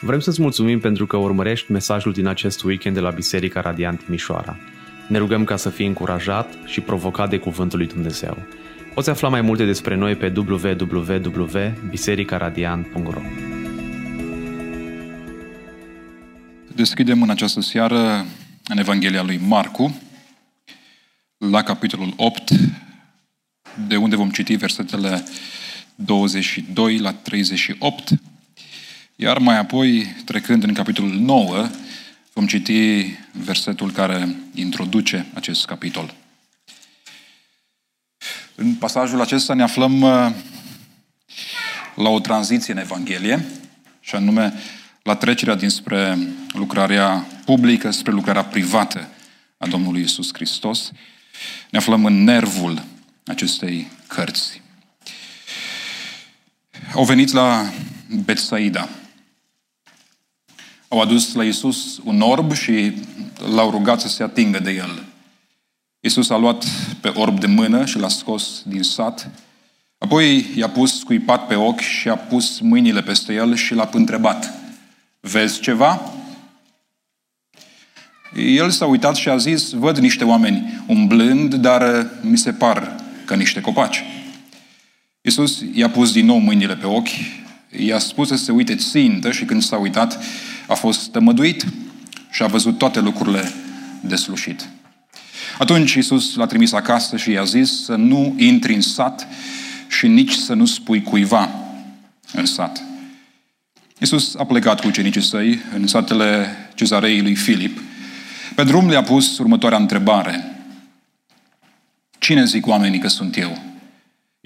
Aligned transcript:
Vrem 0.00 0.20
să-ți 0.20 0.40
mulțumim 0.40 0.80
pentru 0.80 1.06
că 1.06 1.16
urmărești 1.16 1.72
mesajul 1.72 2.12
din 2.12 2.26
acest 2.26 2.62
weekend 2.62 2.94
de 2.94 3.00
la 3.00 3.10
Biserica 3.10 3.60
Radiant 3.60 4.04
Timișoara. 4.04 4.56
Ne 5.08 5.18
rugăm 5.18 5.44
ca 5.44 5.56
să 5.56 5.70
fii 5.70 5.86
încurajat 5.86 6.54
și 6.64 6.80
provocat 6.80 7.30
de 7.30 7.38
Cuvântul 7.38 7.78
lui 7.78 7.86
Dumnezeu. 7.86 8.38
Poți 8.94 9.10
afla 9.10 9.28
mai 9.28 9.40
multe 9.40 9.64
despre 9.64 9.96
noi 9.96 10.14
pe 10.14 10.32
www.bisericaradiant.ro 10.36 13.20
Deschidem 16.74 17.22
în 17.22 17.30
această 17.30 17.60
seară 17.60 18.24
în 18.68 18.78
Evanghelia 18.78 19.22
lui 19.22 19.40
Marcu, 19.46 20.00
la 21.38 21.62
capitolul 21.62 22.12
8, 22.16 22.50
de 23.88 23.96
unde 23.96 24.16
vom 24.16 24.30
citi 24.30 24.54
versetele 24.54 25.24
22 25.94 26.98
la 26.98 27.12
38, 27.12 28.08
iar 29.16 29.38
mai 29.38 29.58
apoi, 29.58 30.14
trecând 30.24 30.62
în 30.62 30.74
capitolul 30.74 31.14
9, 31.14 31.68
vom 32.32 32.46
citi 32.46 33.14
versetul 33.32 33.90
care 33.90 34.36
introduce 34.54 35.26
acest 35.34 35.66
capitol. 35.66 36.14
În 38.54 38.74
pasajul 38.74 39.20
acesta 39.20 39.54
ne 39.54 39.62
aflăm 39.62 40.00
uh, 40.00 40.32
la 41.94 42.08
o 42.08 42.20
tranziție 42.20 42.72
în 42.72 42.78
Evanghelie, 42.78 43.44
și 44.00 44.14
anume 44.14 44.52
la 45.02 45.16
trecerea 45.16 45.54
dinspre 45.54 46.18
lucrarea 46.48 47.26
publică 47.44 47.90
spre 47.90 48.12
lucrarea 48.12 48.44
privată 48.44 49.08
a 49.58 49.66
Domnului 49.66 50.00
Isus 50.02 50.28
Hristos. 50.32 50.92
Ne 51.70 51.78
aflăm 51.78 52.04
în 52.04 52.24
nervul 52.24 52.84
acestei 53.26 53.90
cărți. 54.06 54.62
Au 56.94 57.04
venit 57.04 57.32
la 57.32 57.72
Betsaida. 58.24 58.88
Au 60.88 61.00
adus 61.00 61.34
la 61.34 61.44
Isus 61.44 62.00
un 62.04 62.20
orb 62.20 62.52
și 62.52 62.92
l-au 63.54 63.70
rugat 63.70 64.00
să 64.00 64.08
se 64.08 64.22
atingă 64.22 64.58
de 64.58 64.70
el. 64.70 65.04
Isus 66.00 66.30
a 66.30 66.36
luat 66.36 66.64
pe 67.00 67.08
orb 67.08 67.40
de 67.40 67.46
mână 67.46 67.84
și 67.84 67.98
l-a 67.98 68.08
scos 68.08 68.62
din 68.66 68.82
sat. 68.82 69.30
Apoi 69.98 70.46
i-a 70.56 70.68
pus 70.68 70.98
scuipat 70.98 71.46
pe 71.46 71.54
ochi 71.54 71.80
și 71.80 72.08
a 72.08 72.16
pus 72.16 72.58
mâinile 72.60 73.02
peste 73.02 73.32
el 73.32 73.54
și 73.54 73.74
l-a 73.74 73.88
întrebat. 73.92 74.54
Vezi 75.20 75.60
ceva? 75.60 76.12
El 78.34 78.70
s-a 78.70 78.86
uitat 78.86 79.16
și 79.16 79.28
a 79.28 79.36
zis, 79.36 79.70
văd 79.70 79.98
niște 79.98 80.24
oameni 80.24 80.84
umblând, 80.86 81.54
dar 81.54 82.10
mi 82.20 82.38
se 82.38 82.52
par 82.52 82.96
ca 83.24 83.34
niște 83.34 83.60
copaci. 83.60 84.04
Iisus 85.20 85.62
i-a 85.72 85.90
pus 85.90 86.12
din 86.12 86.26
nou 86.26 86.38
mâinile 86.38 86.76
pe 86.76 86.86
ochi, 86.86 87.08
i-a 87.70 87.98
spus 87.98 88.28
să 88.28 88.36
se 88.36 88.52
uite 88.52 88.74
țintă 88.74 89.32
și 89.32 89.44
când 89.44 89.62
s-a 89.62 89.76
uitat, 89.76 90.24
a 90.66 90.74
fost 90.74 91.10
tămăduit 91.10 91.64
și 92.30 92.42
a 92.42 92.46
văzut 92.46 92.78
toate 92.78 93.00
lucrurile 93.00 93.52
deslușit. 94.00 94.68
Atunci 95.58 95.94
Iisus 95.94 96.34
l-a 96.34 96.46
trimis 96.46 96.72
acasă 96.72 97.16
și 97.16 97.30
i-a 97.30 97.44
zis 97.44 97.84
să 97.84 97.94
nu 97.94 98.34
intri 98.38 98.74
în 98.74 98.80
sat 98.80 99.26
și 99.88 100.06
nici 100.06 100.32
să 100.32 100.54
nu 100.54 100.64
spui 100.64 101.02
cuiva 101.02 101.50
în 102.32 102.46
sat. 102.46 102.82
Iisus 103.98 104.34
a 104.34 104.44
plecat 104.44 104.80
cu 104.80 104.86
ucenicii 104.86 105.22
săi 105.22 105.58
în 105.74 105.86
satele 105.86 106.46
cezarei 106.74 107.22
lui 107.22 107.34
Filip. 107.34 107.80
Pe 108.54 108.64
drum 108.64 108.88
le-a 108.88 109.02
pus 109.02 109.38
următoarea 109.38 109.78
întrebare. 109.78 110.56
Cine 112.18 112.44
zic 112.44 112.66
oamenii 112.66 112.98
că 112.98 113.08
sunt 113.08 113.36
eu? 113.36 113.58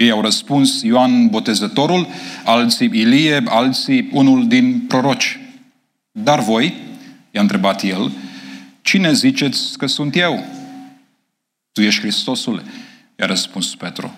Ei 0.00 0.10
au 0.10 0.20
răspuns 0.20 0.82
Ioan 0.82 1.28
Botezătorul, 1.28 2.06
alții 2.44 2.90
Ilie, 2.92 3.42
alții 3.46 4.08
unul 4.12 4.48
din 4.48 4.80
proroci. 4.88 5.38
Dar 6.12 6.40
voi, 6.40 6.74
i-a 7.30 7.40
întrebat 7.40 7.82
el, 7.82 8.12
cine 8.82 9.12
ziceți 9.12 9.78
că 9.78 9.86
sunt 9.86 10.16
eu? 10.16 10.44
Tu 11.72 11.82
ești 11.82 12.00
Hristosul, 12.00 12.62
i-a 13.18 13.26
răspuns 13.26 13.74
Petru. 13.74 14.14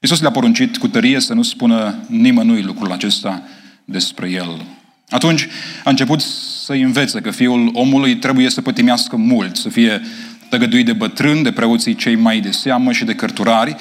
Iisus 0.00 0.20
le-a 0.20 0.30
poruncit 0.30 0.76
cu 0.76 0.88
tărie 0.88 1.20
să 1.20 1.34
nu 1.34 1.42
spună 1.42 2.04
nimănui 2.06 2.62
lucrul 2.62 2.92
acesta 2.92 3.42
despre 3.84 4.30
el. 4.30 4.64
Atunci 5.08 5.46
a 5.84 5.90
început 5.90 6.20
să 6.64 6.72
învețe 6.72 7.20
că 7.20 7.30
fiul 7.30 7.70
omului 7.72 8.16
trebuie 8.16 8.50
să 8.50 8.62
pătimească 8.62 9.16
mult, 9.16 9.56
să 9.56 9.68
fie 9.68 10.00
tăgăduit 10.48 10.84
de 10.84 10.92
bătrâni, 10.92 11.42
de 11.42 11.52
preoții 11.52 11.94
cei 11.94 12.16
mai 12.16 12.40
de 12.40 12.50
seamă 12.50 12.92
și 12.92 13.04
de 13.04 13.14
cărturari, 13.14 13.76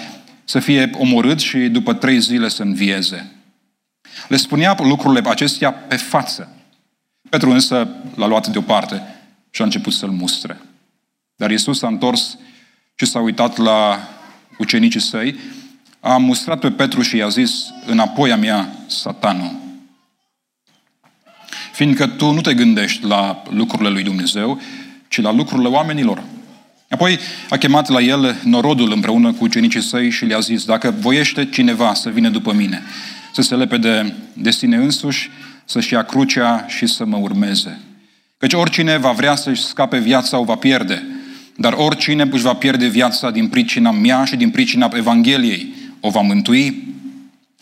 să 0.49 0.59
fie 0.59 0.89
omorât 0.93 1.39
și 1.39 1.57
după 1.57 1.93
trei 1.93 2.19
zile 2.19 2.47
să 2.47 2.63
învieze. 2.63 3.31
Le 4.27 4.37
spunea 4.37 4.75
lucrurile 4.79 5.29
acestea 5.29 5.71
pe 5.71 5.95
față. 5.95 6.51
Petru 7.29 7.49
însă 7.49 7.87
l-a 8.15 8.27
luat 8.27 8.47
deoparte 8.47 9.01
și 9.49 9.61
a 9.61 9.65
început 9.65 9.93
să-l 9.93 10.09
mustre. 10.09 10.61
Dar 11.35 11.51
Iisus 11.51 11.77
s-a 11.77 11.87
întors 11.87 12.37
și 12.95 13.05
s-a 13.05 13.19
uitat 13.19 13.57
la 13.57 14.07
ucenicii 14.57 14.99
săi, 14.99 15.35
a 15.99 16.17
mustrat 16.17 16.59
pe 16.59 16.71
Petru 16.71 17.01
și 17.01 17.17
i-a 17.17 17.27
zis, 17.27 17.73
înapoi 17.85 18.31
a 18.31 18.35
mea, 18.35 18.69
satanul. 18.85 19.55
Fiindcă 21.73 22.07
tu 22.07 22.31
nu 22.31 22.41
te 22.41 22.53
gândești 22.53 23.05
la 23.05 23.43
lucrurile 23.49 23.89
lui 23.89 24.03
Dumnezeu, 24.03 24.61
ci 25.07 25.21
la 25.21 25.31
lucrurile 25.31 25.67
oamenilor. 25.67 26.23
Apoi 26.89 27.19
a 27.49 27.57
chemat 27.57 27.89
la 27.89 28.01
el 28.01 28.41
norodul 28.43 28.91
împreună 28.91 29.31
cu 29.31 29.43
ucenicii 29.43 29.81
săi 29.81 30.09
și 30.09 30.25
le-a 30.25 30.39
zis, 30.39 30.65
dacă 30.65 30.95
voiește 30.99 31.45
cineva 31.45 31.93
să 31.93 32.09
vină 32.09 32.29
după 32.29 32.53
mine, 32.53 32.81
să 33.33 33.41
se 33.41 33.55
lepede 33.55 34.15
de 34.33 34.51
sine 34.51 34.75
însuși, 34.75 35.29
să-și 35.65 35.93
ia 35.93 36.03
crucea 36.03 36.65
și 36.67 36.85
să 36.87 37.05
mă 37.05 37.17
urmeze. 37.17 37.79
Căci 38.37 38.53
oricine 38.53 38.97
va 38.97 39.11
vrea 39.11 39.35
să-și 39.35 39.63
scape 39.63 39.97
viața 39.97 40.37
o 40.37 40.43
va 40.43 40.55
pierde, 40.55 41.05
dar 41.55 41.73
oricine 41.73 42.27
își 42.31 42.43
va 42.43 42.53
pierde 42.53 42.87
viața 42.87 43.31
din 43.31 43.47
pricina 43.47 43.91
mea 43.91 44.25
și 44.25 44.35
din 44.35 44.49
pricina 44.49 44.91
Evangheliei, 44.93 45.73
o 45.99 46.09
va 46.09 46.21
mântui. 46.21 46.93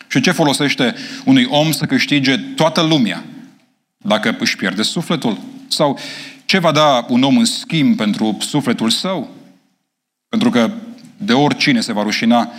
Și 0.07 0.21
ce 0.21 0.31
folosește 0.31 0.95
unui 1.23 1.45
om 1.49 1.71
să 1.71 1.85
câștige 1.85 2.37
toată 2.37 2.81
lumea 2.81 3.23
dacă 3.97 4.35
își 4.39 4.55
pierde 4.55 4.81
sufletul? 4.81 5.37
Sau 5.67 5.99
ce 6.55 6.61
va 6.61 6.71
da 6.71 7.05
un 7.09 7.23
om 7.23 7.37
în 7.37 7.45
schimb 7.45 7.95
pentru 7.95 8.37
sufletul 8.39 8.89
său? 8.89 9.29
Pentru 10.29 10.49
că 10.49 10.71
de 11.17 11.33
oricine 11.33 11.79
se 11.79 11.93
va 11.93 12.03
rușina 12.03 12.51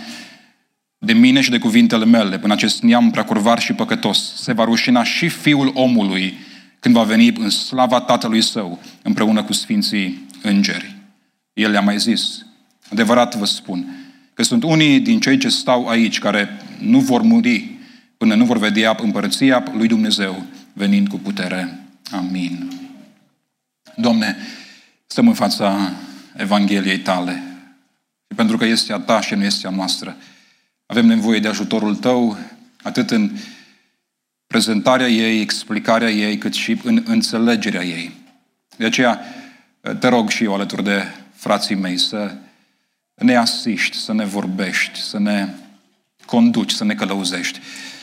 de 0.97 1.13
mine 1.13 1.41
și 1.41 1.49
de 1.49 1.57
cuvintele 1.57 2.05
mele, 2.05 2.39
până 2.39 2.53
acest 2.53 2.81
neam 2.81 3.11
preacurvar 3.11 3.59
și 3.59 3.73
păcătos, 3.73 4.33
se 4.35 4.53
va 4.53 4.63
rușina 4.63 5.03
și 5.03 5.27
Fiul 5.27 5.71
omului 5.73 6.37
când 6.79 6.95
va 6.95 7.03
veni 7.03 7.33
în 7.37 7.49
slava 7.49 7.99
Tatălui 7.99 8.41
Său, 8.41 8.79
împreună 9.01 9.43
cu 9.43 9.53
Sfinții 9.53 10.25
Îngeri. 10.41 10.95
El 11.53 11.71
le-a 11.71 11.81
mai 11.81 11.97
zis, 11.97 12.45
adevărat 12.91 13.35
vă 13.35 13.45
spun, 13.45 13.85
că 14.33 14.43
sunt 14.43 14.63
unii 14.63 14.99
din 14.99 15.19
cei 15.19 15.37
ce 15.37 15.49
stau 15.49 15.87
aici, 15.87 16.19
care 16.19 16.61
nu 16.79 16.99
vor 16.99 17.21
muri 17.21 17.69
până 18.17 18.35
nu 18.35 18.45
vor 18.45 18.57
vedea 18.57 18.97
împărăția 19.01 19.63
lui 19.77 19.87
Dumnezeu 19.87 20.43
venind 20.73 21.07
cu 21.07 21.17
putere. 21.17 21.79
Amin. 22.11 22.76
Domne, 23.99 24.37
stăm 25.05 25.27
în 25.27 25.33
fața 25.33 25.91
Evangheliei 26.35 26.99
Tale. 26.99 27.43
Și 28.27 28.35
pentru 28.35 28.57
că 28.57 28.65
este 28.65 28.93
a 28.93 28.99
Ta 28.99 29.21
și 29.21 29.33
nu 29.33 29.43
este 29.43 29.67
a 29.67 29.69
noastră, 29.69 30.17
avem 30.85 31.05
nevoie 31.05 31.39
de 31.39 31.47
ajutorul 31.47 31.95
Tău, 31.95 32.37
atât 32.81 33.11
în 33.11 33.31
prezentarea 34.47 35.07
ei, 35.07 35.41
explicarea 35.41 36.09
ei, 36.09 36.37
cât 36.37 36.53
și 36.53 36.79
în 36.83 37.03
înțelegerea 37.05 37.83
ei. 37.83 38.11
De 38.75 38.85
aceea, 38.85 39.21
te 39.99 40.07
rog 40.07 40.29
și 40.29 40.43
eu 40.43 40.53
alături 40.53 40.83
de 40.83 41.03
frații 41.35 41.75
mei 41.75 41.97
să 41.97 42.35
ne 43.15 43.35
asiști, 43.35 43.97
să 43.97 44.13
ne 44.13 44.25
vorbești, 44.25 44.99
să 44.99 45.19
ne 45.19 45.47
conduci, 46.25 46.71
să 46.71 46.83
ne 46.83 46.95
călăuzești. 46.95 47.59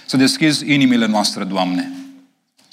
Să 0.06 0.16
deschizi 0.16 0.72
inimile 0.72 1.06
noastre, 1.06 1.44
Doamne, 1.44 1.90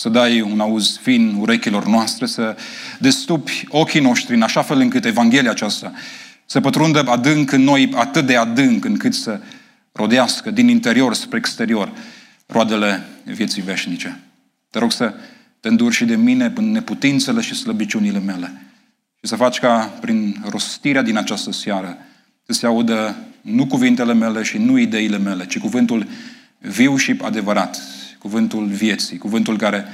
să 0.01 0.09
dai 0.09 0.41
un 0.41 0.59
auz 0.59 0.97
fin 1.01 1.35
urechilor 1.39 1.85
noastre, 1.85 2.25
să 2.25 2.55
destupi 2.99 3.65
ochii 3.67 3.99
noștri 3.99 4.35
în 4.35 4.41
așa 4.41 4.61
fel 4.61 4.79
încât 4.79 5.05
Evanghelia 5.05 5.49
aceasta 5.49 5.91
să 6.45 6.61
pătrundă 6.61 7.03
adânc 7.07 7.51
în 7.51 7.61
noi, 7.61 7.91
atât 7.95 8.25
de 8.25 8.35
adânc 8.35 8.85
încât 8.85 9.13
să 9.13 9.39
rodească 9.91 10.51
din 10.51 10.67
interior 10.67 11.13
spre 11.13 11.37
exterior 11.37 11.91
roadele 12.45 13.05
vieții 13.23 13.61
veșnice. 13.61 14.19
Te 14.69 14.79
rog 14.79 14.91
să 14.91 15.13
te 15.59 15.67
înduri 15.67 15.95
și 15.95 16.05
de 16.05 16.15
mine 16.15 16.53
în 16.55 16.71
neputințele 16.71 17.41
și 17.41 17.55
slăbiciunile 17.55 18.19
mele 18.19 18.61
și 19.15 19.27
să 19.27 19.35
faci 19.35 19.59
ca 19.59 19.97
prin 20.01 20.43
rostirea 20.49 21.01
din 21.01 21.17
această 21.17 21.51
seară 21.51 21.97
să 22.45 22.53
se 22.53 22.65
audă 22.65 23.15
nu 23.41 23.65
cuvintele 23.65 24.13
mele 24.13 24.43
și 24.43 24.57
nu 24.57 24.77
ideile 24.77 25.17
mele, 25.17 25.45
ci 25.45 25.59
cuvântul 25.59 26.07
viu 26.57 26.95
și 26.97 27.15
adevărat, 27.21 27.81
cuvântul 28.21 28.65
vieții, 28.65 29.17
cuvântul 29.17 29.57
care 29.57 29.85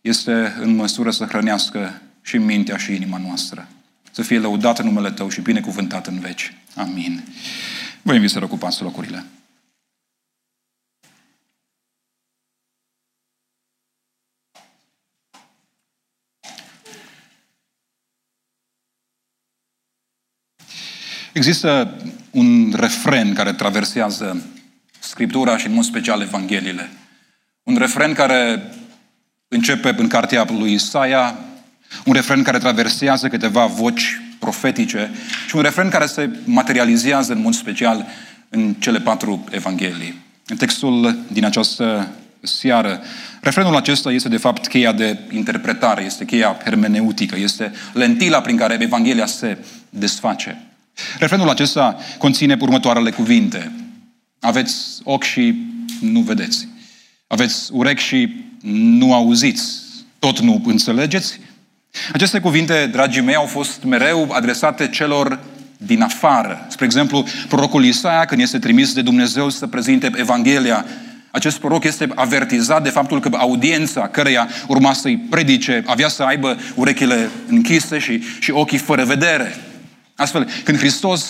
este 0.00 0.54
în 0.60 0.74
măsură 0.74 1.10
să 1.10 1.24
hrănească 1.24 2.02
și 2.22 2.38
mintea 2.38 2.76
și 2.76 2.94
inima 2.94 3.18
noastră. 3.18 3.68
Să 4.10 4.22
fie 4.22 4.38
lăudat 4.38 4.78
în 4.78 4.86
numele 4.86 5.10
Tău 5.10 5.28
și 5.28 5.40
binecuvântat 5.40 6.06
în 6.06 6.18
veci. 6.18 6.54
Amin. 6.74 7.24
Vă 8.02 8.14
invit 8.14 8.30
să 8.30 8.38
răcupați 8.38 8.82
locurile. 8.82 9.24
Există 21.32 21.96
un 22.30 22.72
refren 22.72 23.34
care 23.34 23.52
traversează 23.52 24.42
Scriptura 24.98 25.56
și 25.56 25.66
în 25.66 25.72
mod 25.72 25.84
special 25.84 26.20
Evangheliile. 26.20 26.90
Un 27.70 27.76
refren 27.76 28.12
care 28.12 28.62
începe 29.48 29.94
în 29.98 30.08
cartea 30.08 30.46
lui 30.58 30.72
Isaia, 30.72 31.38
un 32.04 32.12
refren 32.12 32.42
care 32.42 32.58
traversează 32.58 33.28
câteva 33.28 33.66
voci 33.66 34.20
profetice 34.38 35.10
și 35.48 35.56
un 35.56 35.62
refren 35.62 35.88
care 35.88 36.06
se 36.06 36.30
materializează 36.44 37.32
în 37.32 37.40
mod 37.40 37.54
special 37.54 38.06
în 38.48 38.74
cele 38.74 39.00
patru 39.00 39.44
evanghelii. 39.50 40.22
În 40.46 40.56
textul 40.56 41.18
din 41.32 41.44
această 41.44 42.08
seară, 42.42 43.00
refrenul 43.40 43.76
acesta 43.76 44.12
este 44.12 44.28
de 44.28 44.36
fapt 44.36 44.66
cheia 44.66 44.92
de 44.92 45.18
interpretare, 45.30 46.04
este 46.04 46.24
cheia 46.24 46.56
hermeneutică, 46.64 47.36
este 47.38 47.72
lentila 47.92 48.40
prin 48.40 48.56
care 48.56 48.78
Evanghelia 48.80 49.26
se 49.26 49.58
desface. 49.90 50.62
Refrenul 51.18 51.48
acesta 51.48 51.96
conține 52.18 52.56
următoarele 52.60 53.10
cuvinte. 53.10 53.72
Aveți 54.40 54.76
ochi 55.04 55.22
și 55.22 55.54
nu 56.00 56.20
vedeți. 56.20 56.69
Aveți 57.32 57.68
urechi 57.72 58.02
și 58.02 58.44
nu 58.62 59.14
auziți. 59.14 59.82
Tot 60.18 60.38
nu 60.38 60.62
înțelegeți. 60.66 61.40
Aceste 62.12 62.40
cuvinte, 62.40 62.88
dragii 62.92 63.22
mei, 63.22 63.34
au 63.34 63.46
fost 63.46 63.82
mereu 63.84 64.28
adresate 64.32 64.88
celor 64.88 65.38
din 65.76 66.02
afară. 66.02 66.66
Spre 66.68 66.84
exemplu, 66.84 67.24
prorocul 67.48 67.84
Isaia, 67.84 68.24
când 68.24 68.40
este 68.40 68.58
trimis 68.58 68.92
de 68.92 69.02
Dumnezeu 69.02 69.48
să 69.48 69.66
prezinte 69.66 70.10
Evanghelia, 70.16 70.84
acest 71.30 71.58
proroc 71.58 71.84
este 71.84 72.08
avertizat 72.14 72.82
de 72.82 72.88
faptul 72.88 73.20
că 73.20 73.30
audiența 73.32 74.08
căreia 74.08 74.48
urma 74.66 74.92
să-i 74.92 75.16
predice 75.16 75.82
avea 75.86 76.08
să 76.08 76.22
aibă 76.22 76.58
urechile 76.74 77.30
închise 77.48 77.98
și, 77.98 78.22
și 78.40 78.50
ochii 78.50 78.78
fără 78.78 79.04
vedere. 79.04 79.56
Astfel, 80.14 80.48
când 80.64 80.78
Hristos 80.78 81.24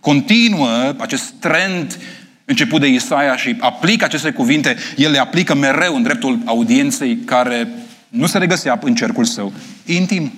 continuă 0.00 0.94
acest 0.98 1.32
trend 1.38 1.98
început 2.46 2.80
de 2.80 2.86
Isaia 2.86 3.36
și 3.36 3.56
aplică 3.58 4.04
aceste 4.04 4.30
cuvinte, 4.30 4.76
el 4.96 5.10
le 5.10 5.18
aplică 5.18 5.54
mereu 5.54 5.94
în 5.94 6.02
dreptul 6.02 6.38
audienței 6.44 7.16
care 7.16 7.68
nu 8.08 8.26
se 8.26 8.38
regăsea 8.38 8.78
în 8.82 8.94
cercul 8.94 9.24
său 9.24 9.52
intim. 9.84 10.32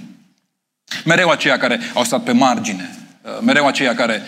Mereu 1.05 1.29
aceia 1.29 1.59
care 1.59 1.81
au 1.95 2.05
stat 2.05 2.23
pe 2.23 2.33
margine, 2.33 2.91
uh, 3.23 3.31
mereu 3.43 3.67
aceia 3.67 3.95
care 3.95 4.23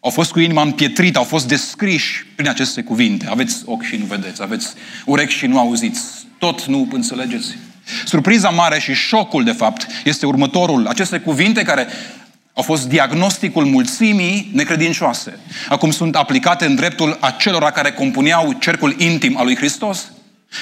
au 0.00 0.10
fost 0.10 0.32
cu 0.32 0.40
inima 0.40 0.62
împietrită, 0.62 1.18
au 1.18 1.24
fost 1.24 1.48
descriși 1.48 2.26
prin 2.34 2.48
aceste 2.48 2.82
cuvinte. 2.82 3.26
Aveți 3.30 3.62
ochi 3.64 3.82
și 3.82 3.96
nu 3.96 4.04
vedeți, 4.04 4.42
aveți 4.42 4.74
urechi 5.04 5.34
și 5.34 5.46
nu 5.46 5.58
auziți, 5.58 6.02
tot 6.38 6.64
nu 6.64 6.88
înțelegeți. 6.92 7.56
Surpriza 8.04 8.48
mare 8.48 8.78
și 8.78 8.92
șocul, 8.92 9.44
de 9.44 9.52
fapt, 9.52 9.86
este 10.04 10.26
următorul. 10.26 10.86
Aceste 10.86 11.18
cuvinte 11.18 11.62
care 11.62 11.86
au 12.56 12.62
fost 12.62 12.88
diagnosticul 12.88 13.64
mulțimii 13.64 14.50
necredincioase. 14.52 15.38
Acum 15.68 15.90
sunt 15.90 16.16
aplicate 16.16 16.64
în 16.64 16.74
dreptul 16.74 17.16
acelora 17.20 17.70
care 17.70 17.92
compuneau 17.92 18.52
cercul 18.52 18.94
intim 18.98 19.36
al 19.38 19.44
lui 19.44 19.56
Hristos. 19.56 20.12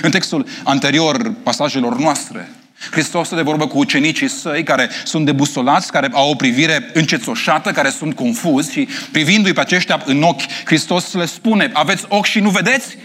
În 0.03 0.11
textul 0.11 0.47
anterior 0.65 1.33
pasajelor 1.43 1.99
noastre, 1.99 2.51
Hristos 2.91 3.35
de 3.35 3.41
vorbă 3.41 3.67
cu 3.67 3.79
ucenicii 3.79 4.29
săi 4.29 4.63
care 4.63 4.91
sunt 5.05 5.25
debusolați, 5.25 5.93
care 5.93 6.09
au 6.13 6.31
o 6.31 6.35
privire 6.35 6.91
încețoșată, 6.93 7.71
care 7.71 7.91
sunt 7.91 8.15
confuzi 8.15 8.73
și 8.73 8.89
privindu-i 9.13 9.53
pe 9.53 9.61
aceștia 9.61 10.03
în 10.05 10.23
ochi, 10.23 10.43
Hristos 10.65 11.13
le 11.13 11.27
spune, 11.27 11.71
aveți 11.73 12.05
ochi 12.09 12.27
și 12.27 12.41
nu 12.41 12.51
vedeți? 12.51 12.97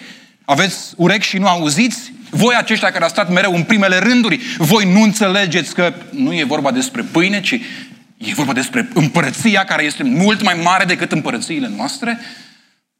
Aveți 0.45 0.77
urechi 0.95 1.27
și 1.27 1.37
nu 1.37 1.47
auziți? 1.47 2.13
Voi 2.29 2.55
aceștia 2.57 2.91
care 2.91 3.03
ați 3.03 3.13
stat 3.13 3.31
mereu 3.31 3.55
în 3.55 3.63
primele 3.63 3.97
rânduri, 3.97 4.39
voi 4.57 4.91
nu 4.91 5.01
înțelegeți 5.01 5.73
că 5.73 5.93
nu 6.09 6.33
e 6.33 6.43
vorba 6.43 6.71
despre 6.71 7.01
pâine, 7.01 7.41
ci 7.41 7.59
e 8.27 8.33
vorba 8.33 8.53
despre 8.53 8.89
împărăția 8.93 9.63
care 9.63 9.83
este 9.83 10.03
mult 10.03 10.41
mai 10.41 10.59
mare 10.63 10.85
decât 10.85 11.11
împărățiile 11.11 11.67
noastre? 11.67 12.19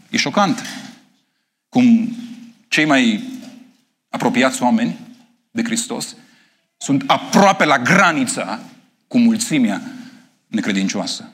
E 0.10 0.18
șocant. 0.18 0.62
Cum 1.70 2.16
cei 2.68 2.86
mai 2.86 3.24
apropiați 4.10 4.62
oameni 4.62 5.00
de 5.52 5.64
Hristos 5.64 6.16
sunt 6.78 7.04
aproape 7.08 7.66
la 7.66 7.80
granița 7.80 8.60
cu 9.08 9.18
mulțimea 9.18 9.82
necredincioasă. 10.48 11.30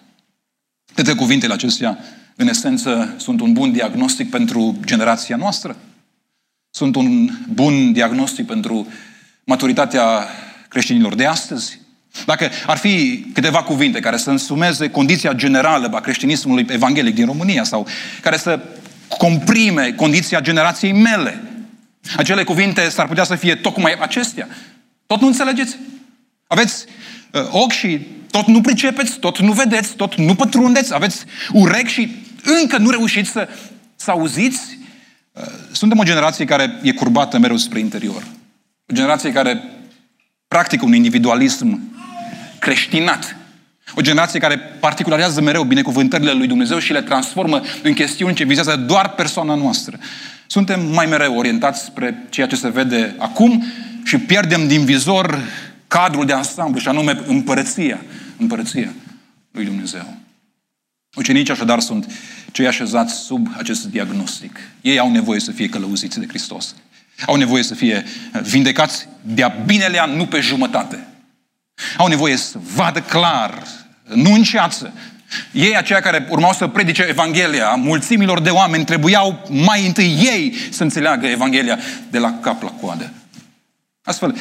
Toate 0.94 1.16
cuvintele 1.16 1.54
acestea, 1.54 1.98
în 2.36 2.48
esență, 2.48 3.16
sunt 3.18 3.42
un 3.42 3.54
bun 3.54 3.72
diagnostic 3.72 4.30
pentru 4.30 4.80
generația 4.86 5.36
noastră. 5.36 5.78
Sunt 6.70 6.96
un 6.96 7.30
bun 7.50 7.94
diagnostic 7.94 8.46
pentru 8.46 8.88
maturitatea 9.44 10.28
creștinilor 10.68 11.16
de 11.16 11.26
astăzi. 11.26 11.80
Dacă 12.26 12.50
ar 12.66 12.78
fi 12.78 13.26
câteva 13.34 13.64
cuvinte 13.64 14.00
care 14.00 14.18
să 14.18 14.30
însumeze 14.30 14.90
condiția 14.90 15.34
generală 15.34 15.90
a 15.94 16.00
creștinismului 16.00 16.66
evanghelic 16.70 17.16
din 17.16 17.26
România 17.26 17.64
sau 17.64 17.88
care 18.22 18.38
să 18.38 18.60
comprime 19.18 19.92
condiția 19.92 20.40
generației 20.40 20.92
mele, 20.92 21.44
acele 22.18 22.44
cuvinte 22.44 22.90
s-ar 22.90 23.08
putea 23.08 23.24
să 23.24 23.36
fie 23.36 23.56
tocmai 23.56 23.98
acestea. 24.00 24.48
Tot 25.06 25.22
nu 25.22 25.28
înțelegeți? 25.28 25.78
Aveți 26.48 26.86
uh, 27.32 27.42
ochi 27.50 27.72
și 27.72 28.00
tot 28.32 28.48
nu 28.48 28.62
pricepeți, 28.62 29.20
tot 29.20 29.40
nu 29.40 29.52
vedeți, 29.52 29.96
tot 29.96 30.16
nu 30.16 30.36
pătrundeți, 30.36 30.94
aveți 30.94 31.26
urechi 31.52 31.92
și 31.92 32.16
încă 32.62 32.78
nu 32.78 32.90
reușiți 32.90 33.30
să, 33.30 33.50
să 33.96 34.12
auziți. 34.12 34.78
Uh, 35.32 35.44
suntem 35.72 35.98
o 35.98 36.04
generație 36.04 36.46
care 36.46 36.80
e 36.82 36.92
curbată 36.92 37.38
mereu 37.38 37.58
spre 37.58 37.80
interior. 37.80 38.24
O 38.92 38.94
generație 38.94 39.32
care 39.32 39.64
practică 40.48 40.86
un 40.86 40.94
individualism 40.94 41.95
creștinat. 42.66 43.36
O 43.96 44.02
generație 44.02 44.40
care 44.40 44.58
particularizează 44.58 45.42
mereu 45.42 45.64
binecuvântările 45.64 46.32
lui 46.32 46.48
Dumnezeu 46.48 46.80
și 46.80 46.92
le 46.92 47.02
transformă 47.02 47.62
în 47.84 47.94
chestiuni 47.94 48.36
ce 48.36 48.44
vizează 48.44 48.76
doar 48.76 49.10
persoana 49.10 49.56
noastră. 49.56 50.00
Suntem 50.48 50.86
mai 50.86 51.06
mereu 51.06 51.38
orientați 51.38 51.84
spre 51.84 52.26
ceea 52.30 52.48
ce 52.48 52.56
se 52.56 52.70
vede 52.70 53.16
acum 53.18 53.64
și 54.04 54.18
pierdem 54.18 54.68
din 54.68 54.86
vizor 54.86 55.40
cadrul 55.88 56.26
de 56.26 56.34
ansamblu, 56.34 56.80
și 56.80 56.88
anume 56.88 57.22
împărăția, 57.28 58.02
împărăția 58.38 58.94
lui 59.52 59.66
Dumnezeu. 59.66 60.18
Ucenicii 61.16 61.54
așadar 61.54 61.80
sunt 61.80 62.12
cei 62.52 62.68
așezați 62.68 63.14
sub 63.14 63.48
acest 63.58 63.86
diagnostic. 63.86 64.60
Ei 64.82 65.00
au 65.00 65.12
nevoie 65.12 65.40
să 65.40 65.52
fie 65.52 65.70
călăuziți 65.70 66.20
de 66.20 66.28
Hristos. 66.28 66.76
Au 67.26 67.36
nevoie 67.36 67.64
să 67.64 67.76
fie 67.76 68.06
vindecați 68.42 69.08
de-a 69.22 69.48
binelea, 69.66 70.06
nu 70.06 70.26
pe 70.26 70.40
jumătate. 70.40 71.08
Au 71.98 72.08
nevoie 72.08 72.36
să 72.36 72.58
vadă 72.76 73.02
clar, 73.02 73.64
nu 74.04 74.34
în 74.34 74.44
ceață. 74.44 74.94
Ei, 75.52 75.78
aceia 75.78 76.00
care 76.00 76.28
urmau 76.30 76.54
să 76.54 76.68
predice 76.68 77.06
Evanghelia, 77.10 77.76
mulțimilor 77.76 78.42
de 78.42 78.50
oameni, 78.50 78.86
trebuiau 78.86 79.48
mai 79.50 79.86
întâi 79.86 80.18
ei 80.22 80.56
să 80.70 80.84
înțeleagă 80.84 81.28
Evanghelia 81.28 81.80
de 82.10 82.18
la 82.18 82.40
cap 82.42 82.62
la 82.62 82.70
coadă. 82.70 83.12
Astfel, 84.04 84.38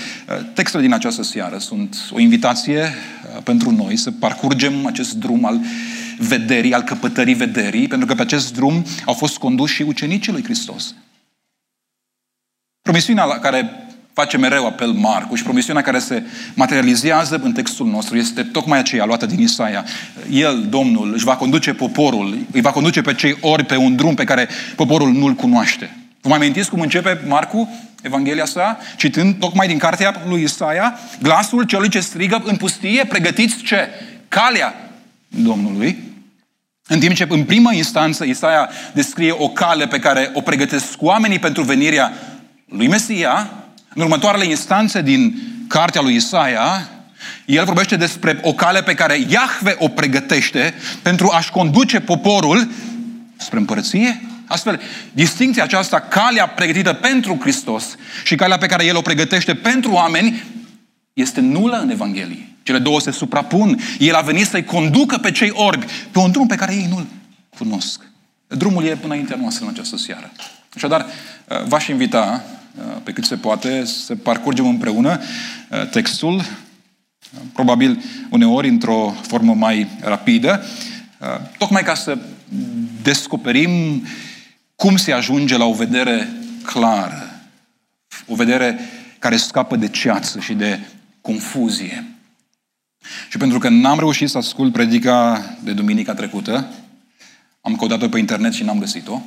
textele 0.53 0.83
din 0.83 0.93
această 0.93 1.23
seară 1.23 1.59
sunt 1.59 1.97
o 2.11 2.19
invitație 2.19 2.81
uh, 2.83 3.43
pentru 3.43 3.71
noi 3.71 3.97
să 3.97 4.11
parcurgem 4.11 4.87
acest 4.87 5.13
drum 5.13 5.45
al 5.45 5.61
vederii, 6.19 6.75
al 6.75 6.83
căpătării 6.83 7.35
vederii, 7.35 7.89
pentru 7.89 8.07
că 8.07 8.15
pe 8.15 8.23
acest 8.23 8.55
drum 8.55 8.85
au 9.05 9.15
fost 9.15 9.39
conduși 9.39 9.75
și 9.75 9.83
ucenicii 9.83 10.33
lui 10.33 10.43
Hristos. 10.43 10.95
Promisiunea 12.83 13.25
la 13.25 13.39
care 13.39 13.84
face 14.15 14.37
mereu 14.37 14.67
apel 14.67 14.91
Marcu 14.91 15.35
și 15.35 15.43
promisiunea 15.43 15.83
care 15.83 15.99
se 15.99 16.23
materializează 16.55 17.41
în 17.43 17.53
textul 17.53 17.87
nostru 17.87 18.17
este 18.17 18.43
tocmai 18.43 18.79
aceea 18.79 19.05
luată 19.05 19.27
din 19.27 19.41
Isaia. 19.41 19.85
El, 20.31 20.67
Domnul, 20.69 21.13
își 21.15 21.25
va 21.25 21.37
conduce 21.37 21.75
poporul, 21.75 22.39
îi 22.53 22.61
va 22.61 22.71
conduce 22.71 23.01
pe 23.01 23.15
cei 23.15 23.37
ori 23.41 23.65
pe 23.65 23.77
un 23.77 23.97
drum 23.97 24.15
pe 24.15 24.25
care 24.25 24.49
poporul 24.77 25.13
nu-l 25.13 25.33
cunoaște. 25.33 25.97
Vă 26.21 26.29
mai 26.29 26.39
amintiți 26.39 26.71
cum 26.71 26.81
începe 26.81 27.21
Marcu 27.27 27.79
Evanghelia 28.03 28.45
sa, 28.45 28.79
citând 28.97 29.35
tocmai 29.35 29.67
din 29.67 29.79
cartea 29.79 30.23
lui 30.29 30.43
Isaia, 30.43 30.99
glasul 31.23 31.63
celui 31.63 31.89
ce 31.89 32.01
strigă 32.01 32.43
în 32.45 32.57
pustie, 32.57 33.05
pregătiți 33.05 33.57
ce? 33.57 33.89
Calea 34.29 34.91
Domnului. 35.29 35.99
În 36.87 36.99
timp 36.99 37.15
ce 37.15 37.27
în 37.29 37.45
primă 37.45 37.73
instanță 37.73 38.25
Isaia 38.25 38.71
descrie 38.93 39.35
o 39.39 39.49
cale 39.49 39.87
pe 39.87 39.99
care 39.99 40.31
o 40.33 40.41
pregătesc 40.41 41.03
oamenii 41.03 41.39
pentru 41.39 41.63
venirea 41.63 42.13
lui 42.69 42.89
Mesia, 42.89 43.51
în 43.95 44.03
următoarele 44.03 44.45
instanțe 44.45 45.03
din 45.03 45.35
cartea 45.69 46.01
lui 46.01 46.15
Isaia, 46.15 46.89
el 47.45 47.65
vorbește 47.65 47.97
despre 47.97 48.39
o 48.43 48.53
cale 48.53 48.83
pe 48.83 48.95
care 48.95 49.19
Iahve 49.29 49.77
o 49.79 49.89
pregătește 49.89 50.75
pentru 51.03 51.31
a-și 51.33 51.51
conduce 51.51 52.01
poporul 52.01 52.69
spre 53.37 53.59
împărăție. 53.59 54.23
Astfel, 54.47 54.81
distinția 55.13 55.63
aceasta, 55.63 56.01
calea 56.01 56.49
pregătită 56.49 56.93
pentru 56.93 57.39
Hristos 57.41 57.97
și 58.25 58.35
calea 58.35 58.59
pe 58.59 58.67
care 58.67 58.85
El 58.85 58.97
o 58.97 59.01
pregătește 59.01 59.55
pentru 59.55 59.93
oameni, 59.93 60.43
este 61.13 61.41
nulă 61.41 61.77
în 61.77 61.91
Evanghelie. 61.91 62.49
Cele 62.63 62.79
două 62.79 63.01
se 63.01 63.11
suprapun. 63.11 63.81
El 63.99 64.15
a 64.15 64.21
venit 64.21 64.47
să-i 64.47 64.65
conducă 64.65 65.19
pe 65.19 65.31
cei 65.31 65.51
orbi 65.53 65.87
pe 66.11 66.19
un 66.19 66.31
drum 66.31 66.47
pe 66.47 66.55
care 66.55 66.75
ei 66.75 66.87
nu-l 66.91 67.07
cunosc. 67.59 68.01
Drumul 68.47 68.85
e 68.85 68.89
până 68.89 69.13
înaintea 69.13 69.37
noastră 69.41 69.65
în 69.65 69.71
această 69.71 69.97
seară. 69.97 70.33
Așadar, 70.75 71.07
v-aș 71.67 71.87
invita 71.87 72.45
pe 73.03 73.13
cât 73.13 73.25
se 73.25 73.37
poate, 73.37 73.85
să 73.85 74.15
parcurgem 74.15 74.67
împreună 74.67 75.21
uh, 75.21 75.89
textul, 75.89 76.43
probabil 77.53 78.03
uneori 78.31 78.69
într-o 78.69 79.15
formă 79.23 79.55
mai 79.55 79.89
rapidă, 80.01 80.65
uh, 81.21 81.27
tocmai 81.59 81.83
ca 81.83 81.95
să 81.95 82.19
descoperim 83.03 84.05
cum 84.77 84.97
se 84.97 85.13
ajunge 85.13 85.57
la 85.57 85.65
o 85.65 85.73
vedere 85.73 86.29
clară, 86.63 87.29
o 88.27 88.35
vedere 88.35 88.79
care 89.19 89.37
scapă 89.37 89.77
de 89.77 89.89
ceață 89.89 90.41
și 90.41 90.55
de 90.55 90.81
confuzie. 91.21 92.05
Și 93.31 93.37
pentru 93.37 93.59
că 93.59 93.69
n-am 93.69 93.99
reușit 93.99 94.29
să 94.29 94.39
ascult 94.39 94.73
predica 94.73 95.45
de 95.63 95.73
duminica 95.73 96.15
trecută, 96.15 96.69
am 97.61 97.77
căutat-o 97.77 98.09
pe 98.09 98.19
internet 98.19 98.53
și 98.53 98.63
n-am 98.63 98.79
găsit-o, 98.79 99.21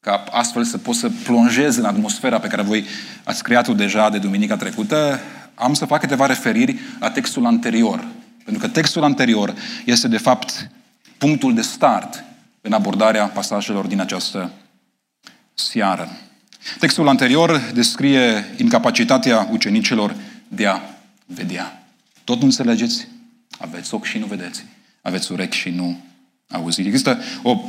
ca 0.00 0.24
astfel 0.30 0.64
să 0.64 0.78
pot 0.78 0.94
să 0.94 1.10
plonjez 1.24 1.76
în 1.76 1.84
atmosfera 1.84 2.38
pe 2.38 2.48
care 2.48 2.62
voi 2.62 2.84
ați 3.24 3.42
creat-o 3.42 3.74
deja 3.74 4.10
de 4.10 4.18
duminica 4.18 4.56
trecută, 4.56 5.20
am 5.54 5.74
să 5.74 5.84
fac 5.84 6.00
câteva 6.00 6.26
referiri 6.26 6.78
la 7.00 7.10
textul 7.10 7.46
anterior. 7.46 8.04
Pentru 8.44 8.66
că 8.66 8.72
textul 8.72 9.02
anterior 9.02 9.54
este, 9.84 10.08
de 10.08 10.18
fapt, 10.18 10.70
punctul 11.18 11.54
de 11.54 11.60
start 11.60 12.24
în 12.60 12.72
abordarea 12.72 13.26
pasajelor 13.26 13.86
din 13.86 14.00
această 14.00 14.50
seară. 15.54 16.08
Textul 16.78 17.08
anterior 17.08 17.70
descrie 17.74 18.54
incapacitatea 18.56 19.48
ucenicilor 19.50 20.14
de 20.48 20.66
a 20.66 20.80
vedea. 21.26 21.86
Tot 22.24 22.38
nu 22.38 22.44
înțelegeți? 22.44 23.08
Aveți 23.58 23.94
ochi 23.94 24.04
și 24.04 24.18
nu 24.18 24.26
vedeți. 24.26 24.64
Aveți 25.02 25.32
urechi 25.32 25.56
și 25.56 25.70
nu 25.70 26.00
auziți. 26.50 26.88
Există 26.88 27.22
o 27.42 27.60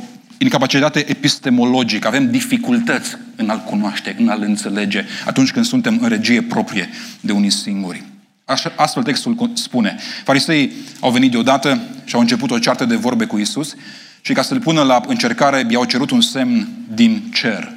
incapacitate 0.42 1.10
epistemologică. 1.10 2.06
Avem 2.06 2.30
dificultăți 2.30 3.16
în 3.36 3.48
a-L 3.48 3.58
cunoaște, 3.58 4.16
în 4.18 4.28
a-L 4.28 4.42
înțelege, 4.42 5.04
atunci 5.24 5.50
când 5.50 5.64
suntem 5.64 5.98
în 6.00 6.08
regie 6.08 6.42
proprie 6.42 6.88
de 7.20 7.32
unii 7.32 7.50
singuri. 7.50 8.02
Așa, 8.44 8.72
astfel 8.76 9.02
textul 9.02 9.50
spune. 9.54 9.96
Fariseii 10.24 10.72
au 11.00 11.10
venit 11.10 11.30
deodată 11.30 11.80
și 12.04 12.14
au 12.14 12.20
început 12.20 12.50
o 12.50 12.58
ceartă 12.58 12.84
de 12.84 12.96
vorbe 12.96 13.24
cu 13.24 13.38
Isus 13.38 13.74
și 14.20 14.32
ca 14.32 14.42
să-l 14.42 14.60
pună 14.60 14.82
la 14.82 15.00
încercare, 15.06 15.66
i-au 15.70 15.84
cerut 15.84 16.10
un 16.10 16.20
semn 16.20 16.68
din 16.94 17.30
cer. 17.32 17.72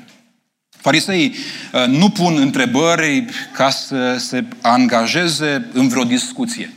Fariseii 0.70 1.36
uh, 1.74 1.88
nu 1.88 2.10
pun 2.10 2.38
întrebări 2.38 3.26
ca 3.54 3.70
să 3.70 4.16
se 4.18 4.44
angajeze 4.62 5.68
în 5.74 5.88
vreo 5.88 6.04
discuție. 6.04 6.74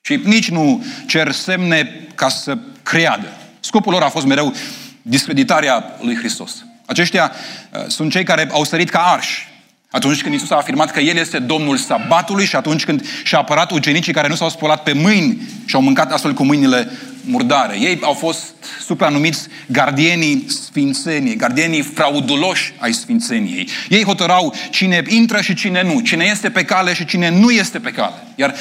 Și 0.00 0.20
nici 0.24 0.50
nu 0.50 0.84
cer 1.06 1.32
semne 1.32 2.06
ca 2.14 2.28
să 2.28 2.58
creadă. 2.82 3.28
Scopul 3.60 3.92
lor 3.92 4.02
a 4.02 4.08
fost 4.08 4.26
mereu 4.26 4.54
discreditarea 5.02 5.84
lui 6.00 6.16
Hristos. 6.16 6.64
Aceștia 6.86 7.32
uh, 7.72 7.84
sunt 7.86 8.10
cei 8.10 8.24
care 8.24 8.48
au 8.52 8.64
sărit 8.64 8.90
ca 8.90 8.98
arși 8.98 9.48
atunci 9.90 10.22
când 10.22 10.34
Isus 10.34 10.50
a 10.50 10.56
afirmat 10.56 10.90
că 10.90 11.00
El 11.00 11.16
este 11.16 11.38
Domnul 11.38 11.76
sabatului 11.76 12.44
și 12.44 12.56
atunci 12.56 12.84
când 12.84 13.06
și-a 13.24 13.38
apărat 13.38 13.70
ucenicii 13.70 14.12
care 14.12 14.28
nu 14.28 14.34
s-au 14.34 14.48
spălat 14.48 14.82
pe 14.82 14.92
mâini 14.92 15.40
și 15.64 15.74
au 15.74 15.82
mâncat 15.82 16.12
astfel 16.12 16.32
cu 16.32 16.44
mâinile 16.44 16.90
murdare. 17.24 17.78
Ei 17.80 17.98
au 18.02 18.12
fost 18.12 18.54
supranumiți 18.80 19.48
gardienii 19.66 20.44
sfințeniei, 20.48 21.36
gardienii 21.36 21.82
frauduloși 21.82 22.72
ai 22.78 22.92
sfințeniei. 22.92 23.68
Ei 23.88 24.04
hotărau 24.04 24.54
cine 24.70 25.02
intră 25.06 25.40
și 25.40 25.54
cine 25.54 25.82
nu, 25.82 26.00
cine 26.00 26.24
este 26.24 26.50
pe 26.50 26.64
cale 26.64 26.94
și 26.94 27.04
cine 27.04 27.28
nu 27.28 27.50
este 27.50 27.78
pe 27.78 27.90
cale. 27.90 28.14
Iar 28.34 28.54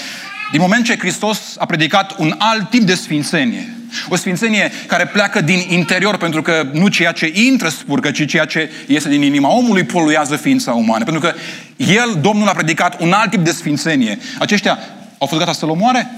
din 0.52 0.62
moment 0.62 0.86
ce 0.86 0.98
Hristos 0.98 1.40
a 1.58 1.66
predicat 1.66 2.16
un 2.18 2.36
alt 2.38 2.70
tip 2.70 2.82
de 2.82 2.96
sfințenie, 2.96 3.79
o 4.10 4.16
sfințenie 4.16 4.72
care 4.88 5.06
pleacă 5.06 5.42
din 5.42 5.66
interior, 5.70 6.18
pentru 6.18 6.42
că 6.42 6.70
nu 6.74 6.88
ceea 6.88 7.12
ce 7.12 7.32
intră 7.34 7.70
spurcă, 7.70 8.12
ci 8.12 8.28
ceea 8.28 8.46
ce 8.46 8.72
iese 8.88 9.10
din 9.10 9.22
inima 9.22 9.56
omului 9.56 9.84
poluează 9.84 10.36
ființa 10.36 10.74
umană. 10.74 11.04
Pentru 11.04 11.22
că 11.22 11.34
El, 11.78 12.18
Domnul, 12.22 12.48
a 12.48 12.52
predicat 12.52 13.02
un 13.02 13.12
alt 13.12 13.30
tip 13.30 13.44
de 13.44 13.52
sfințenie. 13.52 14.18
Aceștia 14.40 14.80
au 15.18 15.28
fost 15.28 15.40
gata 15.40 15.54
să-L 15.54 15.70
omoare? 15.70 16.12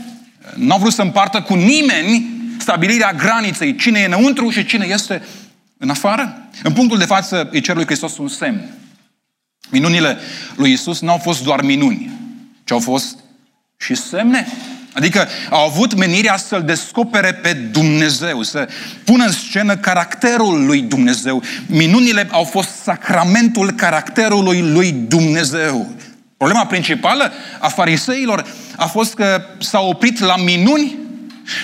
N-au 0.56 0.80
vrut 0.80 0.94
să 0.94 1.02
împartă 1.02 1.42
cu 1.42 1.54
nimeni 1.54 2.26
stabilirea 2.58 3.14
graniței, 3.14 3.76
cine 3.76 4.00
e 4.00 4.06
înăuntru 4.06 4.50
și 4.50 4.66
cine 4.66 4.86
este 4.90 5.22
în 5.78 5.90
afară. 5.90 6.50
În 6.64 6.74
punctul 6.74 6.98
de 6.98 7.06
față 7.06 7.50
îi 7.52 7.62
cer 7.62 7.76
lui 7.76 7.86
Hristos 7.86 8.18
un 8.18 8.28
semn. 8.28 8.70
Minunile 9.70 10.18
lui 10.56 10.72
Isus 10.72 11.00
n-au 11.00 11.18
fost 11.18 11.44
doar 11.44 11.62
minuni, 11.62 12.12
ci 12.64 12.72
au 12.72 12.80
fost 12.80 13.18
și 13.78 13.96
semne. 13.96 14.48
Adică 14.94 15.28
au 15.50 15.66
avut 15.66 15.96
menirea 15.96 16.38
să-L 16.38 16.64
descopere 16.64 17.34
pe 17.34 17.54
Dumnezeu, 17.54 18.42
să 18.42 18.68
pună 19.04 19.26
în 19.26 19.32
scenă 19.32 19.76
caracterul 19.76 20.66
lui 20.66 20.82
Dumnezeu. 20.82 21.44
Minunile 21.66 22.28
au 22.32 22.44
fost 22.44 22.70
sacramentul 22.84 23.72
caracterului 23.72 24.62
lui 24.62 24.92
Dumnezeu. 24.92 25.90
Problema 26.38 26.66
principală 26.66 27.32
a 27.60 27.68
fariseilor 27.68 28.46
a 28.76 28.86
fost 28.86 29.14
că 29.14 29.42
s-au 29.60 29.90
oprit 29.90 30.20
la 30.20 30.36
minuni 30.38 30.96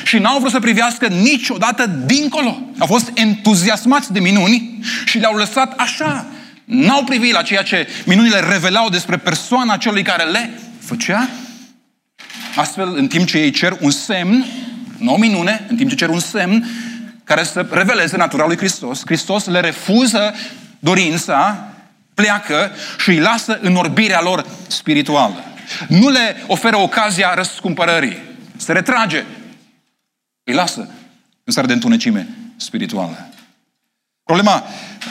și 0.03 0.17
n-au 0.17 0.39
vrut 0.39 0.51
să 0.51 0.60
privească 0.60 1.07
niciodată 1.07 1.86
dincolo. 2.05 2.60
Au 2.77 2.88
fost 2.88 3.12
entuziasmați 3.13 4.13
de 4.13 4.19
minuni 4.19 4.79
și 5.05 5.17
le-au 5.17 5.36
lăsat 5.36 5.74
așa. 5.77 6.25
N-au 6.65 7.03
privit 7.03 7.34
la 7.34 7.41
ceea 7.41 7.62
ce 7.62 7.88
minunile 8.05 8.39
revelau 8.39 8.89
despre 8.89 9.17
persoana 9.17 9.77
celui 9.77 10.03
care 10.03 10.24
le 10.24 10.60
făcea 10.79 11.29
Astfel, 12.58 12.96
în 12.96 13.08
timp 13.08 13.28
ce 13.28 13.38
ei 13.38 13.52
cer 13.52 13.78
un 13.82 13.92
semn, 13.92 14.46
nu 14.98 15.14
o 15.14 15.18
minune, 15.18 15.66
în 15.70 15.76
timp 15.76 15.90
ce 15.90 15.96
cer 15.96 16.10
un 16.10 16.20
semn 16.20 16.66
care 17.24 17.44
să 17.44 17.68
reveleze 17.72 18.18
natura 18.18 18.46
lui 18.46 18.58
Hristos, 18.58 19.02
Hristos 19.06 19.46
le 19.46 19.60
refuză 19.60 20.34
dorința, 20.80 21.68
pleacă 22.14 22.72
și 23.00 23.10
îi 23.10 23.20
lasă 23.20 23.60
în 23.62 23.76
orbirea 23.76 24.22
lor 24.22 24.46
spirituală. 24.68 25.44
Nu 25.88 26.10
le 26.10 26.44
oferă 26.48 26.78
ocazia 26.78 27.34
răscumpărării. 27.34 28.18
Se 28.56 28.72
retrage. 28.72 29.24
Îi 30.44 30.54
lasă 30.54 30.80
în 31.44 31.52
stare 31.52 31.68
de 31.68 31.74
întunecime 31.74 32.28
spirituală. 32.56 33.30
Problema 34.24 34.64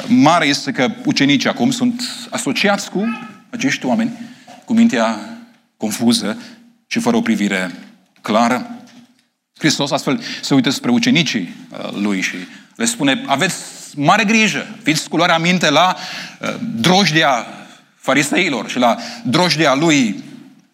mare 0.07 0.47
este 0.47 0.73
că 0.73 0.91
ucenicii 1.05 1.49
acum 1.49 1.71
sunt 1.71 2.03
asociați 2.31 2.91
cu 2.91 3.19
acești 3.51 3.87
oameni 3.87 4.13
cu 4.65 4.73
mintea 4.73 5.19
confuză 5.77 6.39
și 6.97 7.03
fără 7.03 7.17
o 7.17 7.21
privire 7.21 7.75
clară. 8.21 8.71
Hristos 9.59 9.91
astfel 9.91 10.21
se 10.41 10.55
uită 10.55 10.71
spre 10.71 10.91
ucenicii 10.91 11.55
uh, 11.71 11.93
lui 11.93 12.21
și 12.21 12.35
le 12.77 12.85
spune, 12.85 13.25
aveți 13.27 13.57
mare 13.95 14.25
grijă, 14.25 14.67
fiți 14.83 15.09
cu 15.09 15.17
luarea 15.17 15.39
minte 15.39 15.71
la 15.71 15.97
uh, 16.41 16.55
drojdia 16.75 17.47
fariseilor 17.97 18.69
și 18.69 18.79
la 18.79 18.97
drojdia 19.25 19.75
lui 19.75 20.25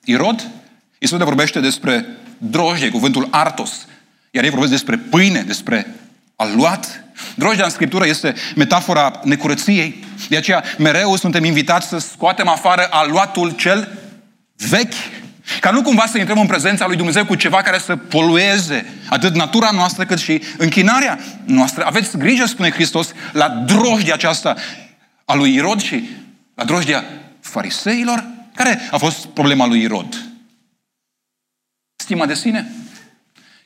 Irod. 0.05 0.51
Iisus 0.99 1.19
ne 1.19 1.25
vorbește 1.25 1.61
despre 1.61 2.07
drojdie, 2.39 2.91
cuvântul 2.91 3.29
artos, 3.31 3.87
iar 4.31 4.45
ei 4.45 4.51
vorbesc 4.51 4.71
despre 4.71 4.97
pâine, 4.97 5.43
despre 5.43 5.95
aluat. 6.37 7.05
Drojdea 7.35 7.65
în 7.65 7.71
Scriptură 7.71 8.07
este 8.07 8.35
metafora 8.57 9.21
necurăției. 9.25 10.05
De 10.29 10.37
aceea 10.37 10.65
mereu 10.79 11.17
suntem 11.17 11.45
invitați 11.45 11.89
să 11.89 11.99
scoatem 11.99 12.49
afară 12.49 12.87
aluatul 12.91 13.51
cel 13.51 13.99
vechi 14.57 15.22
ca 15.61 15.71
nu 15.71 15.83
cumva 15.83 16.07
să 16.07 16.19
intrăm 16.19 16.39
în 16.39 16.47
prezența 16.47 16.87
lui 16.87 16.97
Dumnezeu 16.97 17.25
cu 17.25 17.35
ceva 17.35 17.63
care 17.63 17.79
să 17.79 17.97
polueze 17.97 18.87
atât 19.09 19.35
natura 19.35 19.71
noastră 19.71 20.05
cât 20.05 20.19
și 20.19 20.43
închinarea 20.59 21.19
noastră. 21.45 21.85
Aveți 21.85 22.19
grijă, 22.19 22.45
spune 22.45 22.71
Hristos, 22.71 23.13
la 23.33 23.49
drojdia 23.49 24.15
aceasta 24.15 24.55
a 25.25 25.35
lui 25.35 25.55
Irod 25.55 25.81
și 25.81 26.09
la 26.55 26.65
drojdia 26.65 27.05
fariseilor. 27.41 28.25
Care 28.55 28.81
a 28.91 28.97
fost 28.97 29.27
problema 29.27 29.67
lui 29.67 29.83
Irod? 29.83 30.23
Stima 31.97 32.27
de 32.27 32.35
sine. 32.35 32.71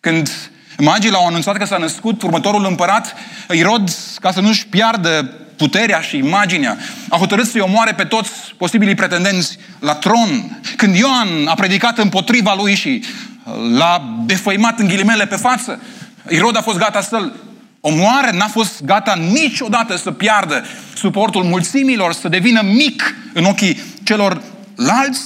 Când 0.01 0.31
magii 0.79 1.11
l-au 1.11 1.27
anunțat 1.27 1.57
că 1.57 1.65
s-a 1.65 1.77
născut 1.77 2.23
următorul 2.23 2.65
împărat, 2.65 3.15
Irod, 3.51 3.91
ca 4.21 4.33
să 4.33 4.41
nu-și 4.41 4.67
piardă 4.67 5.46
puterea 5.57 6.01
și 6.01 6.17
imaginea, 6.17 6.77
a 7.09 7.17
hotărât 7.17 7.47
să-i 7.47 7.61
omoare 7.61 7.93
pe 7.93 8.05
toți 8.05 8.31
posibilii 8.57 8.95
pretendenți 8.95 9.59
la 9.79 9.95
tron. 9.95 10.61
Când 10.77 10.97
Ioan 10.97 11.29
a 11.47 11.55
predicat 11.55 11.99
împotriva 11.99 12.55
lui 12.55 12.75
și 12.75 13.05
uh, 13.45 13.55
l-a 13.77 14.15
defăimat 14.27 14.79
în 14.79 14.87
ghilimele 14.87 15.27
pe 15.27 15.37
față, 15.37 15.81
Irod 16.29 16.57
a 16.57 16.61
fost 16.61 16.79
gata 16.79 17.01
să-l 17.01 17.33
omoare, 17.81 18.37
n-a 18.37 18.49
fost 18.49 18.85
gata 18.85 19.15
niciodată 19.15 19.97
să 19.97 20.11
piardă 20.11 20.65
suportul 20.95 21.45
mulțimilor, 21.45 22.13
să 22.13 22.29
devină 22.29 22.63
mic 22.63 23.15
în 23.33 23.45
ochii 23.45 23.83
celor 24.03 24.43
lalți. 24.77 25.23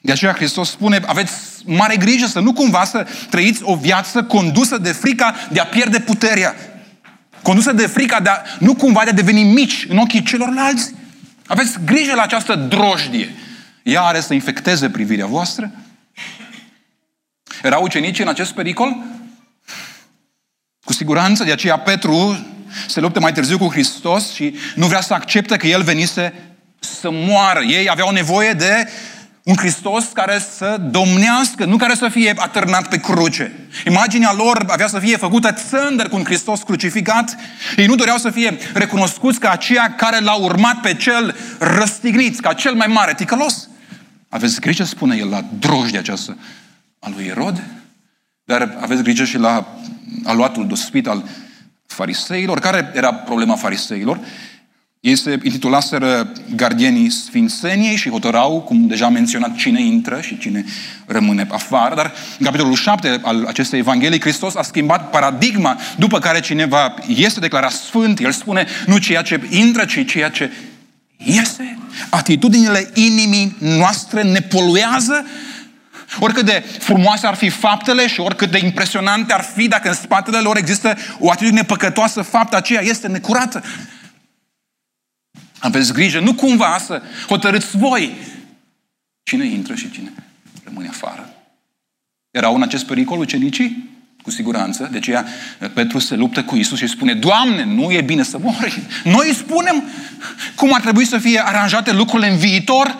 De 0.00 0.12
aceea 0.12 0.32
Hristos 0.32 0.70
spune, 0.70 1.00
aveți 1.06 1.32
mare 1.64 1.96
grijă 1.96 2.26
să 2.26 2.40
nu 2.40 2.52
cumva 2.52 2.84
să 2.84 3.06
trăiți 3.30 3.60
o 3.62 3.74
viață 3.74 4.22
condusă 4.22 4.78
de 4.78 4.92
frica 4.92 5.34
de 5.50 5.60
a 5.60 5.64
pierde 5.64 5.98
puterea 5.98 6.54
condusă 7.48 7.72
de 7.72 7.86
frica 7.86 8.20
de 8.20 8.28
a, 8.28 8.42
nu 8.58 8.74
cumva 8.74 9.04
de 9.04 9.10
a 9.10 9.12
deveni 9.12 9.42
mici 9.42 9.86
în 9.88 9.98
ochii 9.98 10.22
celorlalți. 10.22 10.94
Aveți 11.46 11.78
grijă 11.84 12.14
la 12.14 12.22
această 12.22 12.54
drojdie. 12.54 13.34
Ea 13.82 14.02
are 14.02 14.20
să 14.20 14.34
infecteze 14.34 14.90
privirea 14.90 15.26
voastră. 15.26 15.70
Erau 17.62 17.82
ucenici 17.82 18.18
în 18.18 18.28
acest 18.28 18.52
pericol? 18.52 18.96
Cu 20.84 20.92
siguranță, 20.92 21.44
de 21.44 21.52
aceea 21.52 21.78
Petru 21.78 22.46
se 22.88 23.00
luptă 23.00 23.20
mai 23.20 23.32
târziu 23.32 23.58
cu 23.58 23.70
Hristos 23.70 24.32
și 24.32 24.54
nu 24.74 24.86
vrea 24.86 25.00
să 25.00 25.14
accepte 25.14 25.56
că 25.56 25.66
El 25.66 25.82
venise 25.82 26.34
să 26.78 27.08
moară. 27.10 27.60
Ei 27.60 27.90
aveau 27.90 28.10
nevoie 28.10 28.52
de 28.52 28.88
Un 29.48 29.56
Hristos 29.56 30.04
care 30.04 30.38
să 30.56 30.76
domnească, 30.90 31.64
nu 31.64 31.76
care 31.76 31.94
să 31.94 32.08
fie 32.08 32.34
atârnat 32.36 32.88
pe 32.88 32.96
cruce. 32.96 33.68
Imaginea 33.86 34.32
lor 34.32 34.64
avea 34.66 34.86
să 34.86 34.98
fie 34.98 35.16
făcută 35.16 35.52
țândăr 35.52 36.08
cu 36.08 36.16
un 36.16 36.24
Hristos 36.24 36.62
crucificat. 36.62 37.36
Ei 37.76 37.86
nu 37.86 37.94
doreau 37.94 38.16
să 38.16 38.30
fie 38.30 38.58
recunoscuți 38.72 39.38
ca 39.38 39.50
aceia 39.50 39.94
care 39.94 40.20
l-au 40.20 40.42
urmat 40.42 40.80
pe 40.80 40.94
cel 40.94 41.36
răstignit, 41.58 42.40
ca 42.40 42.52
cel 42.52 42.74
mai 42.74 42.86
mare 42.86 43.14
ticălos. 43.14 43.68
Aveți 44.28 44.60
grijă, 44.60 44.84
spune 44.84 45.16
el, 45.16 45.28
la 45.28 45.44
drojdea 45.58 46.00
aceasta 46.00 46.36
a 46.98 47.08
lui 47.14 47.24
Erod, 47.24 47.62
dar 48.44 48.76
aveți 48.80 49.02
grijă 49.02 49.24
și 49.24 49.38
la 49.38 49.78
aluatul 50.24 50.66
dospit 50.66 51.06
al 51.06 51.24
fariseilor. 51.86 52.58
Care 52.58 52.90
era 52.94 53.14
problema 53.14 53.54
fariseilor? 53.54 54.20
Ei 55.00 55.16
se 55.16 55.38
intitulaseră 55.42 56.32
gardienii 56.56 57.10
Sfințeniei 57.10 57.96
și 57.96 58.10
hotărau, 58.10 58.60
cum 58.60 58.86
deja 58.86 59.06
am 59.06 59.12
menționat, 59.12 59.54
cine 59.56 59.82
intră 59.82 60.20
și 60.20 60.38
cine 60.38 60.64
rămâne 61.06 61.46
afară. 61.50 61.94
Dar 61.94 62.12
în 62.38 62.44
capitolul 62.44 62.74
7 62.74 63.20
al 63.22 63.44
acestei 63.44 63.78
Evanghelii, 63.78 64.20
Hristos 64.20 64.54
a 64.54 64.62
schimbat 64.62 65.10
paradigma 65.10 65.78
după 65.96 66.18
care 66.18 66.40
cineva 66.40 66.94
este 67.06 67.40
declarat 67.40 67.70
sfânt. 67.70 68.20
El 68.20 68.32
spune 68.32 68.66
nu 68.86 68.98
ceea 68.98 69.22
ce 69.22 69.40
intră, 69.50 69.84
ci 69.84 70.06
ceea 70.06 70.28
ce 70.28 70.52
iese. 71.16 71.78
Atitudinile 72.10 72.90
inimii 72.94 73.56
noastre 73.58 74.22
ne 74.22 74.40
poluează 74.40 75.24
Oricât 76.18 76.44
de 76.44 76.64
frumoase 76.78 77.26
ar 77.26 77.34
fi 77.34 77.48
faptele 77.48 78.06
și 78.06 78.20
oricât 78.20 78.50
de 78.50 78.58
impresionante 78.64 79.32
ar 79.32 79.44
fi 79.54 79.68
dacă 79.68 79.88
în 79.88 79.94
spatele 79.94 80.38
lor 80.38 80.56
există 80.56 80.96
o 81.18 81.30
atitudine 81.30 81.62
păcătoasă, 81.62 82.22
fapta 82.22 82.56
aceea 82.56 82.82
este 82.82 83.08
necurată. 83.08 83.62
Aveți 85.58 85.92
grijă, 85.92 86.20
nu 86.20 86.34
cumva 86.34 86.78
să 86.78 87.02
hotărâți 87.26 87.76
voi 87.76 88.16
cine 89.22 89.46
intră 89.46 89.74
și 89.74 89.90
cine 89.90 90.12
rămâne 90.64 90.88
afară. 90.88 91.34
Erau 92.30 92.54
în 92.54 92.62
acest 92.62 92.86
pericol 92.86 93.18
ucenicii? 93.18 93.96
Cu 94.22 94.30
siguranță. 94.30 94.88
De 94.90 94.96
aceea 94.96 95.26
Petru 95.74 95.98
se 95.98 96.14
luptă 96.14 96.44
cu 96.44 96.56
Isus 96.56 96.78
și 96.78 96.86
spune, 96.86 97.14
Doamne, 97.14 97.64
nu 97.64 97.90
e 97.90 98.00
bine 98.00 98.22
să 98.22 98.38
mori. 98.38 98.82
Noi 99.14 99.34
spunem 99.34 99.84
cum 100.54 100.74
ar 100.74 100.80
trebui 100.80 101.04
să 101.04 101.18
fie 101.18 101.46
aranjate 101.46 101.92
lucrurile 101.92 102.30
în 102.30 102.36
viitor. 102.36 102.96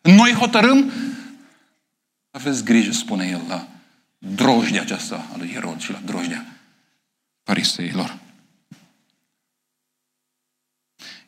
Noi 0.00 0.32
hotărâm. 0.32 0.92
Aveți 2.30 2.64
grijă, 2.64 2.92
spune 2.92 3.28
el, 3.30 3.40
la 3.48 3.66
drojdea 4.18 4.80
aceasta 4.80 5.26
a 5.32 5.36
lui 5.38 5.50
Herod 5.52 5.80
și 5.80 5.90
la 5.90 6.00
drojdea 6.04 6.44
fariseilor. 7.42 8.18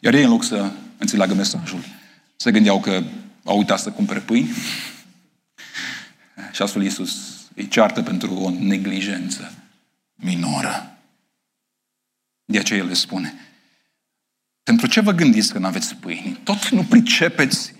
Iar 0.00 0.14
ei, 0.14 0.22
în 0.22 0.30
loc 0.30 0.44
să 0.44 0.70
înțeleagă 0.96 1.34
mesajul, 1.34 1.84
se 2.36 2.50
gândeau 2.50 2.80
că 2.80 3.02
au 3.44 3.58
uitat 3.58 3.78
să 3.78 3.90
cumpere 3.90 4.20
pâini 4.20 4.50
și 6.52 6.62
astfel 6.62 6.82
Iisus 6.82 7.16
îi 7.54 7.68
ceartă 7.68 8.02
pentru 8.02 8.34
o 8.34 8.50
neglijență 8.50 9.52
minoră. 10.14 10.98
De 12.44 12.58
aceea 12.58 12.78
El 12.78 12.86
le 12.86 12.94
spune, 12.94 13.34
pentru 14.62 14.86
ce 14.86 15.00
vă 15.00 15.12
gândiți 15.12 15.52
că 15.52 15.58
nu 15.58 15.66
aveți 15.66 15.94
pâini? 15.94 16.40
Tot 16.42 16.68
nu 16.68 16.84
pricepeți 16.84 17.72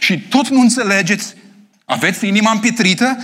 și 0.00 0.20
tot 0.20 0.48
nu 0.48 0.60
înțelegeți. 0.60 1.34
Aveți 1.84 2.26
inima 2.26 2.50
împietrită, 2.50 3.16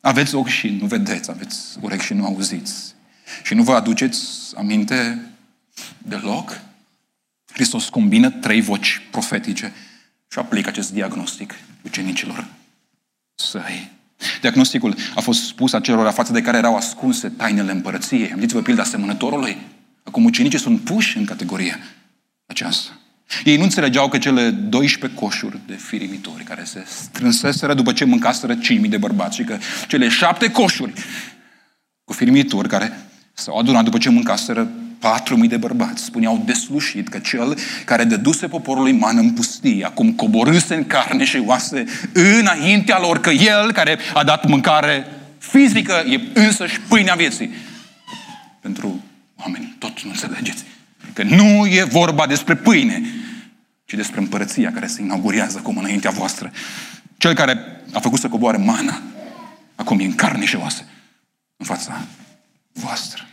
aveți 0.00 0.34
ochi 0.34 0.48
și 0.48 0.68
nu 0.68 0.86
vedeți, 0.86 1.30
aveți 1.30 1.78
urechi 1.80 2.04
și 2.04 2.14
nu 2.14 2.24
auziți. 2.24 2.94
Și 3.42 3.54
nu 3.54 3.62
vă 3.62 3.72
aduceți 3.74 4.20
aminte 4.56 5.26
deloc? 5.98 6.60
Hristos 7.58 7.88
combină 7.88 8.30
trei 8.30 8.60
voci 8.60 9.00
profetice 9.10 9.72
și 10.30 10.38
aplică 10.38 10.68
acest 10.68 10.92
diagnostic 10.92 11.54
ucenicilor 11.84 12.46
săi. 13.34 13.90
Diagnosticul 14.40 14.94
a 15.14 15.20
fost 15.20 15.46
spus 15.46 15.72
acelora 15.72 16.10
față 16.10 16.32
de 16.32 16.42
care 16.42 16.56
erau 16.56 16.76
ascunse 16.76 17.28
tainele 17.28 17.72
împărăției. 17.72 18.30
Amintiți-vă 18.30 18.60
pilda 18.60 18.82
asemănătorului? 18.82 19.56
Acum 20.02 20.24
ucenicii 20.24 20.58
sunt 20.58 20.80
puși 20.80 21.16
în 21.16 21.24
categoria 21.24 21.78
aceasta. 22.46 22.90
Ei 23.44 23.56
nu 23.56 23.62
înțelegeau 23.62 24.08
că 24.08 24.18
cele 24.18 24.50
12 24.50 25.20
coșuri 25.20 25.60
de 25.66 25.74
firimitori 25.74 26.44
care 26.44 26.64
se 26.64 26.84
strânseseră 26.86 27.74
după 27.74 27.92
ce 27.92 28.04
mâncaseră 28.04 28.54
5.000 28.56 28.88
de 28.88 28.96
bărbați 28.96 29.36
și 29.36 29.44
că 29.44 29.58
cele 29.88 30.08
șapte 30.08 30.50
coșuri 30.50 30.92
cu 32.04 32.12
firimitori 32.12 32.68
care 32.68 33.00
s-au 33.32 33.58
adunat 33.58 33.84
după 33.84 33.98
ce 33.98 34.08
mâncaseră 34.08 34.70
patru 34.98 35.36
mii 35.36 35.48
de 35.48 35.56
bărbați 35.56 36.04
spuneau 36.04 36.42
deslușit 36.44 37.08
că 37.08 37.18
cel 37.18 37.58
care 37.84 38.04
dăduse 38.04 38.48
poporului 38.48 38.92
mană 38.92 39.20
în 39.20 39.30
pustie, 39.30 39.84
acum 39.84 40.12
coborâse 40.12 40.74
în 40.74 40.86
carne 40.86 41.24
și 41.24 41.42
oase 41.46 41.84
înaintea 42.12 42.98
lor, 43.00 43.20
că 43.20 43.30
el 43.30 43.72
care 43.72 43.98
a 44.14 44.24
dat 44.24 44.46
mâncare 44.46 45.06
fizică 45.38 46.04
e 46.08 46.20
însăși 46.32 46.80
pâinea 46.80 47.14
vieții. 47.14 47.50
Pentru 48.60 49.04
oameni, 49.36 49.76
tot 49.78 50.02
nu 50.02 50.10
înțelegeți. 50.10 50.64
Că 51.12 51.22
nu 51.22 51.66
e 51.66 51.82
vorba 51.82 52.26
despre 52.26 52.54
pâine, 52.54 53.02
ci 53.84 53.94
despre 53.94 54.20
împărăția 54.20 54.72
care 54.72 54.86
se 54.86 55.02
inaugurează 55.02 55.58
acum 55.58 55.76
înaintea 55.76 56.10
voastră. 56.10 56.52
Cel 57.16 57.34
care 57.34 57.58
a 57.92 58.00
făcut 58.00 58.18
să 58.18 58.28
coboare 58.28 58.56
mana, 58.56 59.02
acum 59.74 59.98
e 60.00 60.04
în 60.04 60.14
carne 60.14 60.44
și 60.44 60.56
oase, 60.56 60.84
în 61.56 61.66
fața 61.66 62.00
voastră. 62.72 63.28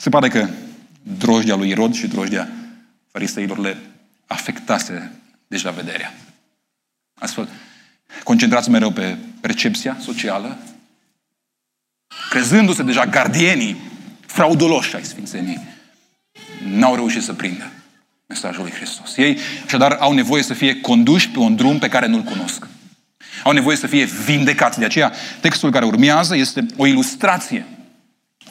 Se 0.00 0.08
pare 0.08 0.28
că 0.28 0.48
drojdea 1.02 1.56
lui 1.56 1.68
Irod 1.68 1.94
și 1.94 2.06
drojdea 2.06 2.48
fariseilor 3.12 3.58
le 3.58 3.76
afectase 4.26 5.12
deja 5.46 5.70
vederea. 5.70 6.14
Astfel, 7.14 7.48
concentrați 8.24 8.70
mereu 8.70 8.90
pe 8.90 9.16
percepția 9.40 9.96
socială, 10.00 10.58
crezându-se 12.30 12.82
deja 12.82 13.06
gardienii 13.06 13.76
frauduloși 14.26 14.96
ai 14.96 15.04
Sfințenii, 15.04 15.60
n-au 16.64 16.94
reușit 16.94 17.22
să 17.22 17.32
prindă 17.32 17.70
mesajul 18.26 18.62
lui 18.62 18.72
Hristos. 18.72 19.16
Ei, 19.16 19.38
așadar, 19.66 19.92
au 19.92 20.12
nevoie 20.12 20.42
să 20.42 20.54
fie 20.54 20.80
conduși 20.80 21.28
pe 21.28 21.38
un 21.38 21.56
drum 21.56 21.78
pe 21.78 21.88
care 21.88 22.06
nu-l 22.06 22.22
cunosc. 22.22 22.66
Au 23.44 23.52
nevoie 23.52 23.76
să 23.76 23.86
fie 23.86 24.04
vindecați. 24.04 24.78
De 24.78 24.84
aceea, 24.84 25.12
textul 25.40 25.70
care 25.70 25.84
urmează 25.84 26.36
este 26.36 26.66
o 26.76 26.86
ilustrație 26.86 27.66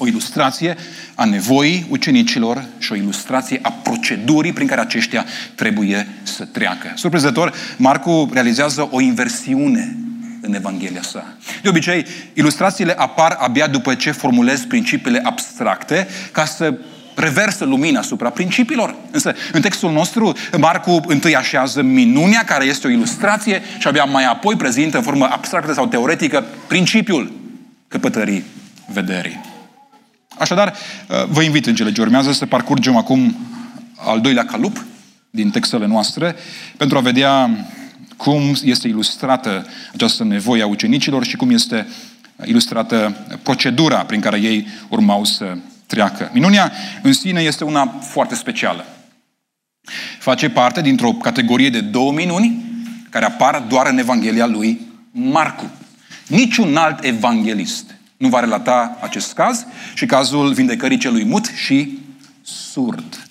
o 0.01 0.07
ilustrație 0.07 0.77
a 1.15 1.25
nevoii 1.25 1.85
ucenicilor 1.89 2.65
și 2.77 2.91
o 2.91 2.95
ilustrație 2.95 3.59
a 3.61 3.71
procedurii 3.71 4.53
prin 4.53 4.67
care 4.67 4.81
aceștia 4.81 5.25
trebuie 5.55 6.07
să 6.23 6.45
treacă. 6.45 6.91
Surprinzător, 6.95 7.53
Marcu 7.77 8.29
realizează 8.33 8.87
o 8.91 9.01
inversiune 9.01 9.97
în 10.41 10.53
Evanghelia 10.53 11.01
sa. 11.01 11.25
De 11.61 11.69
obicei, 11.69 12.05
ilustrațiile 12.33 12.93
apar 12.97 13.37
abia 13.39 13.67
după 13.67 13.95
ce 13.95 14.11
formulez 14.11 14.65
principiile 14.65 15.21
abstracte 15.23 16.07
ca 16.31 16.45
să 16.45 16.77
reversă 17.15 17.65
lumina 17.65 17.99
asupra 17.99 18.29
principiilor. 18.29 18.95
Însă, 19.11 19.35
în 19.51 19.61
textul 19.61 19.91
nostru, 19.91 20.33
Marcu 20.57 21.01
întâi 21.07 21.35
așează 21.35 21.81
minunea, 21.81 22.43
care 22.43 22.65
este 22.65 22.87
o 22.87 22.89
ilustrație, 22.89 23.61
și 23.79 23.87
abia 23.87 24.03
mai 24.03 24.25
apoi 24.25 24.55
prezintă 24.55 24.97
în 24.97 25.03
formă 25.03 25.27
abstractă 25.31 25.73
sau 25.73 25.87
teoretică 25.87 26.45
principiul 26.67 27.31
căpătării 27.87 28.43
vederii. 28.93 29.58
Așadar, 30.39 30.73
uh, 31.07 31.25
vă 31.27 31.41
invit 31.41 31.65
în 31.65 31.75
cele 31.75 31.91
ce 31.91 32.01
urmează 32.01 32.31
să 32.31 32.45
parcurgem 32.45 32.95
acum 32.95 33.35
al 33.95 34.21
doilea 34.21 34.45
calup 34.45 34.85
din 35.29 35.49
textele 35.49 35.85
noastre 35.85 36.35
pentru 36.77 36.97
a 36.97 37.01
vedea 37.01 37.49
cum 38.17 38.55
este 38.63 38.87
ilustrată 38.87 39.67
această 39.93 40.23
nevoie 40.23 40.61
a 40.61 40.67
ucenicilor 40.67 41.25
și 41.25 41.35
cum 41.35 41.49
este 41.49 41.87
ilustrată 42.45 43.17
procedura 43.43 43.97
prin 43.97 44.19
care 44.19 44.39
ei 44.39 44.67
urmau 44.89 45.23
să 45.23 45.57
treacă. 45.85 46.29
Minunia 46.33 46.71
în 47.01 47.13
sine 47.13 47.41
este 47.41 47.63
una 47.63 47.87
foarte 48.01 48.35
specială. 48.35 48.85
Face 50.19 50.49
parte 50.49 50.81
dintr-o 50.81 51.11
categorie 51.11 51.69
de 51.69 51.81
două 51.81 52.11
minuni 52.11 52.63
care 53.09 53.25
apar 53.25 53.63
doar 53.67 53.87
în 53.87 53.97
Evanghelia 53.97 54.45
lui 54.45 54.81
Marcu. 55.11 55.71
Niciun 56.27 56.75
alt 56.75 57.03
evanghelist 57.03 57.98
nu 58.19 58.29
va 58.29 58.39
relata 58.39 58.97
acest 59.01 59.33
caz 59.33 59.65
și 59.93 60.05
cazul 60.05 60.53
vindecării 60.53 60.97
celui 60.97 61.23
mut 61.23 61.45
și 61.45 61.99
surd. 62.41 63.27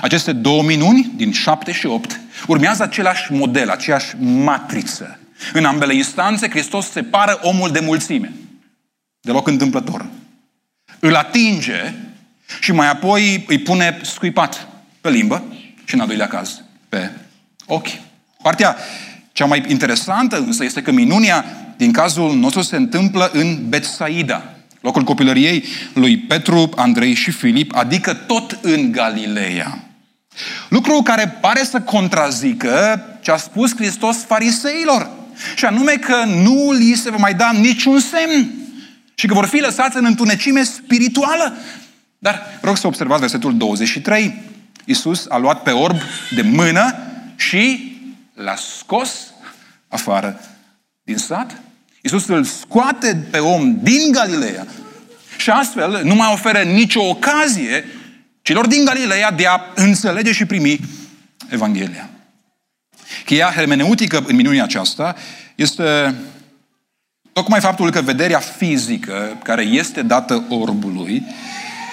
Aceste 0.00 0.32
două 0.32 0.62
minuni, 0.62 1.10
din 1.16 1.32
7 1.32 1.72
și 1.72 1.86
8, 1.86 2.20
urmează 2.46 2.82
același 2.82 3.32
model, 3.32 3.70
aceeași 3.70 4.16
matriță. 4.20 5.18
În 5.52 5.64
ambele 5.64 5.94
instanțe, 5.94 6.48
Hristos 6.48 6.90
separă 6.90 7.38
omul 7.42 7.70
de 7.70 7.80
mulțime. 7.80 8.32
Deloc 9.20 9.46
întâmplător. 9.46 10.06
Îl 10.98 11.14
atinge 11.14 11.94
și 12.60 12.72
mai 12.72 12.90
apoi 12.90 13.44
îi 13.48 13.58
pune 13.58 14.00
scuipat 14.02 14.68
pe 15.00 15.10
limbă 15.10 15.44
și, 15.84 15.94
în 15.94 16.00
al 16.00 16.06
doilea 16.06 16.28
caz, 16.28 16.62
pe 16.88 17.10
ochi. 17.66 17.88
Partea 18.42 18.76
cea 19.32 19.44
mai 19.44 19.64
interesantă 19.68 20.38
însă 20.38 20.64
este 20.64 20.82
că 20.82 20.90
minunia 20.90 21.44
din 21.80 21.92
cazul 21.92 22.36
nostru 22.36 22.62
se 22.62 22.76
întâmplă 22.76 23.30
în 23.32 23.68
Betsaida, 23.68 24.54
locul 24.80 25.02
copilăriei 25.02 25.64
lui 25.94 26.18
Petru, 26.18 26.70
Andrei 26.76 27.14
și 27.14 27.30
Filip, 27.30 27.76
adică 27.76 28.14
tot 28.14 28.58
în 28.62 28.92
Galileea. 28.92 29.84
Lucru 30.68 31.02
care 31.02 31.38
pare 31.40 31.62
să 31.62 31.80
contrazică 31.80 33.04
ce 33.22 33.30
a 33.30 33.36
spus 33.36 33.74
Hristos 33.76 34.16
fariseilor. 34.24 35.10
Și 35.56 35.64
anume 35.64 35.92
că 35.92 36.24
nu 36.24 36.72
li 36.72 36.94
se 36.94 37.10
va 37.10 37.16
mai 37.16 37.34
da 37.34 37.50
niciun 37.52 38.00
semn 38.00 38.50
și 39.14 39.26
că 39.26 39.34
vor 39.34 39.46
fi 39.46 39.60
lăsați 39.60 39.96
în 39.96 40.04
întunecime 40.04 40.62
spirituală. 40.62 41.56
Dar 42.18 42.58
rog 42.62 42.76
să 42.76 42.86
observați 42.86 43.20
versetul 43.20 43.56
23. 43.56 44.42
Iisus 44.84 45.26
a 45.28 45.36
luat 45.36 45.62
pe 45.62 45.70
orb 45.70 45.96
de 46.34 46.42
mână 46.42 46.94
și 47.36 47.92
l-a 48.34 48.56
scos 48.56 49.10
afară 49.88 50.40
din 51.02 51.16
sat. 51.16 51.60
Iisus 52.02 52.26
îl 52.26 52.44
scoate 52.44 53.26
pe 53.30 53.38
om 53.38 53.78
din 53.82 54.12
Galileea 54.12 54.66
și 55.36 55.50
astfel 55.50 56.00
nu 56.04 56.14
mai 56.14 56.30
oferă 56.32 56.58
nicio 56.58 57.08
ocazie 57.08 57.84
celor 58.42 58.66
din 58.66 58.84
Galileea 58.84 59.30
de 59.30 59.46
a 59.46 59.60
înțelege 59.74 60.32
și 60.32 60.44
primi 60.44 60.80
Evanghelia. 61.48 62.10
Cheia 63.24 63.52
hermeneutică 63.54 64.24
în 64.26 64.36
minunea 64.36 64.62
aceasta 64.62 65.16
este 65.54 66.14
tocmai 67.32 67.60
faptul 67.60 67.90
că 67.90 68.00
vederea 68.00 68.38
fizică 68.38 69.38
care 69.44 69.62
este 69.62 70.02
dată 70.02 70.44
orbului 70.48 71.22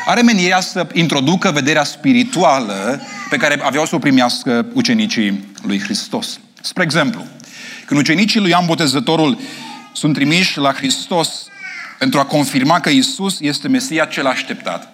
are 0.05 0.21
menirea 0.21 0.59
să 0.59 0.87
introducă 0.93 1.51
vederea 1.51 1.83
spirituală 1.83 3.01
pe 3.29 3.37
care 3.37 3.59
aveau 3.63 3.85
să 3.85 3.95
o 3.95 3.99
primească 3.99 4.65
ucenicii 4.73 5.45
lui 5.61 5.79
Hristos. 5.79 6.39
Spre 6.61 6.83
exemplu, 6.83 7.25
când 7.85 7.99
ucenicii 7.99 8.39
lui 8.39 8.49
Ioan 8.49 8.65
Botezătorul 8.65 9.39
sunt 9.97 10.13
trimiși 10.13 10.57
la 10.57 10.73
Hristos 10.73 11.45
pentru 11.99 12.19
a 12.19 12.25
confirma 12.25 12.79
că 12.79 12.89
Isus 12.89 13.39
este 13.39 13.67
Mesia 13.67 14.05
cel 14.05 14.25
așteptat, 14.25 14.93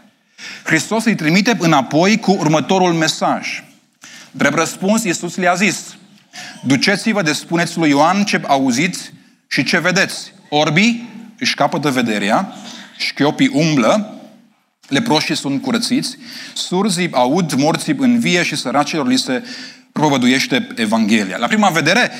Hristos 0.63 1.05
îi 1.05 1.15
trimite 1.15 1.57
înapoi 1.59 2.19
cu 2.19 2.31
următorul 2.31 2.93
mesaj. 2.93 3.63
Drept 4.31 4.55
răspuns, 4.55 5.03
Iisus 5.03 5.35
le-a 5.35 5.53
zis, 5.53 5.95
duceți-vă 6.63 7.21
de 7.21 7.33
spuneți 7.33 7.77
lui 7.77 7.89
Ioan 7.89 8.23
ce 8.23 8.41
auziți 8.47 9.13
și 9.47 9.63
ce 9.63 9.79
vedeți. 9.79 10.33
Orbii 10.49 11.09
își 11.39 11.55
capătă 11.55 11.89
vederea, 11.89 12.53
șchiopii 12.97 13.51
umblă, 13.53 14.17
leproșii 14.87 15.35
sunt 15.35 15.61
curățiți, 15.61 16.17
surzii 16.53 17.11
aud, 17.11 17.53
morții 17.53 17.95
învie 17.97 18.43
și 18.43 18.55
săracilor 18.55 19.07
li 19.07 19.17
se 19.17 19.43
propovăduiește 19.91 20.67
Evanghelia. 20.75 21.37
La 21.37 21.47
prima 21.47 21.69
vedere, 21.69 22.11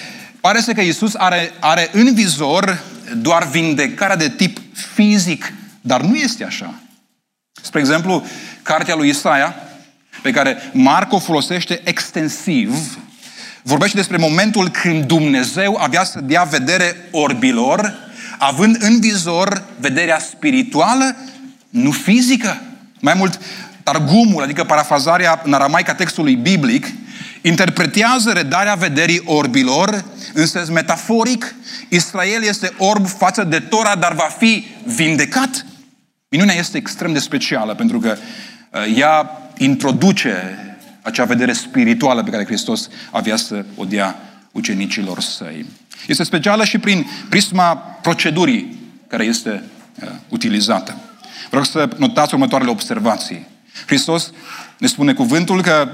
pare 0.44 0.62
să 0.62 0.74
că 0.74 0.82
Iisus 0.82 1.14
are, 1.16 1.52
are 1.60 1.90
în 1.92 2.14
vizor 2.14 2.84
doar 3.16 3.48
vindecarea 3.48 4.16
de 4.16 4.30
tip 4.30 4.58
fizic, 4.94 5.54
dar 5.82 6.02
nu 6.02 6.16
este 6.16 6.44
așa. 6.44 6.74
Spre 7.62 7.80
exemplu, 7.80 8.26
cartea 8.62 8.96
lui 8.96 9.10
Isaia, 9.10 9.56
pe 10.22 10.32
care 10.32 10.58
Marco 10.74 11.20
folosește 11.20 11.82
extensiv, 11.84 12.98
vorbește 13.62 13.98
despre 13.98 14.18
momentul 14.18 14.70
când 14.70 15.06
Dumnezeu 15.06 15.76
avea 15.76 16.04
să 16.04 16.22
dea 16.22 16.44
vedere 16.44 16.96
orbilor, 17.12 17.94
având 18.38 18.78
în 18.80 19.00
vizor 19.00 19.64
vederea 19.80 20.20
spirituală, 20.20 21.16
nu 21.70 21.92
fizică. 21.92 22.62
Mai 23.00 23.14
mult, 23.14 23.40
Targumul, 23.84 24.44
adică 24.44 24.64
parafazarea 24.64 25.42
în 25.44 25.54
aramaica 25.54 25.94
textului 25.94 26.36
biblic, 26.36 26.88
interpretează 27.44 28.32
redarea 28.32 28.76
vederii 28.76 29.22
orbilor 29.26 30.06
în 30.34 30.46
sens 30.46 30.70
metaforic. 30.70 31.56
Israel 31.90 32.44
este 32.44 32.74
orb 32.78 33.08
față 33.08 33.44
de 33.44 33.60
Tora, 33.60 33.96
dar 33.96 34.14
va 34.14 34.36
fi 34.38 34.66
vindecat. 34.86 35.66
Minunea 36.30 36.56
este 36.56 36.78
extrem 36.78 37.14
de 37.14 37.20
specială 37.20 37.76
pentru 37.76 38.00
că 38.00 38.16
uh, 38.72 38.98
ea 38.98 39.42
introduce 39.58 40.58
acea 41.02 41.26
vedere 41.26 41.54
spirituală 41.54 42.24
pe 42.24 42.30
care 42.30 42.46
Hristos 42.46 42.90
avea 43.12 43.36
să 43.36 43.66
o 43.76 43.86
dea 43.86 44.20
ucenicilor 44.52 45.20
săi. 45.20 45.66
Este 46.08 46.24
specială 46.24 46.64
și 46.64 46.78
prin 46.78 47.06
prisma 47.30 47.76
procedurii 47.76 48.78
care 49.08 49.24
este 49.24 49.64
uh, 50.04 50.10
utilizată. 50.30 50.98
Vreau 51.50 51.64
să 51.64 51.90
notați 51.98 52.34
următoarele 52.34 52.70
observații. 52.70 53.48
Hristos 53.86 54.32
ne 54.78 54.88
spune 54.88 55.14
cuvântul 55.14 55.62
că 55.62 55.90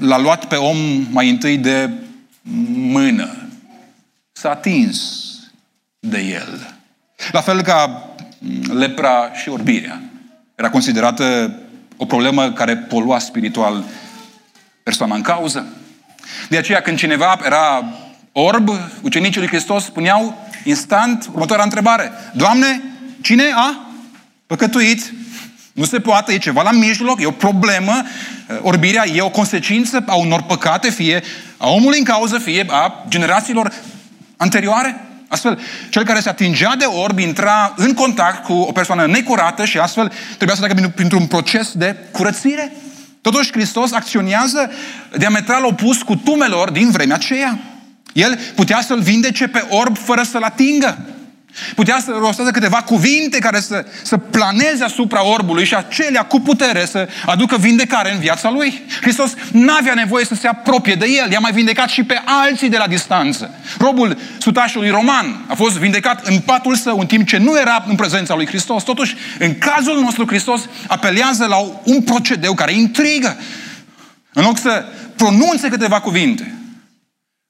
l-a 0.00 0.18
luat 0.18 0.44
pe 0.44 0.56
om 0.56 0.76
mai 1.10 1.30
întâi 1.30 1.56
de 1.56 1.90
mână. 2.74 3.36
S-a 4.32 4.50
atins 4.50 5.22
de 5.98 6.20
el. 6.20 6.76
La 7.32 7.40
fel 7.40 7.62
ca 7.62 8.08
lepra 8.72 9.32
și 9.32 9.48
orbirea. 9.48 10.02
Era 10.54 10.70
considerată 10.70 11.58
o 11.96 12.04
problemă 12.04 12.52
care 12.52 12.76
polua 12.76 13.18
spiritual 13.18 13.84
persoana 14.82 15.14
în 15.14 15.22
cauză. 15.22 15.66
De 16.48 16.56
aceea 16.56 16.80
când 16.80 16.98
cineva 16.98 17.38
era 17.44 17.84
orb, 18.32 18.70
ucenicii 19.02 19.40
lui 19.40 19.48
Hristos 19.48 19.84
spuneau 19.84 20.48
instant 20.64 21.28
următoarea 21.32 21.64
întrebare. 21.64 22.10
Doamne, 22.34 22.82
cine 23.20 23.44
a 23.54 23.88
păcătuit? 24.46 25.12
Nu 25.74 25.84
se 25.84 26.00
poate, 26.00 26.32
e 26.32 26.38
ceva 26.38 26.62
la 26.62 26.70
mijloc, 26.70 27.20
e 27.20 27.26
o 27.26 27.30
problemă. 27.30 28.02
Orbirea 28.62 29.06
e 29.14 29.20
o 29.20 29.30
consecință 29.30 30.04
a 30.06 30.14
unor 30.14 30.42
păcate, 30.42 30.90
fie 30.90 31.22
a 31.56 31.68
omului 31.68 31.98
în 31.98 32.04
cauză, 32.04 32.38
fie 32.38 32.66
a 32.68 33.04
generațiilor 33.08 33.72
anterioare. 34.36 35.00
Astfel, 35.28 35.58
cel 35.88 36.04
care 36.04 36.20
se 36.20 36.28
atingea 36.28 36.74
de 36.76 36.84
orb 36.84 37.18
intra 37.18 37.74
în 37.76 37.94
contact 37.94 38.44
cu 38.44 38.52
o 38.52 38.72
persoană 38.72 39.06
necurată 39.06 39.64
și 39.64 39.78
astfel 39.78 40.12
trebuia 40.36 40.56
să 40.56 40.62
treacă 40.62 40.88
printr-un 40.88 41.26
proces 41.26 41.72
de 41.72 41.96
curățire. 42.10 42.72
Totuși, 43.20 43.52
Hristos 43.52 43.92
acționează 43.92 44.70
diametral 45.16 45.64
opus 45.64 46.02
cu 46.02 46.16
tumelor 46.16 46.70
din 46.70 46.90
vremea 46.90 47.16
aceea. 47.16 47.58
El 48.12 48.38
putea 48.54 48.80
să-l 48.80 49.00
vindece 49.00 49.48
pe 49.48 49.66
orb 49.68 49.98
fără 49.98 50.22
să-l 50.22 50.42
atingă. 50.42 50.98
Putea 51.74 52.00
să 52.04 52.16
rostească 52.18 52.52
câteva 52.52 52.76
cuvinte 52.76 53.38
care 53.38 53.60
să, 53.60 53.86
să 54.02 54.16
planeze 54.16 54.84
asupra 54.84 55.26
orbului 55.26 55.64
și 55.64 55.74
acelea 55.74 56.22
cu 56.22 56.40
putere 56.40 56.86
să 56.86 57.08
aducă 57.26 57.56
vindecare 57.56 58.12
în 58.12 58.18
viața 58.18 58.50
lui. 58.50 58.82
Hristos 59.00 59.34
n-avea 59.52 59.94
nevoie 59.94 60.24
să 60.24 60.34
se 60.34 60.48
apropie 60.48 60.94
de 60.94 61.06
el. 61.06 61.30
I-a 61.30 61.38
mai 61.38 61.52
vindecat 61.52 61.88
și 61.88 62.02
pe 62.02 62.22
alții 62.24 62.68
de 62.68 62.76
la 62.76 62.86
distanță. 62.86 63.50
Robul 63.78 64.18
sutașului 64.38 64.90
roman 64.90 65.44
a 65.46 65.54
fost 65.54 65.78
vindecat 65.78 66.26
în 66.26 66.38
patul 66.38 66.74
său 66.74 66.98
în 66.98 67.06
timp 67.06 67.26
ce 67.26 67.36
nu 67.36 67.58
era 67.58 67.84
în 67.88 67.94
prezența 67.94 68.34
lui 68.34 68.46
Hristos. 68.46 68.82
Totuși, 68.82 69.14
în 69.38 69.58
cazul 69.58 70.00
nostru, 70.00 70.26
Hristos 70.26 70.68
apelează 70.86 71.46
la 71.46 71.56
un 71.84 72.02
procedeu 72.02 72.54
care 72.54 72.72
intrigă. 72.72 73.36
În 74.32 74.44
loc 74.44 74.58
să 74.58 74.84
pronunțe 75.16 75.68
câteva 75.68 76.00
cuvinte, 76.00 76.54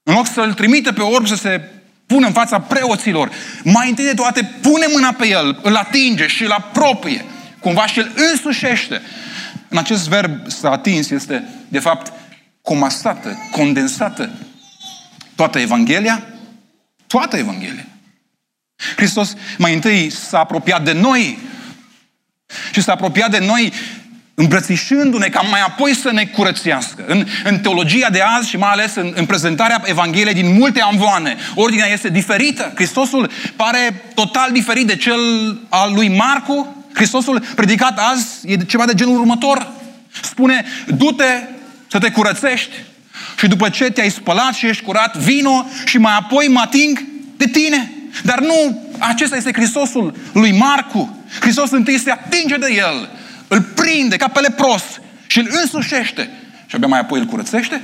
în 0.02 0.14
loc 0.14 0.26
să-l 0.26 0.52
trimite 0.52 0.92
pe 0.92 1.00
orb 1.00 1.26
să 1.26 1.34
se 1.34 1.60
pune 2.06 2.26
în 2.26 2.32
fața 2.32 2.60
preoților, 2.60 3.30
mai 3.64 3.88
întâi 3.88 4.04
de 4.04 4.14
toate 4.14 4.50
pune 4.62 4.86
mâna 4.92 5.12
pe 5.12 5.26
el, 5.26 5.58
îl 5.62 5.76
atinge 5.76 6.26
și 6.26 6.42
îl 6.42 6.50
apropie. 6.50 7.24
Cumva 7.60 7.86
și 7.86 7.98
îl 7.98 8.12
însușește. 8.14 9.02
În 9.68 9.78
acest 9.78 10.08
verb 10.08 10.50
să 10.50 10.66
atins 10.66 11.10
este, 11.10 11.48
de 11.68 11.78
fapt, 11.78 12.12
comasată, 12.62 13.48
condensată 13.50 14.30
toată 15.34 15.58
Evanghelia, 15.58 16.24
toată 17.06 17.36
Evanghelia. 17.36 17.86
Hristos 18.96 19.34
mai 19.58 19.74
întâi 19.74 20.10
s-a 20.10 20.38
apropiat 20.38 20.84
de 20.84 20.92
noi 20.92 21.38
și 22.72 22.82
s-a 22.82 22.92
apropiat 22.92 23.30
de 23.30 23.38
noi 23.38 23.72
îmbrățișându-ne 24.34 25.28
ca 25.28 25.40
mai 25.40 25.60
apoi 25.60 25.94
să 25.94 26.10
ne 26.12 26.24
curățească. 26.24 27.04
În, 27.06 27.26
în 27.44 27.58
teologia 27.58 28.10
de 28.10 28.20
azi 28.20 28.48
și 28.48 28.56
mai 28.56 28.70
ales 28.70 28.94
în, 28.94 29.12
în 29.16 29.26
prezentarea 29.26 29.82
Evangheliei 29.84 30.34
din 30.34 30.56
multe 30.58 30.80
amvoane, 30.80 31.36
ordinea 31.54 31.92
este 31.92 32.08
diferită. 32.08 32.72
Hristosul 32.74 33.30
pare 33.56 34.02
total 34.14 34.50
diferit 34.52 34.86
de 34.86 34.96
cel 34.96 35.20
al 35.68 35.92
lui 35.94 36.08
Marcu. 36.08 36.84
Hristosul 36.94 37.40
predicat 37.54 37.98
azi 37.98 38.26
e 38.44 38.56
ceva 38.56 38.84
de 38.84 38.94
genul 38.94 39.18
următor. 39.18 39.66
Spune, 40.22 40.64
du-te 40.86 41.42
să 41.90 41.98
te 41.98 42.10
curățești 42.10 42.74
și 43.38 43.46
după 43.46 43.68
ce 43.68 43.84
te-ai 43.84 44.10
spălat 44.10 44.54
și 44.54 44.66
ești 44.66 44.82
curat, 44.82 45.16
vino 45.16 45.66
și 45.84 45.98
mai 45.98 46.16
apoi 46.18 46.48
mă 46.48 46.60
ating 46.60 47.04
de 47.36 47.46
tine. 47.46 47.92
Dar 48.22 48.40
nu, 48.40 48.82
acesta 48.98 49.36
este 49.36 49.52
Hristosul 49.52 50.16
lui 50.32 50.52
Marcu. 50.52 51.18
Hristos 51.40 51.70
întâi 51.70 51.98
se 51.98 52.10
atinge 52.10 52.56
de 52.56 52.66
el 52.76 53.08
îl 53.54 53.62
prinde 53.62 54.16
ca 54.16 54.28
pe 54.28 54.40
lepros 54.40 54.82
și 55.26 55.38
îl 55.38 55.48
însușește 55.62 56.30
și 56.66 56.74
abia 56.74 56.88
mai 56.88 56.98
apoi 56.98 57.18
îl 57.18 57.26
curățește? 57.26 57.82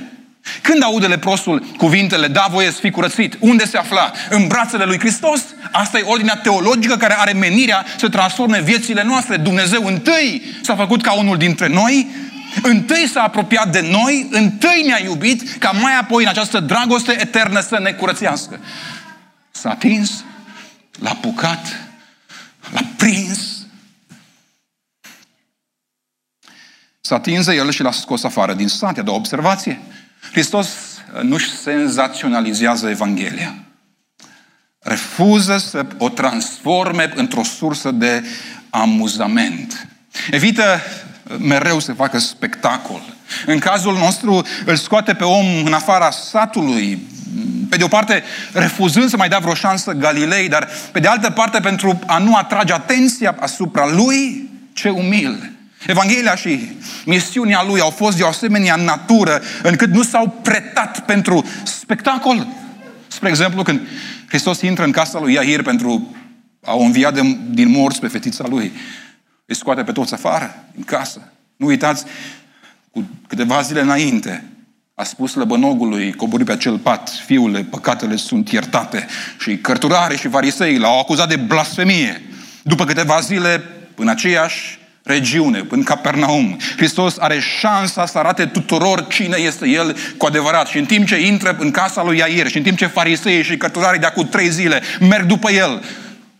Când 0.61 0.83
aude 0.83 1.07
leprosul 1.07 1.65
cuvintele, 1.77 2.27
da 2.27 2.47
voie 2.51 2.71
să 2.71 2.79
fii 2.79 2.91
curățit, 2.91 3.37
unde 3.39 3.65
se 3.65 3.77
afla? 3.77 4.11
În 4.29 4.47
brațele 4.47 4.83
lui 4.83 4.99
Hristos? 4.99 5.41
Asta 5.71 5.97
e 5.97 6.01
ordinea 6.01 6.35
teologică 6.35 6.97
care 6.97 7.19
are 7.19 7.33
menirea 7.33 7.85
să 7.97 8.09
transforme 8.09 8.61
viețile 8.61 9.03
noastre. 9.03 9.37
Dumnezeu 9.37 9.85
întâi 9.85 10.43
s-a 10.61 10.75
făcut 10.75 11.01
ca 11.01 11.11
unul 11.13 11.37
dintre 11.37 11.67
noi, 11.67 12.07
întâi 12.61 13.07
s-a 13.07 13.21
apropiat 13.21 13.71
de 13.71 13.87
noi, 13.91 14.27
întâi 14.31 14.83
ne-a 14.85 14.99
iubit, 15.03 15.57
ca 15.59 15.71
mai 15.71 15.97
apoi 15.99 16.23
în 16.23 16.29
această 16.29 16.59
dragoste 16.59 17.21
eternă 17.21 17.59
să 17.59 17.79
ne 17.81 17.91
curățească. 17.91 18.59
S-a 19.51 19.69
atins, 19.69 20.23
l-a 20.99 21.17
pucat, 21.21 21.79
l-a 22.73 22.81
prins, 22.95 23.60
S-a 27.11 27.17
atins 27.17 27.47
el 27.47 27.71
și 27.71 27.81
l-a 27.81 27.91
scos 27.91 28.23
afară 28.23 28.53
din 28.53 28.67
sat. 28.67 28.97
A 28.97 29.01
doua 29.01 29.17
observație. 29.17 29.79
Hristos 30.31 30.69
nu-și 31.21 31.49
senzaționalizează 31.49 32.89
Evanghelia. 32.89 33.55
Refuză 34.79 35.57
să 35.57 35.85
o 35.97 36.09
transforme 36.09 37.11
într-o 37.15 37.43
sursă 37.43 37.91
de 37.91 38.23
amuzament. 38.69 39.87
Evită 40.29 40.81
mereu 41.39 41.79
să 41.79 41.93
facă 41.93 42.17
spectacol. 42.17 43.01
În 43.45 43.59
cazul 43.59 43.97
nostru 43.97 44.45
îl 44.65 44.75
scoate 44.75 45.13
pe 45.13 45.23
om 45.23 45.65
în 45.65 45.73
afara 45.73 46.09
satului, 46.09 47.07
pe 47.69 47.77
de 47.77 47.83
o 47.83 47.87
parte 47.87 48.23
refuzând 48.53 49.09
să 49.09 49.17
mai 49.17 49.29
dea 49.29 49.39
vreo 49.39 49.53
șansă 49.53 49.91
Galilei, 49.91 50.49
dar 50.49 50.69
pe 50.91 50.99
de 50.99 51.07
altă 51.07 51.29
parte 51.29 51.59
pentru 51.59 51.99
a 52.05 52.17
nu 52.17 52.35
atrage 52.35 52.73
atenția 52.73 53.35
asupra 53.39 53.87
lui, 53.87 54.49
ce 54.73 54.89
umil. 54.89 55.59
Evanghelia 55.87 56.35
și 56.35 56.71
misiunea 57.05 57.63
lui 57.63 57.79
au 57.79 57.89
fost 57.89 58.17
de 58.17 58.23
o 58.23 58.27
asemenea 58.27 58.75
natură 58.75 59.41
încât 59.63 59.89
nu 59.89 60.03
s-au 60.03 60.39
pretat 60.41 61.05
pentru 61.05 61.45
spectacol. 61.63 62.47
Spre 63.07 63.29
exemplu, 63.29 63.63
când 63.63 63.81
Hristos 64.27 64.61
intră 64.61 64.83
în 64.83 64.91
casa 64.91 65.19
lui 65.19 65.33
Iair 65.33 65.61
pentru 65.61 66.15
a 66.63 66.73
o 66.75 66.81
învia 66.81 67.11
de, 67.11 67.37
din 67.49 67.69
morți 67.69 67.99
pe 67.99 68.07
fetița 68.07 68.47
lui, 68.47 68.71
îi 69.45 69.55
scoate 69.55 69.83
pe 69.83 69.91
toți 69.91 70.13
afară, 70.13 70.65
din 70.73 70.83
casă. 70.83 71.31
Nu 71.55 71.65
uitați, 71.65 72.05
cu 72.91 73.09
câteva 73.27 73.61
zile 73.61 73.81
înainte, 73.81 74.43
a 74.95 75.03
spus 75.03 75.33
lăbănogului 75.33 76.13
coborât 76.13 76.45
pe 76.45 76.51
acel 76.51 76.77
pat, 76.77 77.09
fiule, 77.25 77.63
păcatele 77.63 78.15
sunt 78.15 78.49
iertate. 78.49 79.07
Și 79.39 79.57
cărturare 79.57 80.15
și 80.15 80.27
farisei 80.27 80.77
l-au 80.77 80.99
acuzat 80.99 81.27
de 81.27 81.35
blasfemie. 81.35 82.21
După 82.63 82.85
câteva 82.85 83.19
zile, 83.19 83.63
în 83.95 84.07
aceeași 84.07 84.79
regiune, 85.03 85.65
în 85.69 85.83
Capernaum. 85.83 86.57
Hristos 86.75 87.17
are 87.17 87.39
șansa 87.39 88.05
să 88.05 88.17
arate 88.17 88.45
tuturor 88.45 89.07
cine 89.07 89.37
este 89.37 89.67
El 89.67 89.97
cu 90.17 90.25
adevărat. 90.25 90.67
Și 90.67 90.77
în 90.77 90.85
timp 90.85 91.07
ce 91.07 91.25
intră 91.25 91.55
în 91.59 91.71
casa 91.71 92.03
lui 92.03 92.17
Iair 92.17 92.47
și 92.47 92.57
în 92.57 92.63
timp 92.63 92.77
ce 92.77 92.85
farisei 92.85 93.43
și 93.43 93.57
cărturarii 93.57 93.99
de 93.99 94.05
acum 94.05 94.27
trei 94.27 94.49
zile 94.49 94.81
merg 94.99 95.25
după 95.25 95.51
El, 95.51 95.83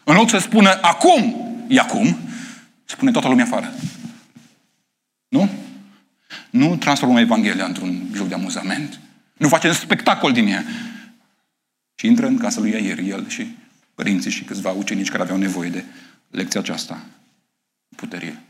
în 0.03 0.15
loc 0.15 0.29
să 0.29 0.37
spună 0.37 0.79
acum, 0.81 1.51
e 1.67 1.79
acum, 1.79 2.17
spune 2.85 3.11
toată 3.11 3.27
lumea 3.27 3.45
afară. 3.45 3.73
Nu? 5.27 5.49
Nu 6.49 6.75
transformăm 6.75 7.17
Evanghelia 7.17 7.65
într-un 7.65 8.01
joc 8.15 8.27
de 8.27 8.33
amuzament. 8.33 8.99
Nu 9.37 9.47
facem 9.47 9.73
spectacol 9.73 10.31
din 10.31 10.47
ea. 10.47 10.63
Și 11.95 12.07
intră 12.07 12.25
în 12.25 12.37
casa 12.37 12.59
lui 12.59 12.71
Iair, 12.71 12.99
el 12.99 13.25
și 13.27 13.55
părinții 13.95 14.31
și 14.31 14.43
câțiva 14.43 14.71
ucenici 14.71 15.09
care 15.09 15.23
aveau 15.23 15.37
nevoie 15.37 15.69
de 15.69 15.83
lecția 16.29 16.59
aceasta. 16.59 17.05
Puterie 17.95 18.41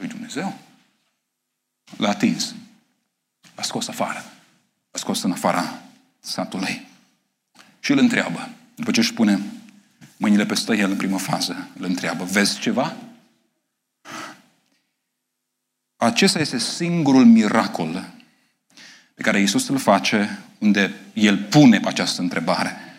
lui 0.00 0.08
Dumnezeu. 0.08 0.58
L-a 1.96 2.08
atins. 2.08 2.54
L-a 3.54 3.62
scos 3.62 3.88
afară. 3.88 4.24
L-a 4.90 4.98
scos 4.98 5.22
în 5.22 5.32
afara 5.32 5.82
satului. 6.20 6.86
Și 7.80 7.92
îl 7.92 7.98
întreabă. 7.98 8.48
După 8.74 8.90
ce 8.90 9.00
își 9.00 9.14
pune 9.14 9.40
mâinile 10.16 10.46
peste 10.46 10.76
el 10.76 10.90
în 10.90 10.96
primă 10.96 11.18
fază, 11.18 11.68
îl 11.78 11.84
întreabă, 11.84 12.24
vezi 12.24 12.58
ceva? 12.58 12.96
Acesta 15.96 16.38
este 16.38 16.58
singurul 16.58 17.24
miracol 17.24 18.10
pe 19.14 19.22
care 19.22 19.40
Iisus 19.40 19.68
îl 19.68 19.78
face 19.78 20.38
unde 20.58 20.94
El 21.12 21.38
pune 21.38 21.80
această 21.84 22.20
întrebare. 22.20 22.89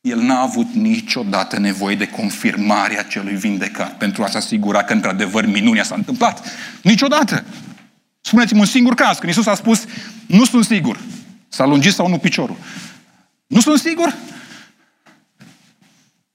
El 0.00 0.20
n-a 0.20 0.40
avut 0.40 0.72
niciodată 0.72 1.58
nevoie 1.58 1.96
de 1.96 2.08
confirmarea 2.08 3.02
celui 3.02 3.36
vindecat 3.36 3.98
pentru 3.98 4.22
a 4.22 4.28
se 4.28 4.36
asigura 4.36 4.84
că 4.84 4.92
într-adevăr 4.92 5.46
minunea 5.46 5.82
s-a 5.82 5.94
întâmplat. 5.94 6.48
Niciodată! 6.82 7.44
Spuneți-mi 8.20 8.60
un 8.60 8.66
singur 8.66 8.94
caz, 8.94 9.18
când 9.18 9.28
Iisus 9.28 9.46
a 9.46 9.54
spus, 9.54 9.84
nu 10.26 10.44
sunt 10.44 10.64
sigur, 10.64 11.00
s-a 11.48 11.66
lungit 11.66 11.92
sau 11.92 12.08
nu 12.08 12.18
piciorul. 12.18 12.56
Nu 13.46 13.60
sunt 13.60 13.78
sigur? 13.78 14.14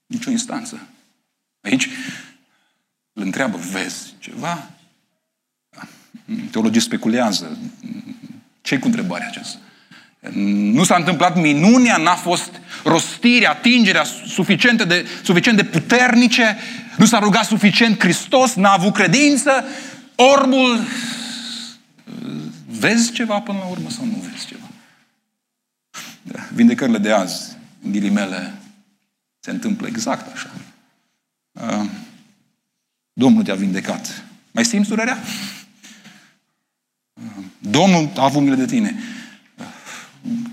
Nicio 0.06 0.30
instanță. 0.30 0.88
Aici 1.62 1.90
îl 3.14 3.24
întreabă, 3.24 3.58
vezi 3.72 4.14
ceva? 4.20 4.70
Teologii 6.52 6.82
speculează. 6.82 7.58
ce 8.62 8.80
cu 8.80 8.86
întrebarea 8.86 9.28
aceasta? 9.28 9.58
Nu 10.74 10.84
s-a 10.84 10.96
întâmplat 10.96 11.36
minunea, 11.36 11.98
n-a 11.98 12.16
fost 12.16 12.62
rostirea, 12.86 13.50
atingerea 13.50 14.04
suficient 14.28 14.84
de, 14.84 15.06
suficient 15.24 15.58
de 15.58 15.64
puternice, 15.64 16.58
nu 16.98 17.06
s-a 17.06 17.20
rugat 17.20 17.46
suficient 17.46 18.00
Hristos, 18.00 18.54
n-a 18.54 18.72
avut 18.72 18.94
credință, 18.94 19.66
orbul... 20.16 20.80
Vezi 22.80 23.12
ceva 23.12 23.40
până 23.40 23.58
la 23.58 23.66
urmă 23.66 23.90
sau 23.90 24.06
nu 24.06 24.26
vezi 24.32 24.46
ceva? 24.46 24.68
Da. 26.22 26.40
Vindecările 26.54 26.98
de 26.98 27.12
azi, 27.12 27.58
în 27.84 27.92
ghilimele, 27.92 28.54
se 29.40 29.52
întâmplă 29.52 29.88
exact 29.88 30.34
așa. 30.34 30.52
Domnul 33.14 33.44
te-a 33.44 33.56
vindecat. 33.56 34.24
Mai 34.52 34.66
simți 34.66 34.90
durerea? 34.90 35.18
Domnul 37.60 38.12
a 38.16 38.24
avut 38.24 38.42
milă 38.42 38.56
de 38.56 38.66
tine. 38.66 38.96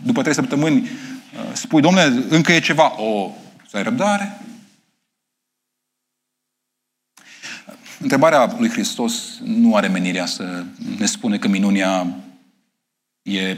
După 0.03 0.23
trei 0.23 0.35
săptămâni 0.35 0.89
spui, 1.53 1.81
domnule, 1.81 2.25
încă 2.29 2.53
e 2.53 2.61
ceva. 2.61 3.01
O, 3.01 3.35
să 3.71 3.77
ai 3.77 3.83
răbdare. 3.83 4.41
Întrebarea 7.99 8.55
lui 8.59 8.69
Hristos 8.69 9.39
nu 9.45 9.77
are 9.77 9.89
menirea 9.89 10.27
să 10.27 10.65
ne 10.99 11.07
spune 11.07 11.39
că 11.39 11.49
minunia 11.49 12.07
e 13.23 13.57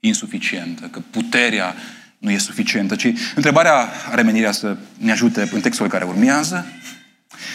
insuficientă, 0.00 0.86
că 0.86 1.00
puterea 1.10 1.74
nu 2.18 2.30
e 2.30 2.38
suficientă, 2.38 2.96
ci 2.96 3.12
întrebarea 3.34 3.88
are 4.10 4.22
menirea 4.22 4.52
să 4.52 4.76
ne 4.98 5.10
ajute 5.10 5.48
în 5.52 5.60
textul 5.60 5.88
care 5.88 6.04
urmează. 6.04 6.66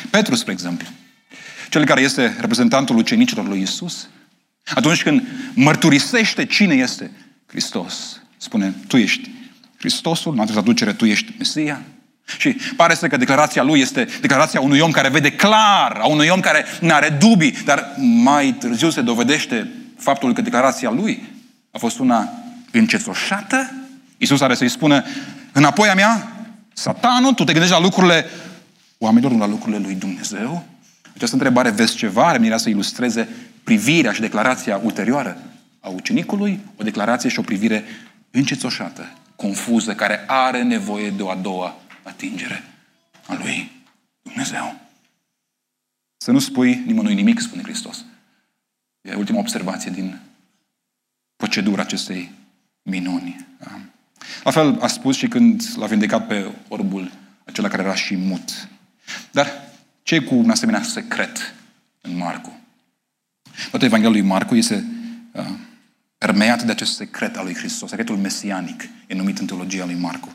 Petru, 0.10 0.36
spre 0.36 0.52
exemplu, 0.52 0.88
cel 1.70 1.86
care 1.86 2.02
este 2.02 2.36
reprezentantul 2.40 2.98
ucenicilor 2.98 3.48
lui 3.48 3.62
Isus, 3.62 4.10
atunci 4.74 5.04
când 5.04 5.28
mărturisește 5.54 6.46
cine 6.46 6.74
este 6.74 7.12
Hristos, 7.46 8.22
spune, 8.38 8.74
tu 8.88 8.98
ești 8.98 9.30
Hristosul, 9.86 10.34
în 10.34 10.40
altă 10.40 10.52
traducere, 10.52 10.94
tu 10.94 11.06
ești 11.06 11.34
Mesia. 11.38 11.82
Și 12.38 12.56
pare 12.76 12.94
să 12.94 13.08
că 13.08 13.18
declarația 13.18 13.64
lui 13.64 13.80
este 13.80 14.08
declarația 14.22 14.62
unui 14.62 14.80
om 14.80 14.92
care 14.92 15.10
vede 15.10 15.32
clar, 15.32 15.98
a 16.02 16.08
unui 16.08 16.28
om 16.28 16.40
care 16.40 16.66
nu 16.82 16.94
are 16.94 17.18
dubii, 17.20 17.58
dar 17.66 17.96
mai 18.00 18.56
târziu 18.60 18.90
se 18.90 19.02
dovedește 19.02 19.72
faptul 19.98 20.34
că 20.34 20.42
declarația 20.42 20.92
lui 20.92 21.24
a 21.72 21.78
fost 21.78 22.00
una 22.00 22.30
încețoșată. 22.72 23.72
Iisus 24.18 24.42
are 24.42 24.56
să-i 24.56 24.70
spună, 24.70 25.04
înapoi 25.52 25.90
a 25.90 25.94
mea, 25.94 26.32
satanul, 26.74 27.34
tu 27.34 27.44
te 27.44 27.52
gândești 27.52 27.76
la 27.76 27.82
lucrurile 27.82 28.26
oamenilor, 28.98 29.32
nu 29.32 29.38
la 29.38 29.48
lucrurile 29.48 29.82
lui 29.84 29.94
Dumnezeu? 29.94 30.66
Această 31.16 31.36
întrebare, 31.36 31.70
vezi 31.70 31.96
ceva, 31.96 32.28
are 32.28 32.58
să 32.58 32.70
ilustreze 32.70 33.28
privirea 33.64 34.12
și 34.12 34.22
declarația 34.22 34.80
ulterioară 34.84 35.38
a 35.80 35.90
ucenicului, 35.90 36.60
o 36.78 36.84
declarație 36.84 37.30
și 37.30 37.40
o 37.40 37.42
privire 37.42 37.84
încețoșată, 38.32 39.10
confuză, 39.36 39.96
care 39.96 40.24
are 40.28 40.64
nevoie 40.64 41.10
de 41.10 41.22
o 41.22 41.30
a 41.30 41.36
doua 41.36 41.76
atingere 42.04 42.64
a 43.28 43.34
lui 43.34 43.72
Dumnezeu. 44.22 44.80
Să 46.18 46.32
nu 46.32 46.40
spui 46.40 46.84
nimănui 46.86 47.14
nimic, 47.14 47.40
spune 47.40 47.62
Hristos. 47.62 48.06
E 49.02 49.14
ultima 49.14 49.40
observație 49.40 49.92
din 49.92 50.20
procedura 51.36 51.82
acestei 51.82 52.32
minuni. 52.82 53.48
Da? 53.60 53.80
La 54.44 54.52
fel 54.52 54.78
a 54.82 54.88
spus 54.88 55.16
și 55.16 55.28
când 55.28 55.64
l-a 55.76 55.86
vindecat 55.86 56.28
pe 56.28 56.52
orbul 56.68 57.12
acela 57.46 57.68
care 57.68 57.82
era 57.82 57.96
și 57.96 58.16
mut. 58.16 58.70
Dar 59.32 59.48
ce 60.04 60.20
cu 60.20 60.36
un 60.36 60.50
asemenea 60.50 60.82
secret 60.82 61.54
în 62.02 62.18
Marcu? 62.18 62.60
Toată 63.70 63.86
Evanghelia 63.86 64.20
lui 64.20 64.28
Marcu 64.28 64.56
este 64.56 64.86
uh, 65.32 65.46
permeat 66.26 66.64
de 66.64 66.72
acest 66.72 66.96
secret 66.96 67.38
al 67.38 67.44
lui 67.44 67.56
Hristos, 67.56 67.90
secretul 67.90 68.18
mesianic, 68.18 68.84
e 69.08 69.16
numit 69.16 69.38
în 69.38 69.46
teologia 69.46 69.86
lui 69.86 69.98
Marcu. 70.00 70.34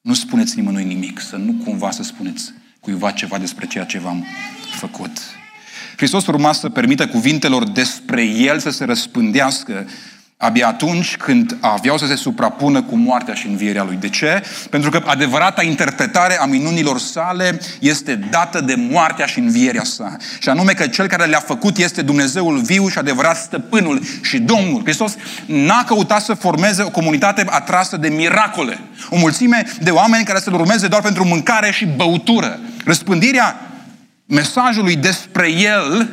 Nu 0.00 0.14
spuneți 0.14 0.56
nimănui 0.56 0.84
nimic, 0.84 1.20
să 1.20 1.36
nu 1.36 1.52
cumva 1.64 1.90
să 1.90 2.02
spuneți 2.02 2.52
cuiva 2.80 3.10
ceva 3.10 3.38
despre 3.38 3.66
ceea 3.66 3.84
ce 3.84 3.98
v-am 3.98 4.26
făcut. 4.70 5.10
Hristos 5.96 6.26
urma 6.26 6.52
să 6.52 6.68
permită 6.68 7.08
cuvintelor 7.08 7.68
despre 7.68 8.24
El 8.24 8.58
să 8.58 8.70
se 8.70 8.84
răspândească 8.84 9.88
abia 10.40 10.66
atunci 10.66 11.16
când 11.16 11.56
aveau 11.60 11.98
să 11.98 12.06
se 12.06 12.14
suprapună 12.14 12.82
cu 12.82 12.96
moartea 12.96 13.34
și 13.34 13.46
învierea 13.46 13.84
lui. 13.84 13.96
De 13.96 14.08
ce? 14.08 14.42
Pentru 14.70 14.90
că 14.90 15.02
adevărata 15.06 15.62
interpretare 15.62 16.40
a 16.40 16.44
minunilor 16.44 16.98
sale 16.98 17.60
este 17.80 18.14
dată 18.14 18.60
de 18.60 18.74
moartea 18.90 19.26
și 19.26 19.38
învierea 19.38 19.84
sa. 19.84 20.16
Și 20.38 20.48
anume 20.48 20.72
că 20.72 20.86
cel 20.86 21.06
care 21.06 21.24
le-a 21.24 21.40
făcut 21.46 21.76
este 21.76 22.02
Dumnezeul 22.02 22.58
viu 22.58 22.88
și 22.88 22.98
adevărat 22.98 23.36
stăpânul 23.36 24.02
și 24.22 24.38
Domnul. 24.38 24.80
Hristos 24.82 25.16
n-a 25.46 25.84
căutat 25.86 26.22
să 26.22 26.34
formeze 26.34 26.82
o 26.82 26.90
comunitate 26.90 27.44
atrasă 27.48 27.96
de 27.96 28.08
miracole. 28.08 28.78
O 29.10 29.16
mulțime 29.16 29.66
de 29.80 29.90
oameni 29.90 30.24
care 30.24 30.38
să-L 30.38 30.54
urmeze 30.54 30.88
doar 30.88 31.02
pentru 31.02 31.24
mâncare 31.24 31.70
și 31.70 31.86
băutură. 31.86 32.58
Răspândirea 32.84 33.60
mesajului 34.26 34.96
despre 34.96 35.50
El 35.50 36.08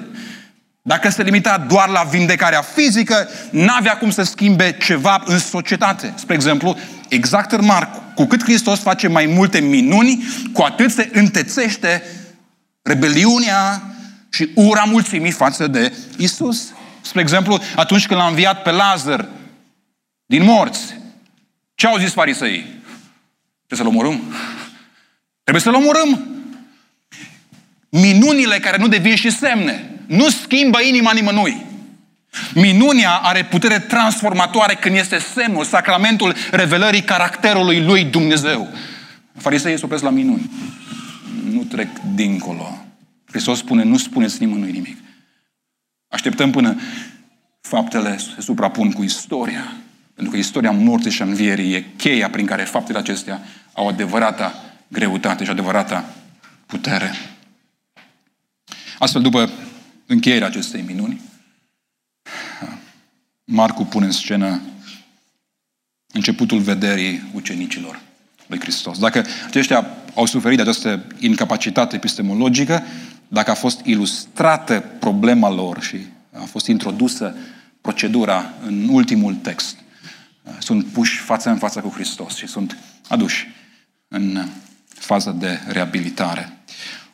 Dacă 0.87 1.09
se 1.09 1.23
limita 1.23 1.57
doar 1.57 1.89
la 1.89 2.01
vindecarea 2.01 2.61
fizică, 2.61 3.29
n-avea 3.51 3.97
cum 3.97 4.09
să 4.09 4.23
schimbe 4.23 4.77
ceva 4.81 5.23
în 5.25 5.39
societate. 5.39 6.13
Spre 6.17 6.33
exemplu, 6.33 6.77
exact 7.09 7.51
în 7.51 7.65
Marcu, 7.65 8.03
cu 8.15 8.25
cât 8.25 8.43
Hristos 8.43 8.79
face 8.79 9.07
mai 9.07 9.25
multe 9.25 9.59
minuni, 9.59 10.23
cu 10.53 10.61
atât 10.61 10.91
se 10.91 11.09
întețește 11.13 12.03
rebeliunea 12.81 13.81
și 14.29 14.49
ura 14.55 14.83
mulțimii 14.83 15.31
față 15.31 15.67
de 15.67 15.93
Isus. 16.17 16.73
Spre 17.01 17.21
exemplu, 17.21 17.59
atunci 17.75 18.07
când 18.07 18.19
l-a 18.19 18.27
înviat 18.27 18.61
pe 18.61 18.71
Lazar 18.71 19.27
din 20.25 20.43
morți, 20.43 20.97
ce 21.75 21.87
au 21.87 21.97
zis 21.97 22.11
farisăii? 22.11 22.81
Trebuie 23.65 23.79
să-l 23.79 23.87
omorâm? 23.87 24.33
Trebuie 25.41 25.63
să-l 25.63 25.73
omorâm. 25.73 26.25
Minunile 27.89 28.59
care 28.59 28.77
nu 28.77 28.87
devin 28.87 29.15
și 29.15 29.31
semne 29.31 29.89
nu 30.05 30.29
schimbă 30.29 30.81
inima 30.81 31.13
nimănui. 31.13 31.65
Minunia 32.53 33.11
are 33.11 33.45
putere 33.45 33.79
transformatoare 33.79 34.75
când 34.75 34.95
este 34.95 35.19
semnul, 35.19 35.63
sacramentul 35.63 36.35
revelării 36.51 37.03
caracterului 37.03 37.83
lui 37.83 38.03
Dumnezeu. 38.03 38.69
Fariseii 39.37 39.77
se 39.77 39.85
opresc 39.85 40.03
la 40.03 40.09
minuni. 40.09 40.49
Nu 41.51 41.63
trec 41.63 41.87
dincolo. 42.13 42.85
Hristos 43.27 43.57
spune, 43.57 43.83
nu 43.83 43.97
spuneți 43.97 44.43
nimănui 44.43 44.71
nimic. 44.71 44.97
Așteptăm 46.07 46.51
până 46.51 46.79
faptele 47.61 48.17
se 48.17 48.41
suprapun 48.41 48.91
cu 48.91 49.03
istoria. 49.03 49.73
Pentru 50.13 50.33
că 50.33 50.39
istoria 50.39 50.71
morții 50.71 51.11
și 51.11 51.21
învierii 51.21 51.73
e 51.73 51.85
cheia 51.97 52.29
prin 52.29 52.45
care 52.45 52.63
faptele 52.63 52.97
acestea 52.97 53.41
au 53.73 53.87
adevărata 53.87 54.53
greutate 54.87 55.43
și 55.43 55.49
adevărata 55.49 56.05
putere. 56.65 57.11
Astfel, 58.99 59.21
după 59.21 59.49
încheierea 60.05 60.47
acestei 60.47 60.81
minuni, 60.81 61.21
Marcu 63.43 63.83
pune 63.83 64.05
în 64.05 64.11
scenă 64.11 64.61
începutul 66.13 66.59
vederii 66.59 67.23
ucenicilor 67.33 68.01
lui 68.47 68.59
Hristos. 68.59 68.99
Dacă 68.99 69.25
aceștia 69.45 69.87
au 70.15 70.25
suferit 70.25 70.55
de 70.55 70.61
această 70.63 71.05
incapacitate 71.19 71.95
epistemologică, 71.95 72.83
dacă 73.27 73.51
a 73.51 73.55
fost 73.55 73.79
ilustrată 73.83 74.79
problema 74.79 75.49
lor 75.49 75.81
și 75.81 75.97
a 76.31 76.43
fost 76.43 76.67
introdusă 76.67 77.35
procedura 77.81 78.53
în 78.65 78.87
ultimul 78.87 79.35
text, 79.35 79.77
sunt 80.59 80.85
puși 80.85 81.17
față 81.19 81.49
în 81.49 81.57
față 81.57 81.79
cu 81.79 81.89
Hristos 81.89 82.35
și 82.35 82.47
sunt 82.47 82.77
aduși 83.07 83.47
în 84.07 84.47
fază 84.87 85.35
de 85.39 85.59
reabilitare. 85.67 86.57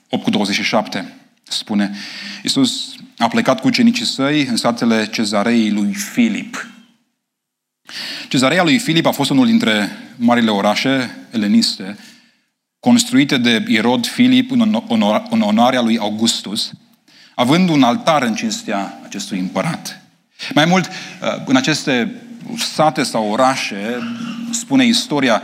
8 0.09 0.23
cu 0.23 0.29
27 0.29 1.13
spune, 1.57 1.91
Iisus 2.43 2.95
a 3.17 3.27
plecat 3.27 3.59
cu 3.59 3.67
ucenicii 3.67 4.05
săi 4.05 4.45
în 4.45 4.55
satele 4.55 5.07
cezarei 5.07 5.71
lui 5.71 5.93
Filip. 5.93 6.67
Cezarea 8.27 8.63
lui 8.63 8.79
Filip 8.79 9.05
a 9.05 9.11
fost 9.11 9.29
unul 9.29 9.45
dintre 9.45 9.89
marile 10.15 10.51
orașe 10.51 11.17
eleniste 11.31 11.97
construite 12.79 13.37
de 13.37 13.65
Irod 13.67 14.05
Filip 14.07 14.51
în 15.29 15.41
onoarea 15.41 15.81
lui 15.81 15.97
Augustus, 15.97 16.71
având 17.35 17.69
un 17.69 17.83
altar 17.83 18.23
în 18.23 18.35
cinstea 18.35 18.99
acestui 19.03 19.39
împărat. 19.39 20.01
Mai 20.53 20.65
mult, 20.65 20.89
în 21.45 21.55
aceste 21.55 22.21
sate 22.73 23.03
sau 23.03 23.29
orașe, 23.31 23.99
spune 24.51 24.85
istoria, 24.85 25.41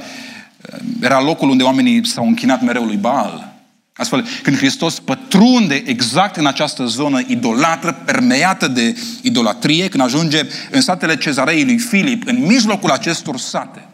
era 1.02 1.22
locul 1.22 1.50
unde 1.50 1.64
oamenii 1.64 2.08
s-au 2.08 2.28
închinat 2.28 2.62
mereu 2.62 2.84
lui 2.84 2.98
Baal. 2.98 3.57
Astfel, 3.98 4.28
când 4.44 4.58
Hristos 4.58 5.00
pătrunde 5.00 5.84
exact 5.86 6.36
în 6.36 6.46
această 6.46 6.86
zonă 6.86 7.22
idolatră, 7.28 7.92
permeată 7.92 8.68
de 8.68 8.98
idolatrie, 9.22 9.88
când 9.88 10.04
ajunge 10.04 10.42
în 10.72 10.82
satele 10.82 11.18
cezarei 11.18 11.64
lui 11.64 11.78
Filip, 11.78 12.28
în 12.28 12.46
mijlocul 12.46 12.90
acestor 12.90 13.38
sate, 13.38 13.88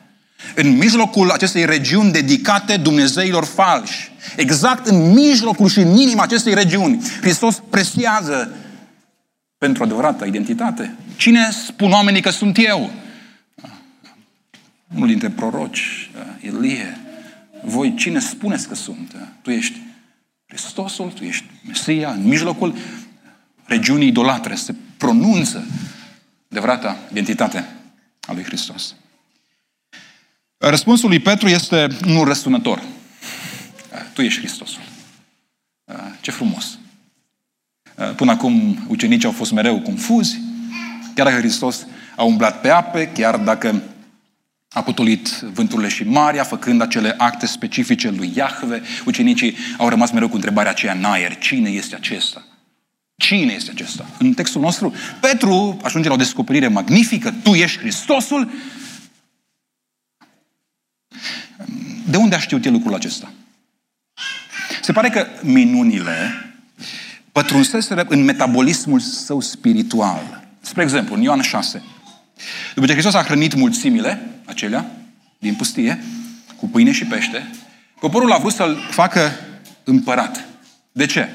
în 0.55 0.77
mijlocul 0.77 1.29
acestei 1.29 1.65
regiuni 1.65 2.11
dedicate 2.11 2.77
Dumnezeilor 2.77 3.45
falși, 3.45 4.11
exact 4.35 4.87
în 4.87 5.13
mijlocul 5.13 5.69
și 5.69 5.79
în 5.79 5.95
inima 5.97 6.23
acestei 6.23 6.53
regiuni, 6.53 7.03
Hristos 7.21 7.61
presează 7.69 8.55
pentru 9.57 9.83
adevărată 9.83 10.25
identitate. 10.25 10.95
Cine 11.15 11.49
spun 11.67 11.91
oamenii 11.91 12.21
că 12.21 12.29
sunt 12.29 12.57
eu? 12.57 12.91
Unul 14.95 15.07
dintre 15.07 15.29
proroci, 15.29 16.09
Ilie. 16.39 16.97
Voi 17.65 17.93
cine 17.97 18.19
spuneți 18.19 18.67
că 18.67 18.75
sunt? 18.75 19.15
Tu 19.41 19.51
ești 19.51 19.77
Hristosul, 20.53 21.11
tu 21.11 21.23
ești 21.23 21.45
Mesia, 21.67 22.11
în 22.11 22.23
mijlocul 22.23 22.77
regiunii 23.65 24.07
idolatre. 24.07 24.55
Se 24.55 24.75
pronunță 24.97 25.65
adevărata 26.49 26.97
identitate 27.11 27.65
a 28.21 28.33
lui 28.33 28.43
Hristos. 28.43 28.95
Răspunsul 30.57 31.09
lui 31.09 31.19
Petru 31.19 31.47
este 31.47 31.87
nu 32.05 32.23
răsunător. 32.23 32.81
Tu 34.13 34.21
ești 34.21 34.39
Hristosul. 34.39 34.81
Ce 36.21 36.31
frumos! 36.31 36.77
Până 38.15 38.31
acum 38.31 38.85
ucenicii 38.87 39.27
au 39.27 39.33
fost 39.33 39.51
mereu 39.51 39.79
confuzi, 39.79 40.39
chiar 41.15 41.25
dacă 41.25 41.39
Hristos 41.39 41.87
a 42.15 42.23
umblat 42.23 42.61
pe 42.61 42.69
ape, 42.69 43.07
chiar 43.07 43.37
dacă 43.37 43.81
a 44.73 44.81
potolit 44.81 45.27
vânturile 45.27 45.87
și 45.87 46.03
marea, 46.03 46.43
făcând 46.43 46.81
acele 46.81 47.15
acte 47.17 47.45
specifice 47.45 48.09
lui 48.09 48.31
Iahve, 48.35 48.81
ucenicii 49.05 49.55
au 49.77 49.89
rămas 49.89 50.11
mereu 50.11 50.29
cu 50.29 50.35
întrebarea 50.35 50.71
aceea 50.71 50.93
în 50.93 51.03
aer. 51.03 51.37
Cine 51.37 51.69
este 51.69 51.95
acesta? 51.95 52.43
Cine 53.15 53.53
este 53.53 53.71
acesta? 53.71 54.05
În 54.19 54.33
textul 54.33 54.61
nostru, 54.61 54.93
Petru 55.19 55.77
ajunge 55.83 56.07
la 56.07 56.13
o 56.13 56.17
descoperire 56.17 56.67
magnifică. 56.67 57.33
Tu 57.43 57.53
ești 57.53 57.79
Hristosul. 57.79 58.51
De 62.09 62.17
unde 62.17 62.35
a 62.35 62.39
știut 62.39 62.65
el 62.65 62.71
lucrul 62.71 62.93
acesta? 62.93 63.31
Se 64.81 64.91
pare 64.91 65.09
că 65.09 65.27
minunile 65.41 66.45
pătrunseseră 67.31 68.05
în 68.09 68.23
metabolismul 68.23 68.99
său 68.99 69.39
spiritual. 69.39 70.47
Spre 70.61 70.83
exemplu, 70.83 71.15
în 71.15 71.21
Ioan 71.21 71.41
6, 71.41 71.83
după 72.73 72.85
ce 72.85 72.91
Hristos 72.91 73.13
a 73.13 73.23
hrănit 73.23 73.53
mulțimile 73.53 74.21
acelea 74.45 74.85
din 75.39 75.53
pustie, 75.53 76.03
cu 76.55 76.67
pâine 76.67 76.91
și 76.91 77.05
pește, 77.05 77.49
poporul 77.99 78.31
a 78.31 78.37
vrut 78.37 78.53
să-l 78.53 78.77
facă 78.89 79.31
împărat. 79.83 80.45
De 80.91 81.05
ce? 81.05 81.29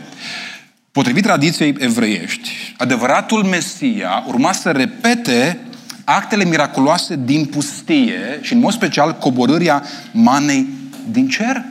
Potrivit 0.92 1.22
tradiției 1.22 1.74
evreiești, 1.78 2.50
adevăratul 2.76 3.42
Mesia 3.42 4.24
urma 4.26 4.52
să 4.52 4.70
repete 4.70 5.58
actele 6.04 6.44
miraculoase 6.44 7.18
din 7.24 7.44
pustie 7.44 8.38
și 8.40 8.52
în 8.52 8.58
mod 8.58 8.72
special 8.72 9.12
coborârea 9.12 9.82
manei 10.12 10.66
din 11.10 11.28
cer. 11.28 11.64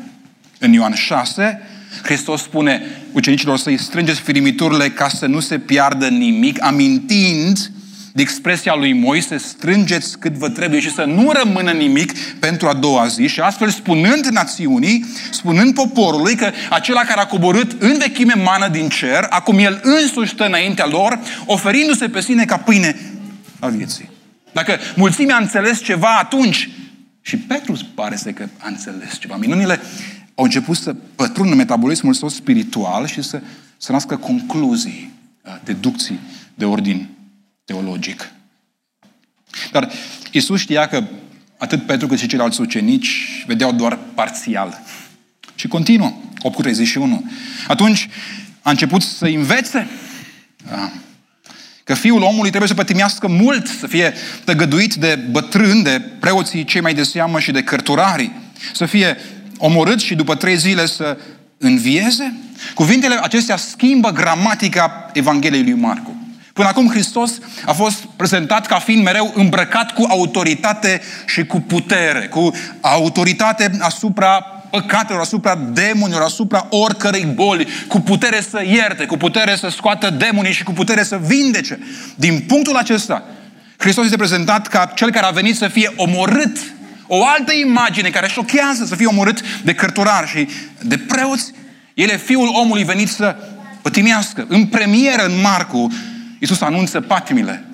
În 0.59 0.73
Ioan 0.73 0.93
6, 0.93 1.61
Hristos 2.03 2.41
spune 2.41 2.81
ucenicilor 3.11 3.57
să-i 3.57 3.77
strângeți 3.77 4.19
firimiturile 4.19 4.89
ca 4.89 5.07
să 5.07 5.25
nu 5.25 5.39
se 5.39 5.59
piardă 5.59 6.07
nimic, 6.07 6.63
amintind 6.63 7.71
de 8.17 8.23
expresia 8.23 8.75
lui 8.75 8.93
Moise, 8.93 9.37
strângeți 9.37 10.19
cât 10.19 10.33
vă 10.33 10.49
trebuie 10.49 10.79
și 10.79 10.93
să 10.93 11.03
nu 11.03 11.31
rămână 11.31 11.71
nimic 11.71 12.19
pentru 12.39 12.67
a 12.67 12.73
doua 12.73 13.07
zi 13.07 13.27
și 13.27 13.39
astfel 13.39 13.69
spunând 13.69 14.25
națiunii, 14.25 15.05
spunând 15.31 15.73
poporului 15.73 16.35
că 16.35 16.51
acela 16.69 17.01
care 17.01 17.19
a 17.19 17.25
coborât 17.25 17.81
în 17.81 17.97
vechime 17.97 18.33
mană 18.43 18.67
din 18.67 18.89
cer, 18.89 19.25
acum 19.29 19.57
el 19.57 19.79
însuși 19.83 20.33
stă 20.33 20.45
înaintea 20.45 20.85
lor, 20.85 21.19
oferindu-se 21.45 22.09
pe 22.09 22.21
sine 22.21 22.45
ca 22.45 22.57
pâine 22.57 22.95
a 23.59 23.67
vieții. 23.67 24.09
Dacă 24.51 24.77
mulțimea 24.95 25.35
a 25.35 25.41
înțeles 25.41 25.83
ceva 25.83 26.17
atunci, 26.19 26.69
și 27.21 27.37
Petru 27.37 27.77
pare 27.95 28.15
să 28.15 28.29
că 28.29 28.47
a 28.57 28.67
înțeles 28.67 29.17
ceva, 29.19 29.35
minunile 29.35 29.79
au 30.35 30.43
început 30.43 30.77
să 30.77 30.95
pătrundă 31.15 31.55
metabolismul 31.55 32.13
său 32.13 32.29
spiritual 32.29 33.07
și 33.07 33.21
să, 33.21 33.41
să 33.77 33.91
nască 33.91 34.15
concluzii, 34.15 35.11
deducții 35.63 36.19
de 36.55 36.65
ordin 36.65 37.07
teologic. 37.67 38.31
Dar 39.71 39.91
Isus 40.31 40.59
știa 40.59 40.87
că 40.87 41.03
atât 41.57 41.85
Petru 41.85 42.07
cât 42.07 42.19
și 42.19 42.27
ceilalți 42.27 42.61
ucenici 42.61 43.43
vedeau 43.47 43.71
doar 43.71 43.97
parțial. 44.13 44.81
Și 45.55 45.67
continuă, 45.67 46.13
8 46.41 46.55
cu 46.55 46.61
31. 46.61 47.31
Atunci 47.67 48.09
a 48.61 48.69
început 48.69 49.01
să 49.01 49.25
învețe 49.25 49.87
că 51.83 51.93
fiul 51.93 52.21
omului 52.21 52.49
trebuie 52.49 52.69
să 52.69 52.75
pătimească 52.75 53.27
mult, 53.27 53.67
să 53.67 53.87
fie 53.87 54.13
tăgăduit 54.43 54.93
de 54.93 55.19
bătrâni, 55.31 55.83
de 55.83 56.01
preoții 56.19 56.63
cei 56.63 56.81
mai 56.81 56.93
de 56.93 57.03
seamă 57.03 57.39
și 57.39 57.51
de 57.51 57.63
cărturarii, 57.63 58.31
să 58.73 58.85
fie 58.85 59.17
omorât 59.57 59.99
și 59.99 60.15
după 60.15 60.35
trei 60.35 60.57
zile 60.57 60.85
să 60.85 61.17
învieze. 61.57 62.33
Cuvintele 62.73 63.19
acestea 63.21 63.57
schimbă 63.57 64.11
gramatica 64.11 65.09
Evangheliei 65.13 65.63
lui 65.63 65.73
Marcu. 65.73 66.16
Până 66.57 66.69
acum 66.69 66.89
Hristos 66.89 67.31
a 67.65 67.73
fost 67.73 68.05
prezentat 68.15 68.65
ca 68.65 68.79
fiind 68.79 69.03
mereu 69.03 69.31
îmbrăcat 69.35 69.91
cu 69.91 70.05
autoritate 70.09 71.01
și 71.25 71.45
cu 71.45 71.59
putere, 71.59 72.27
cu 72.27 72.51
autoritate 72.81 73.71
asupra 73.79 74.41
păcatelor, 74.69 75.21
asupra 75.21 75.55
demonilor, 75.55 76.21
asupra 76.21 76.67
oricărei 76.69 77.25
boli, 77.25 77.67
cu 77.87 77.99
putere 77.99 78.41
să 78.49 78.63
ierte, 78.65 79.05
cu 79.05 79.17
putere 79.17 79.55
să 79.55 79.69
scoată 79.69 80.09
demonii 80.09 80.53
și 80.53 80.63
cu 80.63 80.71
putere 80.71 81.03
să 81.03 81.19
vindece. 81.25 81.79
Din 82.15 82.43
punctul 82.47 82.75
acesta, 82.75 83.23
Hristos 83.77 84.03
este 84.03 84.17
prezentat 84.17 84.67
ca 84.67 84.91
cel 84.95 85.11
care 85.11 85.25
a 85.25 85.29
venit 85.29 85.55
să 85.55 85.67
fie 85.67 85.93
omorât. 85.95 86.57
O 87.07 87.25
altă 87.25 87.53
imagine 87.53 88.09
care 88.09 88.27
șochează 88.27 88.85
să 88.85 88.95
fie 88.95 89.05
omorât 89.05 89.41
de 89.63 89.73
cărturari 89.73 90.27
și 90.27 90.47
de 90.81 90.97
preoți. 90.97 91.51
El 91.93 92.09
e 92.09 92.17
fiul 92.17 92.49
omului 92.53 92.83
venit 92.83 93.09
să 93.09 93.35
pătimească. 93.81 94.45
În 94.49 94.65
premieră, 94.65 95.25
în 95.25 95.41
Marcu, 95.41 95.87
Iisus 96.39 96.61
anunță 96.61 97.01
patimile 97.01 97.65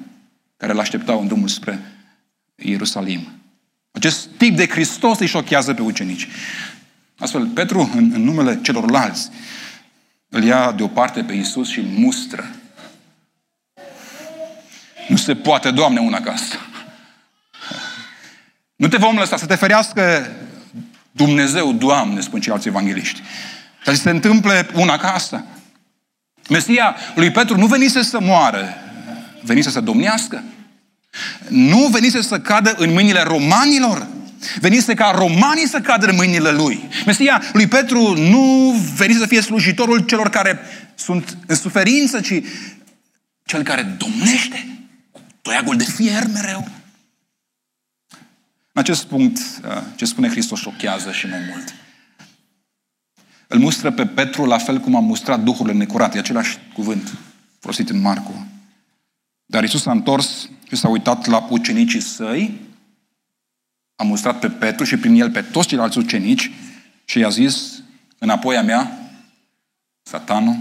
care 0.58 0.72
îl 0.72 0.80
așteptau 0.80 1.20
în 1.22 1.28
drumul 1.28 1.48
spre 1.48 1.80
Ierusalim. 2.56 3.28
Acest 3.92 4.28
tip 4.38 4.56
de 4.56 4.68
Hristos 4.68 5.20
îi 5.20 5.28
șochează 5.28 5.74
pe 5.74 5.82
ucenici. 5.82 6.28
Astfel, 7.18 7.48
Petru, 7.48 7.92
în, 7.96 8.12
în 8.14 8.24
numele 8.24 8.60
celorlalți, 8.62 9.30
îl 10.30 10.44
ia 10.44 10.72
deoparte 10.72 11.24
pe 11.24 11.34
Iisus 11.34 11.70
și 11.70 11.80
îl 11.80 11.86
mustră. 11.86 12.50
Nu 15.08 15.16
se 15.16 15.36
poate, 15.36 15.72
Doamne, 15.72 16.00
una 16.00 16.22
ca 16.22 16.32
asta. 16.32 16.56
Nu 18.76 18.88
te 18.88 18.98
vom 18.98 19.18
lăsa 19.18 19.38
să 19.38 19.46
te 19.46 19.56
ferească 19.56 20.32
Dumnezeu, 21.12 21.74
Doamne, 21.74 22.22
spun 22.22 22.40
ceilalți 22.40 22.68
evangeliști. 22.68 23.22
Dar 23.86 23.96
se 23.96 24.10
întâmple 24.10 24.70
una 24.74 24.98
ca 24.98 25.14
asta. 25.14 25.46
Mesia 26.50 26.96
lui 27.16 27.32
Petru 27.32 27.58
nu 27.58 27.68
venise 27.68 28.02
să 28.02 28.20
moară, 28.22 28.74
venise 29.42 29.70
să 29.70 29.80
domnească. 29.80 30.44
Nu 31.48 31.88
venise 31.88 32.22
să 32.22 32.40
cadă 32.40 32.74
în 32.78 32.94
mâinile 32.94 33.22
romanilor, 33.22 34.08
venise 34.60 34.94
ca 34.94 35.12
romanii 35.16 35.68
să 35.68 35.80
cadă 35.80 36.08
în 36.08 36.16
mâinile 36.16 36.52
lui. 36.52 36.90
Mesia 37.06 37.42
lui 37.54 37.68
Petru 37.68 38.14
nu 38.18 38.72
venise 38.96 39.20
să 39.20 39.26
fie 39.26 39.42
slujitorul 39.42 40.00
celor 40.00 40.30
care 40.30 40.60
sunt 40.96 41.38
în 41.46 41.56
suferință, 41.56 42.20
ci 42.20 42.42
cel 43.46 43.64
care 43.64 43.96
domnește 43.98 44.68
cu 45.12 45.22
toiagul 45.42 45.78
de 45.78 45.84
fier 45.84 46.24
mereu. 46.34 46.68
În 48.72 48.82
acest 48.82 49.04
punct, 49.04 49.38
uh, 49.38 49.82
ce 49.96 50.06
spune 50.06 50.30
Hristos 50.30 50.60
șochează 50.60 51.12
și 51.12 51.28
mai 51.28 51.40
mult. 51.52 51.74
Îl 53.48 53.60
mustră 53.60 53.92
pe 53.92 54.06
Petru 54.06 54.46
la 54.46 54.58
fel 54.58 54.80
cum 54.80 54.96
a 54.96 55.00
mustrat 55.00 55.44
duhurile 55.44 55.78
necurate. 55.78 56.18
E 56.18 56.20
același 56.20 56.58
cuvânt 56.74 57.18
folosit 57.60 57.90
în 57.90 58.02
Marcu. 58.02 58.48
Dar 59.46 59.64
Isus 59.64 59.82
s-a 59.82 59.92
întors 59.92 60.50
și 60.68 60.76
s-a 60.76 60.90
uitat 60.90 61.26
la 61.26 61.48
ucenicii 61.50 62.00
săi, 62.00 62.60
a 63.96 64.04
mustrat 64.04 64.40
pe 64.40 64.50
Petru 64.50 64.84
și 64.84 64.98
prin 64.98 65.22
el 65.22 65.32
pe 65.32 65.42
toți 65.42 65.68
ceilalți 65.68 65.98
ucenici 65.98 66.52
și 67.06 67.20
i-a 67.20 67.30
zis, 67.30 67.84
înapoi 68.18 68.58
a 68.58 68.62
mea, 68.62 69.12
satanul, 70.02 70.58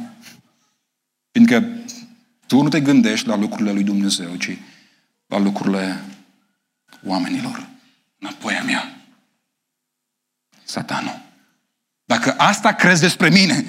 fiindcă 1.30 1.66
tu 2.47 2.62
nu 2.62 2.68
te 2.68 2.80
gândești 2.80 3.26
la 3.26 3.37
lucrurile 3.37 3.72
lui 3.72 3.83
Dumnezeu, 3.83 4.37
ci 4.37 4.59
la 5.26 5.39
lucrurile 5.39 6.01
oamenilor. 7.05 7.68
Înapoi 8.18 8.55
a 8.55 8.62
mea, 8.62 8.97
satanul. 10.64 11.20
Dacă 12.25 12.35
asta 12.39 12.73
crezi 12.73 13.01
despre 13.01 13.29
mine, 13.29 13.64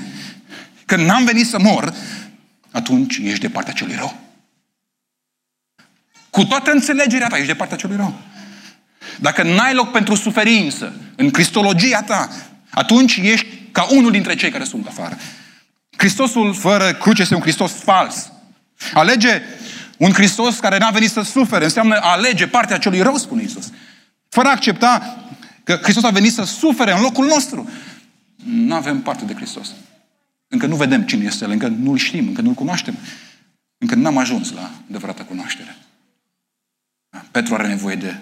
că 0.85 0.95
n-am 0.95 1.25
venit 1.25 1.47
să 1.47 1.59
mor, 1.59 1.93
atunci 2.71 3.17
ești 3.17 3.39
de 3.39 3.49
partea 3.49 3.73
celui 3.73 3.95
rău. 3.95 4.19
Cu 6.29 6.43
toată 6.43 6.71
înțelegerea 6.71 7.27
ta, 7.27 7.35
ești 7.35 7.47
de 7.47 7.53
partea 7.53 7.77
celui 7.77 7.95
rău. 7.95 8.19
Dacă 9.19 9.43
n-ai 9.43 9.73
loc 9.73 9.91
pentru 9.91 10.15
suferință 10.15 10.93
în 11.15 11.31
cristologia 11.31 12.01
ta, 12.01 12.29
atunci 12.69 13.15
ești 13.15 13.47
ca 13.71 13.87
unul 13.89 14.11
dintre 14.11 14.35
cei 14.35 14.51
care 14.51 14.63
sunt 14.63 14.87
afară. 14.87 15.17
Hristosul 15.97 16.53
fără 16.53 16.93
cruce 16.93 17.21
este 17.21 17.35
un 17.35 17.41
Hristos 17.41 17.71
fals. 17.71 18.31
Alege 18.93 19.41
un 19.97 20.11
Hristos 20.11 20.59
care 20.59 20.77
n-a 20.77 20.89
venit 20.89 21.11
să 21.11 21.21
sufere, 21.21 21.63
înseamnă 21.63 21.99
alege 22.01 22.47
partea 22.47 22.77
celui 22.77 23.01
rău, 23.01 23.17
spune 23.17 23.43
Isus. 23.43 23.71
Fără 24.29 24.47
a 24.47 24.51
accepta 24.51 25.17
că 25.63 25.79
Hristos 25.81 26.03
a 26.03 26.09
venit 26.09 26.33
să 26.33 26.43
sufere 26.43 26.93
în 26.93 27.01
locul 27.01 27.25
nostru. 27.25 27.69
Nu 28.45 28.75
avem 28.75 29.01
parte 29.01 29.25
de 29.25 29.33
Hristos. 29.33 29.71
Încă 30.47 30.65
nu 30.65 30.75
vedem 30.75 31.05
cine 31.05 31.23
este 31.23 31.43
El, 31.43 31.51
încă 31.51 31.67
nu-L 31.67 31.97
știm, 31.97 32.27
încă 32.27 32.41
nu-L 32.41 32.53
cunoaștem. 32.53 32.95
Încă 33.77 33.95
n-am 33.95 34.17
ajuns 34.17 34.51
la 34.51 34.71
adevărata 34.89 35.23
cunoaștere. 35.23 35.75
Petru 37.31 37.53
are 37.53 37.67
nevoie 37.67 37.95
de 37.95 38.15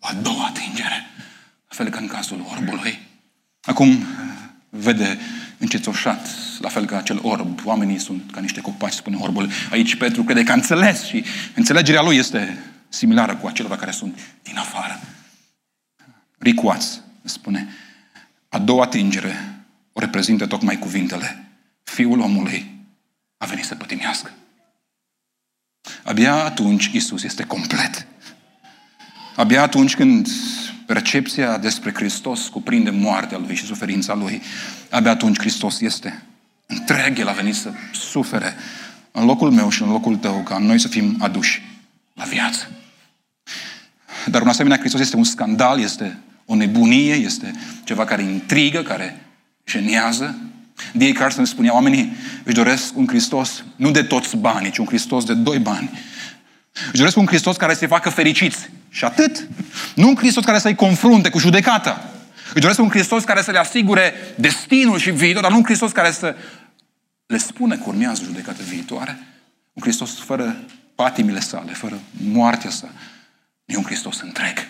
o 0.00 0.06
a 0.06 0.14
doua 0.22 0.46
atingere. 0.46 1.06
La 1.68 1.74
fel 1.76 1.88
ca 1.88 1.98
în 1.98 2.06
cazul 2.06 2.46
orbului. 2.52 2.98
Acum 3.60 4.04
vede 4.68 5.18
încețoșat, 5.58 6.28
la 6.60 6.68
fel 6.68 6.86
ca 6.86 6.96
acel 6.96 7.18
orb. 7.22 7.60
Oamenii 7.64 7.98
sunt 7.98 8.30
ca 8.32 8.40
niște 8.40 8.60
copaci, 8.60 8.92
spune 8.92 9.16
orbul. 9.16 9.50
Aici 9.70 9.96
Petru 9.96 10.24
crede 10.24 10.42
că 10.42 10.50
a 10.50 10.54
înțeles 10.54 11.04
și 11.04 11.24
înțelegerea 11.54 12.02
lui 12.02 12.16
este 12.16 12.58
similară 12.88 13.36
cu 13.36 13.46
acelora 13.46 13.76
care 13.76 13.90
sunt 13.90 14.18
din 14.42 14.56
afară. 14.56 15.00
Ricoaț, 16.38 16.86
spune. 17.24 17.68
A 18.48 18.58
doua 18.58 18.82
atingere 18.82 19.55
o 19.96 20.00
reprezintă 20.00 20.46
tocmai 20.46 20.78
cuvintele. 20.78 21.48
Fiul 21.82 22.20
omului 22.20 22.74
a 23.36 23.46
venit 23.46 23.64
să 23.64 23.74
pătimească. 23.74 24.30
Abia 26.02 26.34
atunci 26.34 26.90
Isus 26.92 27.22
este 27.22 27.44
complet. 27.44 28.06
Abia 29.36 29.62
atunci 29.62 29.94
când 29.94 30.28
percepția 30.86 31.58
despre 31.58 31.94
Hristos 31.94 32.48
cuprinde 32.48 32.90
moartea 32.90 33.38
Lui 33.38 33.54
și 33.54 33.64
suferința 33.64 34.14
Lui, 34.14 34.42
abia 34.90 35.10
atunci 35.10 35.38
Hristos 35.38 35.80
este 35.80 36.22
întreg. 36.66 37.18
El 37.18 37.28
a 37.28 37.32
venit 37.32 37.54
să 37.54 37.72
sufere 37.92 38.54
în 39.12 39.24
locul 39.24 39.50
meu 39.50 39.68
și 39.70 39.82
în 39.82 39.88
locul 39.88 40.16
tău, 40.16 40.42
ca 40.42 40.58
noi 40.58 40.78
să 40.78 40.88
fim 40.88 41.16
aduși 41.18 41.62
la 42.14 42.24
viață. 42.24 42.70
Dar 44.26 44.42
un 44.42 44.48
asemenea 44.48 44.78
Hristos 44.78 45.00
este 45.00 45.16
un 45.16 45.24
scandal, 45.24 45.80
este 45.80 46.18
o 46.46 46.54
nebunie, 46.54 47.14
este 47.14 47.52
ceva 47.84 48.04
care 48.04 48.22
intrigă, 48.22 48.82
care 48.82 49.25
jenează. 49.76 50.38
D.A. 50.92 51.12
Carson 51.12 51.44
spunea, 51.44 51.74
oamenii 51.74 52.16
își 52.44 52.54
doresc 52.54 52.96
un 52.96 53.06
Hristos 53.06 53.64
nu 53.76 53.90
de 53.90 54.02
toți 54.02 54.36
banii, 54.36 54.70
ci 54.70 54.78
un 54.78 54.86
Hristos 54.86 55.24
de 55.24 55.34
doi 55.34 55.58
bani. 55.58 55.90
Își 56.86 56.96
doresc 56.96 57.16
un 57.16 57.26
Hristos 57.26 57.56
care 57.56 57.74
să-i 57.74 57.88
facă 57.88 58.10
fericiți. 58.10 58.70
Și 58.88 59.04
atât. 59.04 59.48
Nu 59.94 60.08
un 60.08 60.16
Hristos 60.16 60.44
care 60.44 60.58
să-i 60.58 60.74
confrunte 60.74 61.30
cu 61.30 61.38
judecata. 61.38 62.10
Își 62.52 62.60
doresc 62.60 62.80
un 62.80 62.88
Hristos 62.88 63.24
care 63.24 63.42
să 63.42 63.50
le 63.50 63.58
asigure 63.58 64.14
destinul 64.36 64.98
și 64.98 65.10
viitor, 65.10 65.42
dar 65.42 65.50
nu 65.50 65.56
un 65.56 65.64
Hristos 65.64 65.92
care 65.92 66.10
să 66.10 66.36
le 67.26 67.38
spună 67.38 67.76
că 67.76 67.82
urmează 67.86 68.22
judecată 68.24 68.62
viitoare. 68.62 69.18
Un 69.72 69.82
Hristos 69.82 70.18
fără 70.18 70.56
patimile 70.94 71.40
sale, 71.40 71.72
fără 71.72 71.98
moartea 72.10 72.70
sa. 72.70 72.88
Nu 73.64 73.74
e 73.74 73.76
un 73.76 73.84
Hristos 73.84 74.20
întreg. 74.20 74.68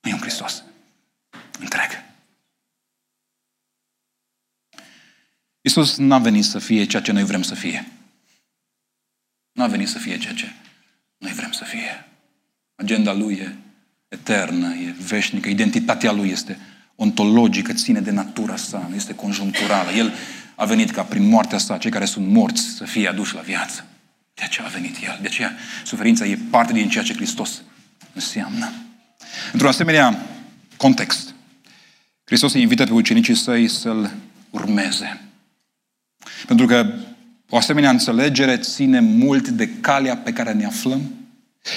Nu 0.00 0.10
e 0.10 0.12
un 0.12 0.20
Hristos 0.20 0.62
întreg. 1.58 2.05
Iisus 5.66 5.96
n-a 5.96 6.18
venit 6.18 6.44
să 6.44 6.58
fie 6.58 6.84
ceea 6.84 7.02
ce 7.02 7.12
noi 7.12 7.24
vrem 7.24 7.42
să 7.42 7.54
fie. 7.54 7.86
N-a 9.52 9.66
venit 9.66 9.88
să 9.88 9.98
fie 9.98 10.18
ceea 10.18 10.34
ce 10.34 10.52
noi 11.18 11.32
vrem 11.32 11.52
să 11.52 11.64
fie. 11.64 12.08
Agenda 12.74 13.12
Lui 13.12 13.34
e 13.34 13.56
eternă, 14.08 14.74
e 14.74 14.94
veșnică, 15.06 15.48
identitatea 15.48 16.12
Lui 16.12 16.28
este 16.28 16.58
ontologică, 16.96 17.72
ține 17.72 18.00
de 18.00 18.10
natura 18.10 18.56
sa, 18.56 18.86
nu 18.88 18.94
este 18.94 19.14
conjuncturală. 19.14 19.90
El 19.90 20.12
a 20.54 20.64
venit 20.64 20.90
ca 20.90 21.02
prin 21.02 21.28
moartea 21.28 21.58
sa, 21.58 21.78
cei 21.78 21.90
care 21.90 22.04
sunt 22.04 22.26
morți, 22.26 22.62
să 22.62 22.84
fie 22.84 23.08
aduși 23.08 23.34
la 23.34 23.40
viață. 23.40 23.86
De 24.34 24.42
aceea 24.44 24.66
a 24.66 24.70
venit 24.70 24.96
El. 25.02 25.18
De 25.20 25.26
aceea 25.26 25.56
suferința 25.84 26.26
e 26.26 26.38
parte 26.50 26.72
din 26.72 26.88
ceea 26.88 27.04
ce 27.04 27.14
Hristos 27.14 27.62
înseamnă. 28.12 28.72
Într-un 29.52 29.70
asemenea 29.70 30.26
context, 30.76 31.34
Hristos 32.24 32.52
îi 32.52 32.62
invită 32.62 32.84
pe 32.84 32.92
ucenicii 32.92 33.34
săi 33.34 33.68
să-L 33.68 34.10
urmeze. 34.50 35.25
Pentru 36.46 36.66
că 36.66 36.86
o 37.48 37.56
asemenea 37.56 37.90
înțelegere 37.90 38.56
ține 38.56 39.00
mult 39.00 39.48
de 39.48 39.68
calea 39.80 40.16
pe 40.16 40.32
care 40.32 40.52
ne 40.52 40.64
aflăm. 40.64 41.00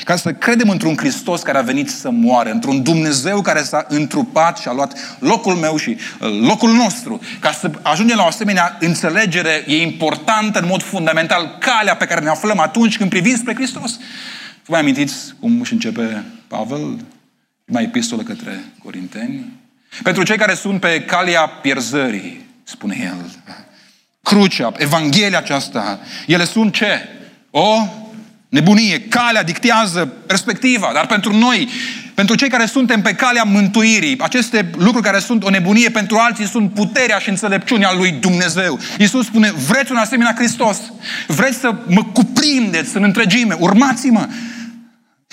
Ca 0.04 0.16
să 0.16 0.34
credem 0.34 0.70
într-un 0.70 0.98
Hristos 0.98 1.42
care 1.42 1.58
a 1.58 1.62
venit 1.62 1.90
să 1.90 2.10
moară, 2.10 2.52
într-un 2.52 2.84
Dumnezeu 2.84 3.42
care 3.42 3.64
s-a 3.64 3.86
întrupat 3.88 4.58
și 4.58 4.68
a 4.68 4.74
luat 4.74 5.18
locul 5.20 5.54
meu 5.54 5.78
și 5.78 5.90
uh, 5.90 6.40
locul 6.42 6.72
nostru. 6.72 7.20
Ca 7.40 7.52
să 7.52 7.72
ajungem 7.82 8.18
la 8.18 8.24
o 8.24 8.28
asemenea 8.28 8.78
înțelegere, 8.80 9.64
e 9.68 9.82
importantă 9.82 10.60
în 10.60 10.68
mod 10.68 10.84
fundamental 10.84 11.58
calea 11.60 11.96
pe 11.96 12.06
care 12.06 12.22
ne 12.22 12.30
aflăm 12.30 12.60
atunci 12.60 12.98
când 12.98 13.10
privim 13.10 13.36
spre 13.36 13.54
Hristos. 13.54 13.98
Vă 14.66 14.72
mai 14.72 14.80
amintiți 14.80 15.34
cum 15.40 15.60
își 15.60 15.74
începe 15.74 16.24
Pavel? 16.48 16.98
Mai 17.66 17.84
epistolă 17.84 18.22
către 18.22 18.64
Corinteni? 18.84 19.60
Pentru 20.04 20.24
cei 20.24 20.38
care 20.38 20.54
sunt 20.54 20.80
pe 20.80 21.02
calea 21.02 21.48
pierzării, 21.48 22.46
spune 22.64 22.98
el, 23.04 23.32
crucea, 24.30 24.72
Evanghelia 24.78 25.38
aceasta, 25.38 26.00
ele 26.28 26.46
sunt 26.46 26.74
ce? 26.74 27.08
O 27.52 27.88
nebunie. 28.50 29.00
Calea 29.00 29.44
dictează 29.44 30.06
perspectiva. 30.26 30.92
Dar 30.94 31.06
pentru 31.06 31.38
noi, 31.38 31.70
Pentru 32.20 32.38
cei 32.38 32.50
care 32.50 32.66
suntem 32.66 33.02
pe 33.02 33.14
calea 33.14 33.44
mântuirii, 33.44 34.20
aceste 34.20 34.70
lucruri 34.78 35.06
care 35.06 35.20
sunt 35.20 35.44
o 35.44 35.50
nebunie 35.50 35.90
pentru 35.90 36.18
alții 36.18 36.48
sunt 36.48 36.74
puterea 36.74 37.18
și 37.18 37.30
înțelepciunea 37.30 37.94
lui 37.94 38.12
Dumnezeu. 38.12 38.80
Iisus 38.98 39.26
spune, 39.26 39.52
vreți 39.52 39.92
un 39.92 39.98
asemenea 39.98 40.34
Hristos? 40.36 40.78
Vreți 41.28 41.58
să 41.58 41.76
mă 41.88 42.04
cuprindeți 42.04 42.98
în 42.98 43.04
întregime? 43.04 43.56
Urmați-mă! 43.60 44.28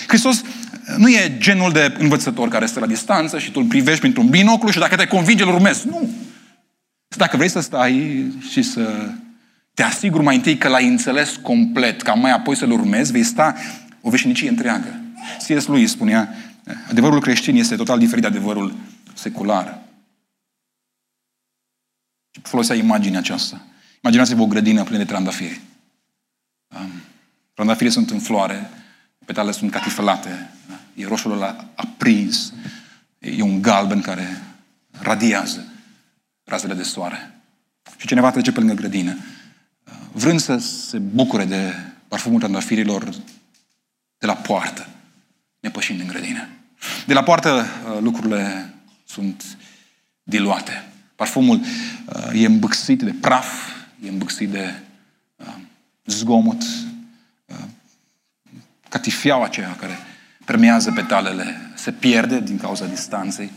Hristos 0.07 0.43
nu 0.97 1.09
e 1.09 1.33
genul 1.39 1.73
de 1.73 1.95
învățător 1.99 2.49
care 2.49 2.67
stă 2.67 2.81
la 2.81 2.87
distanță 2.87 3.39
și 3.39 3.51
tu 3.51 3.61
îl 3.61 3.67
privești 3.67 4.01
printr-un 4.01 4.29
binoclu 4.29 4.71
și 4.71 4.79
dacă 4.79 4.97
te 4.97 5.07
convinge, 5.07 5.43
îl 5.43 5.49
urmezi. 5.49 5.87
Nu! 5.87 6.11
Dacă 7.17 7.37
vrei 7.37 7.49
să 7.49 7.61
stai 7.61 8.25
și 8.51 8.63
să 8.63 9.11
te 9.75 9.83
asiguri 9.83 10.23
mai 10.23 10.37
întâi 10.37 10.59
că 10.59 10.69
l-ai 10.69 10.89
înțeles 10.89 11.37
complet, 11.37 12.03
ca 12.03 12.15
mai 12.15 12.31
apoi 12.31 12.57
să-l 12.57 12.71
urmezi, 12.71 13.13
vei 13.13 13.23
sta 13.23 13.55
o 14.01 14.11
veșnicie 14.11 14.49
întreagă. 14.49 15.01
C.S. 15.39 15.67
lui 15.67 15.87
spunea, 15.87 16.35
adevărul 16.89 17.21
creștin 17.21 17.57
este 17.57 17.77
total 17.77 17.99
diferit 17.99 18.23
de 18.23 18.29
adevărul 18.29 18.75
secular. 19.15 19.79
Folosea 22.43 22.77
imaginea 22.77 23.19
aceasta. 23.19 23.61
Imaginați-vă 24.01 24.43
o 24.43 24.47
grădină 24.47 24.83
plină 24.83 24.99
de 24.99 25.05
trandafiri. 25.05 25.61
Um, 26.69 26.91
trandafirii 27.55 27.93
sunt 27.93 28.11
în 28.11 28.19
floare, 28.19 28.71
petalele 29.25 29.53
sunt 29.53 29.71
catifelate, 29.71 30.51
da? 30.69 30.79
e 30.95 31.07
roșul 31.07 31.33
ăla 31.33 31.69
aprins, 31.75 32.53
e 33.19 33.43
un 33.43 33.63
galben 33.63 34.01
care 34.01 34.43
radiază 34.91 35.65
razele 36.47 36.75
de 36.75 36.83
soare. 36.83 37.41
Și 37.97 38.07
cineva 38.07 38.31
trece 38.31 38.53
pe 38.53 38.59
lângă 38.59 38.75
grădină, 38.75 39.17
vrând 40.13 40.41
să 40.41 40.57
se 40.57 40.99
bucure 40.99 41.45
de 41.45 41.75
parfumul 42.09 42.39
trandafirilor 42.39 43.09
de 44.19 44.27
la 44.27 44.35
poartă, 44.35 44.89
nepășind 45.61 46.01
în 46.01 46.07
grădină. 46.07 46.49
De 47.07 47.13
la 47.13 47.23
poartă 47.23 47.65
uh, 47.65 48.01
lucrurile 48.01 48.75
sunt 49.07 49.45
diluate. 50.23 50.89
Parfumul 51.17 51.61
uh, 51.61 52.43
e 52.43 52.47
îmbâxit 52.47 53.03
de 53.03 53.15
praf, 53.21 53.71
e 54.05 54.09
îmbâxit 54.09 54.49
de 54.49 54.75
uh, 55.37 55.55
zgomot, 56.05 56.63
catifiaua 58.89 59.45
aceea 59.45 59.77
care 59.77 59.99
permează 60.45 60.93
petalele 60.93 61.73
se 61.75 61.93
pierde 61.93 62.41
din 62.41 62.59
cauza 62.59 62.87
distanței. 62.87 63.51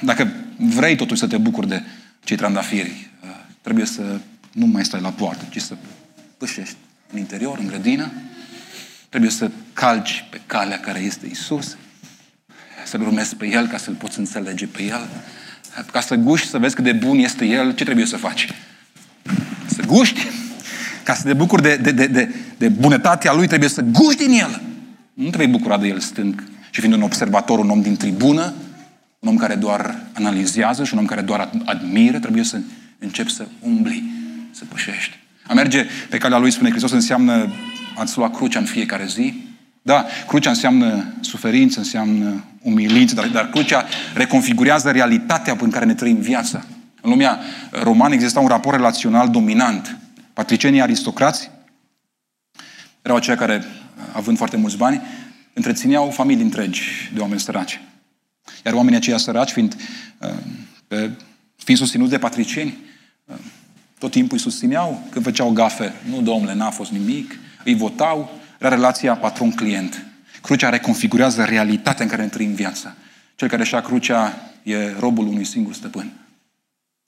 Dacă 0.00 0.32
vrei 0.56 0.96
totuși 0.96 1.20
să 1.20 1.26
te 1.26 1.36
bucuri 1.36 1.68
de 1.68 1.82
cei 2.24 2.36
trandafiri, 2.36 3.10
trebuie 3.60 3.86
să 3.86 4.20
nu 4.52 4.66
mai 4.66 4.84
stai 4.84 5.00
la 5.00 5.10
poartă, 5.10 5.44
ci 5.50 5.60
să 5.60 5.76
pășești 6.38 6.76
în 7.12 7.18
interior, 7.18 7.58
în 7.58 7.66
grădină. 7.66 8.12
Trebuie 9.08 9.30
să 9.30 9.50
calci 9.72 10.24
pe 10.30 10.40
calea 10.46 10.80
care 10.80 10.98
este 10.98 11.26
Isus, 11.26 11.76
să-L 12.84 13.00
urmezi 13.00 13.36
pe 13.36 13.46
El 13.46 13.66
ca 13.66 13.76
să-L 13.76 13.94
poți 13.94 14.18
înțelege 14.18 14.66
pe 14.66 14.82
El. 14.82 15.08
Ca 15.92 16.00
să 16.00 16.14
guști, 16.14 16.48
să 16.48 16.58
vezi 16.58 16.74
cât 16.74 16.84
de 16.84 16.92
bun 16.92 17.18
este 17.18 17.44
El, 17.44 17.74
ce 17.74 17.84
trebuie 17.84 18.06
să 18.06 18.16
faci? 18.16 18.48
Să 19.66 19.82
guști, 19.86 20.26
ca 21.04 21.14
să 21.14 21.22
te 21.22 21.32
bucuri 21.32 21.62
de, 21.62 21.76
de, 21.76 21.90
de, 21.90 22.06
de, 22.06 22.34
de 22.58 22.68
bunătatea 22.68 23.32
Lui, 23.32 23.46
trebuie 23.46 23.68
să 23.68 23.80
guști 23.82 24.26
din 24.26 24.32
El. 24.32 24.60
Nu 25.14 25.30
te 25.30 25.36
vei 25.36 25.46
bucura 25.46 25.78
de 25.78 25.86
El 25.86 26.00
stând 26.00 26.42
și 26.70 26.80
fiind 26.80 26.94
un 26.94 27.02
observator, 27.02 27.58
un 27.58 27.70
om 27.70 27.82
din 27.82 27.96
tribună, 27.96 28.54
un 29.26 29.32
om 29.32 29.38
care 29.38 29.54
doar 29.54 29.96
analizează 30.12 30.84
și 30.84 30.94
un 30.94 30.98
om 30.98 31.06
care 31.06 31.20
doar 31.20 31.50
admiră, 31.64 32.18
trebuie 32.18 32.44
să 32.44 32.60
începi 32.98 33.32
să 33.32 33.46
umbli, 33.60 34.04
să 34.50 34.64
pășești. 34.64 35.18
A 35.46 35.52
merge 35.52 35.86
pe 36.10 36.18
calea 36.18 36.38
Lui, 36.38 36.50
spune 36.50 36.70
Hristos, 36.70 36.90
înseamnă 36.90 37.52
ați 37.96 38.18
lua 38.18 38.30
crucea 38.30 38.58
în 38.58 38.64
fiecare 38.64 39.06
zi. 39.06 39.34
Da, 39.82 40.06
crucea 40.26 40.50
înseamnă 40.50 41.14
suferință, 41.20 41.78
înseamnă 41.78 42.44
umilință, 42.62 43.14
dar, 43.14 43.26
dar 43.26 43.50
crucea 43.50 43.84
reconfigurează 44.14 44.90
realitatea 44.90 45.56
în 45.60 45.70
care 45.70 45.84
ne 45.84 45.94
trăim 45.94 46.16
viața. 46.16 46.64
În 47.00 47.10
lumea 47.10 47.40
romană 47.70 48.14
exista 48.14 48.40
un 48.40 48.48
raport 48.48 48.76
relațional 48.76 49.28
dominant. 49.28 49.96
Patricienii 50.32 50.80
aristocrați 50.80 51.50
erau 53.02 53.16
aceia 53.16 53.36
care, 53.36 53.64
având 54.12 54.36
foarte 54.36 54.56
mulți 54.56 54.76
bani, 54.76 55.00
întrețineau 55.52 56.10
familii 56.10 56.42
întregi 56.42 57.10
de 57.14 57.20
oameni 57.20 57.40
săraci. 57.40 57.80
Iar 58.64 58.74
oamenii 58.74 58.98
aceia 58.98 59.16
săraci, 59.16 59.50
fiind, 59.50 59.76
uh, 60.18 60.28
pe, 60.88 61.10
fiind 61.56 61.80
susținuți 61.80 62.10
de 62.10 62.18
patricieni, 62.18 62.76
uh, 63.24 63.36
tot 63.98 64.10
timpul 64.10 64.36
îi 64.36 64.42
susțineau 64.42 65.06
când 65.10 65.24
făceau 65.24 65.50
gafe. 65.50 65.92
Nu, 66.08 66.22
domnule, 66.22 66.54
n-a 66.54 66.70
fost 66.70 66.90
nimic. 66.90 67.38
Îi 67.64 67.74
votau. 67.74 68.40
Era 68.58 68.74
relația 68.74 69.16
patron-client. 69.16 70.06
Crucea 70.42 70.68
reconfigurează 70.68 71.44
realitatea 71.44 72.04
în 72.04 72.10
care 72.10 72.22
ne 72.22 72.28
trăim 72.28 72.54
viața. 72.54 72.94
Cel 73.34 73.48
care 73.48 73.64
și-a 73.64 73.80
crucea 73.80 74.50
e 74.62 74.94
robul 74.98 75.26
unui 75.26 75.44
singur 75.44 75.74
stăpân, 75.74 76.12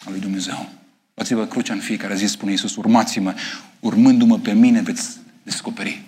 al 0.05 0.12
lui 0.12 0.20
Dumnezeu. 0.20 0.68
Luați-vă 1.14 1.47
crucea 1.47 1.72
în 1.72 1.80
fiecare 1.80 2.16
zi, 2.16 2.26
spune 2.26 2.51
Iisus, 2.51 2.76
urmați-mă, 2.76 3.34
urmându-mă 3.80 4.39
pe 4.39 4.53
mine 4.53 4.80
veți 4.80 5.16
descoperi 5.43 6.03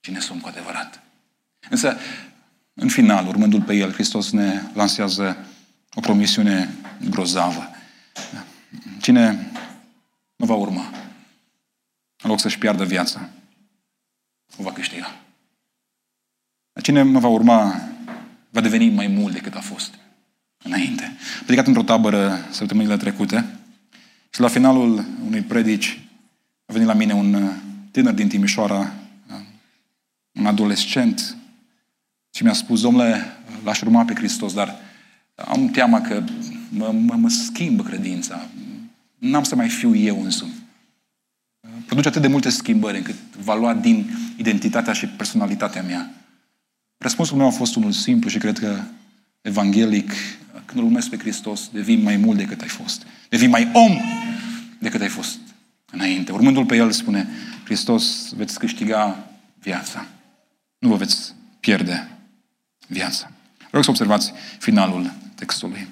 cine 0.00 0.20
sunt 0.20 0.42
cu 0.42 0.48
adevărat. 0.48 1.02
Însă, 1.70 1.96
în 2.78 2.88
final, 2.88 3.26
urmându-L 3.26 3.62
pe 3.62 3.74
El, 3.74 3.92
Hristos 3.92 4.30
ne 4.30 4.62
lansează 4.74 5.36
o 5.94 6.00
promisiune 6.00 6.74
grozavă. 7.10 7.70
Cine 9.00 9.50
nu 10.36 10.46
va 10.46 10.54
urma, 10.54 10.90
în 12.22 12.30
loc 12.30 12.40
să-și 12.40 12.58
piardă 12.58 12.84
viața, 12.84 13.28
o 14.56 14.62
va 14.62 14.72
câștiga. 14.72 15.16
Cine 16.82 17.02
mă 17.02 17.18
va 17.18 17.28
urma 17.28 17.80
va 18.50 18.60
deveni 18.60 18.90
mai 18.90 19.06
mult 19.06 19.32
decât 19.32 19.54
a 19.54 19.60
fost 19.60 19.94
înainte. 20.62 21.04
Am 21.04 21.44
predicat 21.44 21.66
într-o 21.66 21.82
tabără 21.82 22.46
săptămânile 22.50 22.96
trecute 22.96 23.58
și 24.30 24.40
la 24.40 24.48
finalul 24.48 25.04
unei 25.26 25.40
predici 25.40 26.00
a 26.66 26.72
venit 26.72 26.86
la 26.86 26.94
mine 26.94 27.12
un 27.12 27.52
tânăr 27.90 28.14
din 28.14 28.28
Timișoara, 28.28 28.92
un 30.32 30.46
adolescent, 30.46 31.36
și 32.36 32.42
mi-a 32.42 32.52
spus, 32.52 32.80
domnule, 32.80 33.26
l-aș 33.64 33.80
urma 33.80 34.04
pe 34.04 34.14
Hristos, 34.14 34.54
dar 34.54 34.76
am 35.34 35.68
teama 35.68 36.00
că 36.00 36.22
mă, 36.68 36.92
mă, 36.92 37.14
mă 37.14 37.28
schimbă 37.28 37.82
credința. 37.82 38.46
N-am 39.18 39.42
să 39.42 39.54
mai 39.54 39.68
fiu 39.68 39.94
eu 39.94 40.22
însumi. 40.22 40.52
Produce 41.86 42.08
atât 42.08 42.22
de 42.22 42.28
multe 42.28 42.48
schimbări 42.48 42.96
încât 42.96 43.14
va 43.40 43.54
lua 43.54 43.74
din 43.74 44.10
identitatea 44.36 44.92
și 44.92 45.06
personalitatea 45.06 45.82
mea. 45.82 46.10
Răspunsul 46.98 47.36
meu 47.36 47.46
a 47.46 47.50
fost 47.50 47.76
unul 47.76 47.92
simplu 47.92 48.28
și 48.28 48.38
cred 48.38 48.58
că 48.58 48.80
evanghelic. 49.40 50.12
Când 50.64 50.80
îl 50.80 50.84
urmezi 50.84 51.08
pe 51.08 51.18
Hristos, 51.18 51.68
devii 51.72 52.02
mai 52.02 52.16
mult 52.16 52.38
decât 52.38 52.60
ai 52.60 52.68
fost. 52.68 53.06
Devii 53.28 53.48
mai 53.48 53.70
om 53.72 54.00
decât 54.78 55.00
ai 55.00 55.08
fost 55.08 55.38
înainte. 55.90 56.32
Urmându-L 56.32 56.66
pe 56.66 56.76
El 56.76 56.90
spune, 56.90 57.28
Hristos, 57.64 58.32
veți 58.32 58.58
câștiga 58.58 59.30
viața. 59.58 60.06
Nu 60.78 60.88
vă 60.88 60.96
veți 60.96 61.34
pierde 61.60 62.10
viața. 62.86 63.30
Rog 63.70 63.84
să 63.84 63.90
observați 63.90 64.32
finalul 64.58 65.12
textului. 65.34 65.88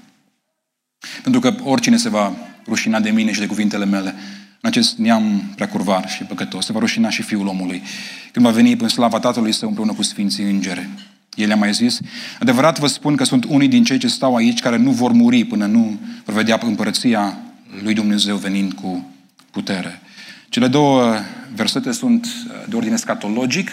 Pentru 1.23 1.41
că 1.41 1.55
oricine 1.63 1.97
se 1.97 2.09
va 2.09 2.33
rușina 2.67 3.01
de 3.01 3.11
mine 3.11 3.33
și 3.33 3.41
de 3.41 3.47
cuvintele 3.47 3.85
mele 3.85 4.15
în 4.61 4.71
acest 4.71 4.97
neam 4.97 5.53
prea 5.55 5.69
curvar 5.69 6.09
și 6.09 6.23
păcătos, 6.23 6.65
se 6.65 6.73
va 6.73 6.79
rușina 6.79 7.11
și 7.11 7.23
Fiul 7.23 7.47
omului 7.47 7.83
când 8.33 8.45
va 8.45 8.51
veni 8.51 8.73
în 8.73 8.89
slava 8.89 9.19
Tatălui 9.19 9.53
Său 9.53 9.69
împreună 9.69 9.93
cu 9.93 10.03
Sfinții 10.03 10.45
Îngere. 10.45 10.91
El 11.35 11.53
a 11.53 11.55
mai 11.55 11.73
zis, 11.73 12.01
adevărat 12.41 12.79
vă 12.79 12.87
spun 12.87 13.17
că 13.17 13.25
sunt 13.25 13.45
unii 13.45 13.69
din 13.69 13.85
cei 13.85 13.99
ce 13.99 14.09
stau 14.09 14.37
aici 14.37 14.61
care 14.61 14.77
nu 14.77 14.91
vor 14.91 15.13
muri 15.13 15.45
până 15.45 15.67
nu 15.67 15.99
vor 16.25 16.35
vedea 16.35 16.61
împărăția 16.63 17.39
lui 17.83 17.95
Dumnezeu 17.95 18.37
venind 18.37 18.73
cu 18.73 19.11
putere. 19.51 20.01
Cele 20.49 20.69
două 20.69 21.15
versete 21.55 21.93
sunt 21.93 22.27
de 22.69 22.77
ordine 22.77 22.97
scatologic, 22.97 23.71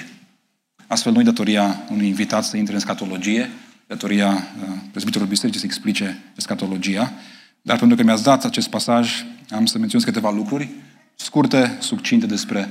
astfel 0.92 1.14
nu-i 1.14 1.24
datoria 1.24 1.84
unui 1.90 2.08
invitat 2.08 2.44
să 2.44 2.58
intre 2.58 2.74
în 2.74 2.80
scatologie, 2.80 3.50
datoria 3.88 4.28
uh, 4.28 4.68
prezbiterului 4.92 5.34
bisericii 5.34 5.60
să 5.60 5.66
explice 5.66 6.24
scatologia, 6.38 7.14
dar 7.62 7.78
pentru 7.78 7.98
că 7.98 8.04
mi-ați 8.04 8.24
dat 8.24 8.46
acest 8.46 8.70
pasaj, 8.70 9.26
am 9.50 9.66
să 9.66 9.78
menționez 9.78 10.06
câteva 10.06 10.32
lucruri 10.32 10.70
scurte, 11.16 11.78
succinte 11.80 12.26
despre 12.26 12.70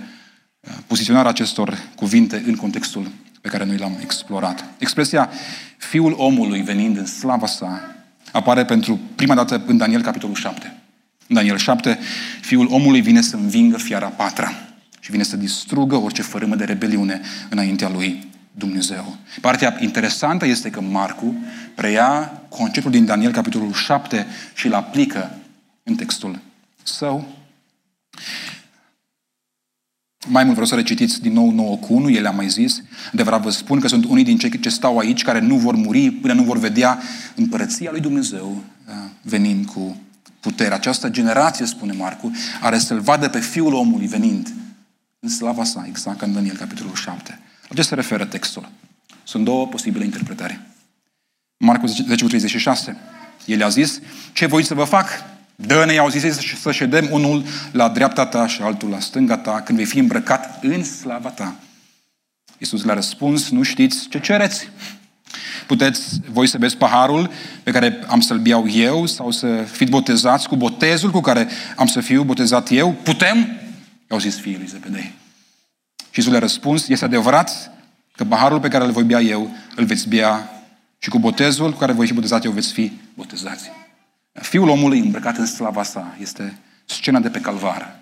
uh, 0.61 0.71
poziționarea 0.87 1.31
acestor 1.31 1.79
cuvinte 1.95 2.43
în 2.47 2.55
contextul 2.55 3.11
pe 3.41 3.49
care 3.49 3.65
noi 3.65 3.77
l-am 3.77 3.99
explorat. 4.03 4.65
Expresia 4.79 5.31
Fiul 5.77 6.15
omului 6.17 6.63
venind 6.63 6.97
în 6.97 7.07
slava 7.07 7.47
sa 7.47 7.95
apare 8.33 8.65
pentru 8.65 9.01
prima 9.15 9.35
dată 9.35 9.63
în 9.67 9.77
Daniel, 9.77 10.03
capitolul 10.03 10.35
7. 10.35 10.77
În 11.27 11.35
Daniel 11.35 11.57
7, 11.57 11.99
Fiul 12.41 12.67
omului 12.71 13.01
vine 13.01 13.21
să 13.21 13.37
învingă 13.37 13.77
fiara 13.77 14.09
patra 14.09 14.70
și 15.11 15.17
vine 15.17 15.29
să 15.29 15.37
distrugă 15.37 15.97
orice 15.97 16.23
fărâmă 16.23 16.55
de 16.55 16.65
rebeliune 16.65 17.21
înaintea 17.49 17.89
lui 17.89 18.29
Dumnezeu. 18.53 19.17
Partea 19.41 19.77
interesantă 19.81 20.47
este 20.47 20.71
că 20.71 20.81
Marcu 20.81 21.35
preia 21.75 22.43
conceptul 22.49 22.91
din 22.91 23.05
Daniel, 23.05 23.33
capitolul 23.33 23.73
7, 23.73 24.27
și 24.55 24.67
îl 24.67 24.75
aplică 24.75 25.37
în 25.83 25.95
textul 25.95 26.39
său. 26.83 27.27
Mai 30.27 30.43
mult 30.43 30.53
vreau 30.53 30.69
să 30.69 30.75
recitiți 30.75 31.21
din 31.21 31.33
nou 31.33 31.51
9 31.51 31.77
cu 31.77 31.95
1, 31.95 32.11
el 32.11 32.27
a 32.27 32.31
mai 32.31 32.49
zis. 32.49 32.83
Adevărat 33.13 33.43
vă 33.43 33.51
spun 33.51 33.81
că 33.81 33.89
sunt 33.89 34.05
unii 34.05 34.25
din 34.25 34.39
cei 34.39 34.59
ce 34.61 34.69
stau 34.69 34.99
aici 34.99 35.23
care 35.23 35.41
nu 35.41 35.57
vor 35.57 35.75
muri 35.75 36.11
până 36.11 36.33
nu 36.33 36.43
vor 36.43 36.59
vedea 36.59 36.99
împărăția 37.35 37.91
lui 37.91 38.01
Dumnezeu 38.01 38.63
uh, 38.89 38.95
venind 39.23 39.67
cu 39.67 39.97
putere. 40.41 40.75
Această 40.75 41.09
generație, 41.09 41.67
spune 41.67 41.93
Marcu, 41.93 42.31
are 42.61 42.79
să-L 42.79 43.01
vadă 43.01 43.29
pe 43.29 43.41
Fiul 43.41 43.73
omului 43.73 44.07
venind 44.07 44.49
în 45.21 45.29
slava 45.29 45.65
sa, 45.65 45.85
exact 45.87 46.19
ca 46.19 46.27
în 46.27 46.33
Daniel, 46.33 46.57
capitolul 46.57 46.95
7. 46.95 47.41
La 47.69 47.75
ce 47.75 47.83
se 47.83 47.95
referă 47.95 48.25
textul? 48.25 48.69
Sunt 49.23 49.45
două 49.45 49.67
posibile 49.67 50.05
interpretări. 50.05 50.61
Marcu 51.57 51.87
10, 51.87 52.05
36. 52.15 52.97
El 53.45 53.63
a 53.63 53.69
zis, 53.69 54.01
ce 54.33 54.47
voi 54.47 54.63
să 54.63 54.75
vă 54.75 54.85
fac? 54.85 55.09
Dă-ne, 55.57 55.99
au 55.99 56.09
zis 56.09 56.39
să 56.61 56.73
ședem 56.73 57.09
unul 57.11 57.45
la 57.73 57.89
dreapta 57.89 58.27
ta 58.27 58.47
și 58.47 58.63
altul 58.63 58.89
la 58.89 59.01
stânga 59.01 59.37
ta, 59.37 59.61
când 59.61 59.79
vei 59.79 59.87
fi 59.87 59.99
îmbrăcat 59.99 60.65
în 60.65 60.85
slava 60.85 61.29
ta. 61.29 61.55
Iisus 62.59 62.85
le-a 62.85 62.95
răspuns, 62.95 63.49
nu 63.49 63.63
știți 63.63 64.09
ce 64.09 64.21
cereți? 64.21 64.69
Puteți 65.67 66.21
voi 66.31 66.47
să 66.47 66.59
beți 66.59 66.77
paharul 66.77 67.31
pe 67.63 67.71
care 67.71 68.05
am 68.09 68.21
să-l 68.21 68.39
beau 68.39 68.69
eu 68.69 69.07
sau 69.07 69.31
să 69.31 69.63
fiți 69.71 69.91
botezați 69.91 70.49
cu 70.49 70.57
botezul 70.57 71.11
cu 71.11 71.21
care 71.21 71.49
am 71.77 71.87
să 71.87 72.01
fiu 72.01 72.23
botezat 72.23 72.71
eu? 72.71 72.93
Putem? 72.93 73.60
I-au 74.11 74.19
zis 74.19 74.39
fiii 74.39 74.57
lui 74.57 74.67
Zebedei. 74.67 75.13
Și 75.97 76.17
Iisus 76.17 76.31
le-a 76.31 76.41
răspuns, 76.41 76.89
este 76.89 77.05
adevărat 77.05 77.71
că 78.17 78.25
paharul 78.25 78.61
pe 78.61 78.69
care 78.69 78.85
îl 78.85 78.91
voi 78.91 79.05
bea 79.05 79.21
eu, 79.21 79.51
îl 79.77 79.85
veți 79.85 80.09
bea 80.09 80.51
și 80.99 81.09
cu 81.09 81.19
botezul 81.19 81.73
cu 81.73 81.79
care 81.79 81.93
voi 81.93 82.07
fi 82.07 82.13
botezat 82.13 82.45
eu 82.45 82.51
veți 82.51 82.73
fi 82.73 82.93
botezați. 83.15 83.71
Fiul 84.33 84.69
omului 84.69 84.99
îmbrăcat 84.99 85.37
în 85.37 85.47
slava 85.47 85.83
sa 85.83 86.17
este 86.21 86.59
scena 86.85 87.21
de 87.21 87.29
pe 87.29 87.41
calvar. 87.41 87.99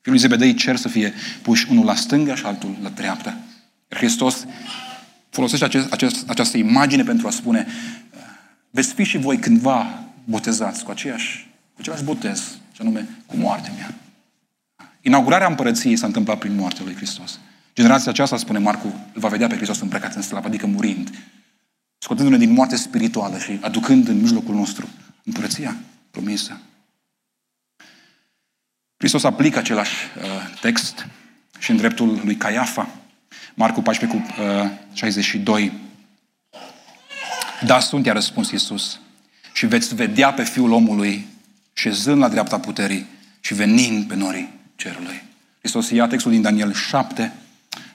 Fiul 0.00 0.14
lui 0.14 0.18
Zebedei 0.18 0.54
cer 0.54 0.76
să 0.76 0.88
fie 0.88 1.14
puși 1.42 1.66
unul 1.70 1.84
la 1.84 1.94
stânga 1.94 2.34
și 2.34 2.44
altul 2.44 2.76
la 2.82 2.88
dreapta. 2.88 3.36
Hristos 3.88 4.46
folosește 5.30 5.64
acest, 5.64 5.92
acest, 5.92 6.30
această 6.30 6.56
imagine 6.56 7.02
pentru 7.02 7.26
a 7.26 7.30
spune 7.30 7.66
veți 8.70 8.94
fi 8.94 9.04
și 9.04 9.18
voi 9.18 9.38
cândva 9.38 10.04
botezați 10.24 10.84
cu 10.84 10.90
aceeași, 10.90 11.48
cu 11.74 11.76
același 11.80 12.04
botez, 12.04 12.40
și 12.72 12.80
anume 12.80 13.08
cu 13.26 13.36
moartea 13.36 13.72
mea. 13.76 13.94
Inaugurarea 15.02 15.46
împărăției 15.46 15.96
s-a 15.96 16.06
întâmplat 16.06 16.38
prin 16.38 16.54
moartea 16.54 16.84
lui 16.84 16.94
Hristos. 16.94 17.38
Generația 17.74 18.10
aceasta, 18.10 18.36
spune 18.36 18.58
Marcu, 18.58 18.86
îl 18.86 19.20
va 19.20 19.28
vedea 19.28 19.46
pe 19.46 19.56
Hristos 19.56 19.80
îmbrăcat 19.80 20.14
în 20.14 20.22
slavă, 20.22 20.46
adică 20.46 20.66
murind, 20.66 21.10
scoțându-ne 21.98 22.38
din 22.38 22.50
moarte 22.50 22.76
spirituală 22.76 23.38
și 23.38 23.58
aducând 23.60 24.08
în 24.08 24.20
mijlocul 24.20 24.54
nostru 24.54 24.88
împărăția 25.24 25.76
promisă. 26.10 26.60
Hristos 28.96 29.24
aplică 29.24 29.58
același 29.58 29.94
uh, 30.16 30.60
text 30.60 31.06
și 31.58 31.70
în 31.70 31.76
dreptul 31.76 32.20
lui 32.24 32.36
Caiafa, 32.36 32.88
Marcu 33.54 33.82
14 33.82 34.18
cu 34.18 34.42
uh, 34.42 34.70
62. 34.92 35.72
Da, 37.64 37.80
sunt, 37.80 38.06
i-a 38.06 38.12
răspuns 38.12 38.50
Iisus, 38.50 39.00
și 39.52 39.66
veți 39.66 39.94
vedea 39.94 40.32
pe 40.32 40.42
Fiul 40.44 40.72
omului 40.72 41.26
șezând 41.72 42.18
la 42.18 42.28
dreapta 42.28 42.60
puterii 42.60 43.06
și 43.40 43.54
venind 43.54 44.06
pe 44.06 44.14
norii 44.14 44.60
cerului. 44.82 45.22
Hristos 45.58 45.90
ia 45.90 46.06
textul 46.06 46.30
din 46.30 46.42
Daniel 46.42 46.72
7 46.72 47.32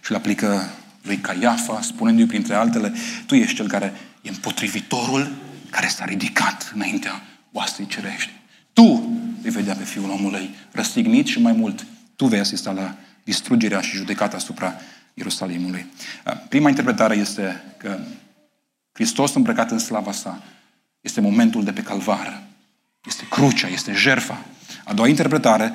și 0.04 0.12
îl 0.12 0.18
aplică 0.18 0.70
lui 1.02 1.18
Caiafa, 1.18 1.82
spunându-i 1.82 2.26
printre 2.26 2.56
altele, 2.56 2.94
tu 3.26 3.36
ești 3.36 3.56
cel 3.56 3.68
care 3.68 3.94
e 4.22 4.30
împotrivitorul 4.30 5.32
care 5.70 5.88
s-a 5.88 6.06
ridicat 6.06 6.72
înaintea 6.76 7.22
oastei 7.52 7.88
cerești. 7.88 8.32
Tu 8.74 9.18
vei 9.42 9.52
vedea 9.52 9.74
pe 9.74 9.84
Fiul 9.84 10.10
omului 10.10 10.56
răstignit 10.72 11.28
și 11.28 11.42
mai 11.42 11.52
mult, 11.52 11.86
tu 12.16 12.26
vei 12.26 12.40
asista 12.40 12.72
la 12.72 12.96
distrugerea 13.24 13.82
și 13.82 13.96
judecata 13.96 14.36
asupra 14.36 14.74
Ierusalimului. 15.14 15.86
Prima 16.50 16.70
interpretare 16.70 17.16
este 17.16 17.64
că 17.78 18.00
Hristos 18.92 19.34
îmbrăcat 19.34 19.72
în 19.72 19.80
slava 19.80 20.12
sa 20.12 20.44
este 21.02 21.22
momentul 21.22 21.64
de 21.64 21.72
pe 21.72 21.82
calvar. 21.82 22.44
Este 23.06 23.28
crucea, 23.30 23.68
este 23.68 23.94
jerfa. 23.94 24.46
A 24.84 24.94
doua 24.94 25.08
interpretare 25.08 25.74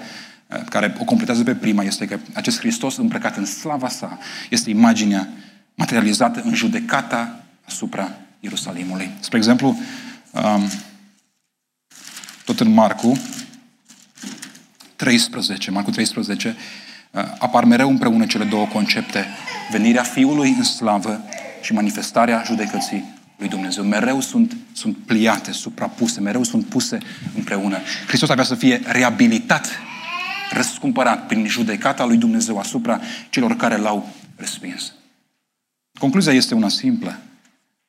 care 0.68 0.96
o 0.98 1.04
completează 1.04 1.42
pe 1.42 1.54
prima 1.54 1.82
este 1.82 2.06
că 2.06 2.18
acest 2.32 2.58
Hristos 2.58 2.96
îmbrăcat 2.96 3.36
în 3.36 3.46
slava 3.46 3.88
sa 3.88 4.18
este 4.50 4.70
imaginea 4.70 5.28
materializată 5.74 6.42
în 6.44 6.54
judecata 6.54 7.44
asupra 7.66 8.10
Ierusalimului. 8.40 9.10
Spre 9.20 9.38
exemplu, 9.38 9.78
um, 10.30 10.70
tot 12.44 12.60
în 12.60 12.72
Marcu 12.72 13.20
13, 14.96 15.70
Marcu 15.70 15.90
13, 15.90 16.56
uh, 17.10 17.22
apar 17.38 17.64
mereu 17.64 17.88
împreună 17.88 18.26
cele 18.26 18.44
două 18.44 18.66
concepte, 18.66 19.26
venirea 19.70 20.02
Fiului 20.02 20.54
în 20.58 20.64
slavă 20.64 21.24
și 21.60 21.72
manifestarea 21.72 22.42
judecății 22.46 23.04
lui 23.36 23.48
Dumnezeu. 23.48 23.84
Mereu 23.84 24.20
sunt, 24.20 24.56
sunt 24.72 24.96
pliate, 24.96 25.52
suprapuse, 25.52 26.20
mereu 26.20 26.42
sunt 26.42 26.66
puse 26.66 26.98
împreună. 27.36 27.78
Hristos 28.06 28.28
avea 28.28 28.44
să 28.44 28.54
fie 28.54 28.80
reabilitat, 28.84 29.68
răscumpărat 30.52 31.26
prin 31.26 31.46
judecata 31.46 32.04
lui 32.04 32.16
Dumnezeu 32.16 32.58
asupra 32.58 33.00
celor 33.30 33.56
care 33.56 33.76
l-au 33.76 34.08
respins. 34.36 34.92
Concluzia 35.98 36.32
este 36.32 36.54
una 36.54 36.68
simplă. 36.68 37.18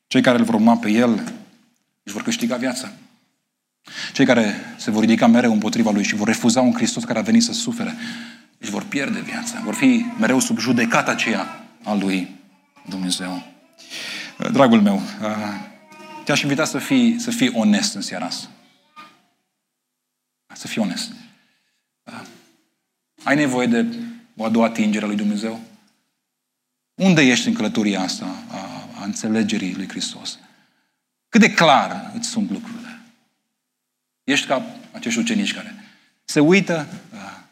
Cei 0.07 0.21
care 0.21 0.37
îl 0.37 0.43
vor 0.43 0.53
urma 0.53 0.77
pe 0.77 0.89
El 0.89 1.33
își 2.03 2.13
vor 2.13 2.23
câștiga 2.23 2.55
viața. 2.55 2.91
Cei 4.13 4.25
care 4.25 4.55
se 4.77 4.91
vor 4.91 5.01
ridica 5.01 5.27
mereu 5.27 5.51
împotriva 5.51 5.91
Lui 5.91 6.03
și 6.03 6.15
vor 6.15 6.27
refuza 6.27 6.61
un 6.61 6.73
Hristos 6.73 7.03
care 7.03 7.19
a 7.19 7.21
venit 7.21 7.43
să 7.43 7.53
sufere, 7.53 7.95
își 8.57 8.71
vor 8.71 8.83
pierde 8.83 9.19
viața. 9.19 9.61
Vor 9.63 9.73
fi 9.73 10.05
mereu 10.19 10.39
sub 10.39 10.57
judecata 10.57 11.11
aceea 11.11 11.65
a 11.83 11.93
Lui 11.93 12.35
Dumnezeu. 12.89 13.43
Dragul 14.51 14.81
meu, 14.81 15.01
te-aș 16.25 16.41
invita 16.41 16.65
să 16.65 16.77
fii, 16.77 17.19
să 17.19 17.31
fii 17.31 17.51
onest 17.53 17.95
în 17.95 18.01
seara 18.01 18.25
asta. 18.25 18.47
Să 20.53 20.67
fii 20.67 20.81
onest. 20.81 21.11
Ai 23.23 23.35
nevoie 23.35 23.67
de 23.67 23.85
o 24.35 24.45
a 24.45 24.49
doua 24.49 24.65
atingere 24.65 25.05
a 25.05 25.07
lui 25.07 25.17
Dumnezeu? 25.17 25.59
Unde 26.93 27.21
ești 27.21 27.47
în 27.47 27.53
călătoria 27.53 28.01
asta 28.01 28.35
a, 28.47 28.89
a 28.99 29.03
înțelegerii 29.03 29.75
lui 29.75 29.87
Hristos? 29.87 30.39
Cât 31.29 31.41
de 31.41 31.53
clar 31.53 32.11
îți 32.15 32.29
sunt 32.29 32.51
lucrurile? 32.51 33.01
Ești 34.23 34.47
ca 34.47 34.65
acești 34.91 35.19
ucenici 35.19 35.53
care 35.53 35.75
se 36.25 36.39
uită, 36.39 36.87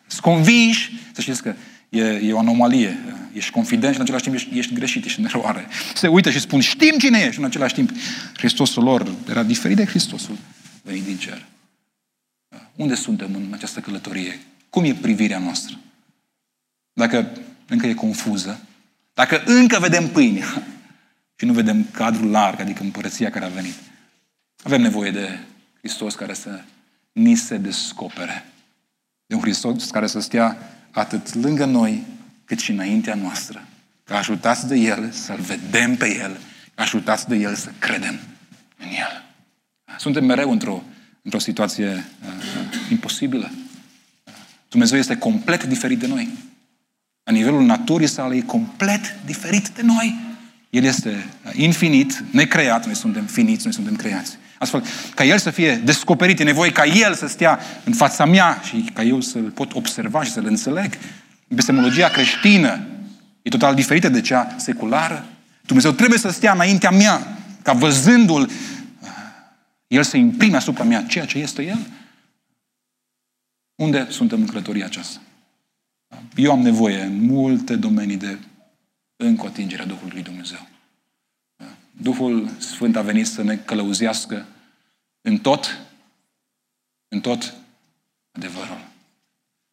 sunt 0.07 0.21
convinși, 0.21 0.91
să 1.11 1.21
știți 1.21 1.41
că 1.41 1.55
e, 1.89 2.03
e 2.03 2.33
o 2.33 2.39
anomalie. 2.39 2.99
Ești 3.33 3.51
confident 3.51 3.93
și 3.93 3.99
în 3.99 4.03
același 4.03 4.23
timp 4.23 4.35
ești, 4.35 4.57
ești 4.57 4.73
greșit, 4.73 5.05
ești 5.05 5.19
în 5.19 5.25
eroare. 5.25 5.67
Se 5.93 6.07
uită 6.07 6.31
și 6.31 6.39
spun, 6.39 6.59
știm 6.59 6.97
cine 6.97 7.17
ești, 7.17 7.31
și 7.31 7.39
în 7.39 7.45
același 7.45 7.73
timp 7.73 7.91
Hristosul 8.37 8.83
lor 8.83 9.15
era 9.29 9.43
diferit 9.43 9.77
de 9.77 9.85
Hristosul 9.85 10.37
venit 10.83 11.03
din 11.03 11.17
cer. 11.17 11.45
Unde 12.75 12.95
suntem 12.95 13.35
în 13.35 13.49
această 13.53 13.79
călătorie? 13.79 14.39
Cum 14.71 14.83
e 14.83 14.93
privirea 14.93 15.39
noastră? 15.39 15.75
Dacă 16.93 17.31
încă 17.67 17.87
e 17.87 17.93
confuză, 17.93 18.59
dacă 19.13 19.43
încă 19.45 19.79
vedem 19.79 20.07
pâine 20.07 20.43
și 21.37 21.45
nu 21.45 21.53
vedem 21.53 21.85
cadrul 21.91 22.29
larg, 22.29 22.59
adică 22.59 22.83
împărăția 22.83 23.29
care 23.29 23.45
a 23.45 23.49
venit, 23.49 23.73
avem 24.63 24.81
nevoie 24.81 25.11
de 25.11 25.39
Hristos 25.77 26.15
care 26.15 26.33
să 26.33 26.61
ni 27.11 27.35
se 27.35 27.57
descopere. 27.57 28.45
De 29.25 29.35
un 29.35 29.41
Hristos 29.41 29.89
care 29.89 30.07
să 30.07 30.19
stea 30.19 30.57
atât 30.91 31.33
lângă 31.33 31.65
noi, 31.65 32.03
cât 32.45 32.59
și 32.59 32.71
înaintea 32.71 33.15
noastră. 33.15 33.65
Că 34.03 34.13
ajutați 34.13 34.67
de 34.67 34.75
El 34.75 35.11
să-L 35.11 35.39
vedem 35.39 35.95
pe 35.95 36.15
El, 36.15 36.39
ajutați 36.75 37.27
de 37.27 37.35
El 37.35 37.55
să 37.55 37.71
credem 37.79 38.19
în 38.77 38.87
El. 38.87 39.23
Suntem 39.97 40.25
mereu 40.25 40.51
într-o, 40.51 40.83
într-o 41.21 41.39
situație 41.39 41.87
uh, 41.87 42.89
imposibilă. 42.89 43.51
Dumnezeu 44.71 44.97
este 44.97 45.17
complet 45.17 45.63
diferit 45.63 45.99
de 45.99 46.07
noi. 46.07 46.29
La 47.23 47.31
nivelul 47.31 47.63
naturii 47.63 48.07
sale 48.07 48.35
e 48.35 48.41
complet 48.41 49.15
diferit 49.25 49.69
de 49.69 49.81
noi. 49.81 50.19
El 50.69 50.83
este 50.83 51.25
infinit, 51.53 52.23
necreat, 52.31 52.85
noi 52.85 52.95
suntem 52.95 53.23
finiți, 53.23 53.63
noi 53.63 53.73
suntem 53.73 53.95
creați. 53.95 54.37
Astfel, 54.57 54.83
ca 55.15 55.23
El 55.23 55.37
să 55.37 55.49
fie 55.49 55.75
descoperit, 55.75 56.39
e 56.39 56.43
nevoie 56.43 56.71
ca 56.71 56.85
El 56.85 57.13
să 57.13 57.27
stea 57.27 57.59
în 57.83 57.93
fața 57.93 58.25
mea 58.25 58.61
și 58.63 58.89
ca 58.93 59.03
eu 59.03 59.21
să-L 59.21 59.49
pot 59.49 59.73
observa 59.73 60.23
și 60.23 60.31
să-L 60.31 60.45
înțeleg. 60.45 60.93
Epistemologia 61.47 62.07
creștină 62.07 62.79
e 63.41 63.49
total 63.49 63.75
diferită 63.75 64.09
de 64.09 64.21
cea 64.21 64.55
seculară. 64.57 65.25
Dumnezeu 65.65 65.91
trebuie 65.91 66.19
să 66.19 66.29
stea 66.29 66.51
înaintea 66.51 66.91
mea, 66.91 67.37
ca 67.61 67.73
văzându-L, 67.73 68.51
El 69.87 70.03
să 70.03 70.17
imprime 70.17 70.57
asupra 70.57 70.83
mea 70.83 71.03
ceea 71.03 71.25
ce 71.25 71.37
este 71.37 71.65
El. 71.65 71.79
Unde 73.81 74.07
suntem 74.09 74.39
în 74.39 74.47
călătoria 74.47 74.85
aceasta? 74.85 75.21
Eu 76.35 76.51
am 76.51 76.59
nevoie 76.59 77.01
în 77.01 77.25
multe 77.25 77.75
domenii 77.75 78.17
de 78.17 78.37
încă 79.15 79.43
o 79.43 79.45
atingere 79.45 79.81
a 79.81 79.85
Duhului 79.85 80.11
lui 80.13 80.21
Dumnezeu. 80.21 80.67
Duhul 81.91 82.49
Sfânt 82.57 82.95
a 82.95 83.01
venit 83.01 83.27
să 83.27 83.43
ne 83.43 83.55
călăuzească 83.55 84.45
în 85.21 85.37
tot, 85.37 85.79
în 87.07 87.19
tot 87.19 87.53
adevărul. 88.31 88.87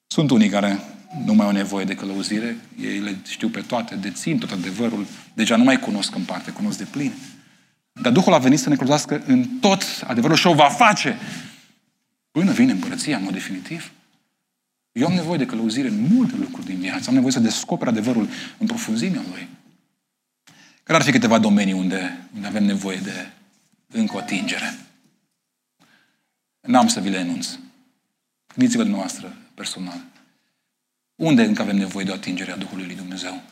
Sunt 0.07 0.31
unii 0.31 0.49
care 0.49 0.81
nu 1.25 1.35
mai 1.35 1.47
au 1.47 1.53
nevoie 1.53 1.85
de 1.85 1.95
călăuzire, 1.95 2.57
ei 2.81 2.99
le 2.99 3.17
știu 3.27 3.49
pe 3.49 3.61
toate, 3.61 3.95
dețin 3.95 4.39
tot 4.39 4.51
adevărul, 4.51 5.07
deja 5.35 5.57
nu 5.57 5.65
mai 5.65 5.81
cunosc 5.81 6.15
în 6.15 6.25
parte, 6.25 6.51
cunosc 6.51 6.79
de 6.79 6.87
plin. 6.91 7.13
Dar 7.93 8.13
Duhul 8.13 8.33
a 8.33 8.39
venit 8.39 8.59
să 8.59 8.69
ne 8.69 8.77
călăuzească 8.77 9.23
în 9.27 9.45
tot 9.61 9.83
adevărul 10.07 10.37
și 10.37 10.47
o 10.47 10.55
va 10.55 10.69
face 10.69 11.19
până 12.31 12.53
vine 12.53 12.73
împărăția, 12.73 13.17
în 13.17 13.23
mod 13.23 13.33
definitiv. 13.33 13.93
Eu 14.99 15.07
am 15.07 15.13
nevoie 15.13 15.39
de 15.39 15.47
călăuzire 15.47 15.89
în 15.89 16.01
multe 16.01 16.37
lucruri 16.37 16.67
din 16.67 16.79
viață. 16.79 17.09
Am 17.09 17.15
nevoie 17.15 17.33
să 17.33 17.41
descoper 17.41 17.89
adevărul 17.89 18.29
în 18.59 18.67
profunzimea 18.67 19.23
lui. 19.31 19.49
Care 20.83 20.99
ar 20.99 21.05
fi 21.05 21.11
câteva 21.11 21.39
domenii 21.39 21.73
unde, 21.73 22.29
unde 22.35 22.47
avem 22.47 22.65
nevoie 22.65 22.99
de 22.99 23.31
încă 23.87 24.17
o 24.17 24.19
atingere? 24.19 24.79
N-am 26.61 26.89
să 26.89 27.01
vi 27.01 27.09
le 27.09 27.19
enunț. 27.19 27.49
Gândiți-vă 28.55 28.83
dumneavoastră 28.83 29.37
personal. 29.55 30.01
Unde 31.15 31.43
încă 31.43 31.63
avem 31.63 31.77
nevoie 31.77 32.05
de 32.05 32.11
o 32.11 32.15
atingere 32.15 32.53
a 32.53 32.57
Duhului 32.57 32.87
lui 32.87 32.97
Dumnezeu? 32.97 33.43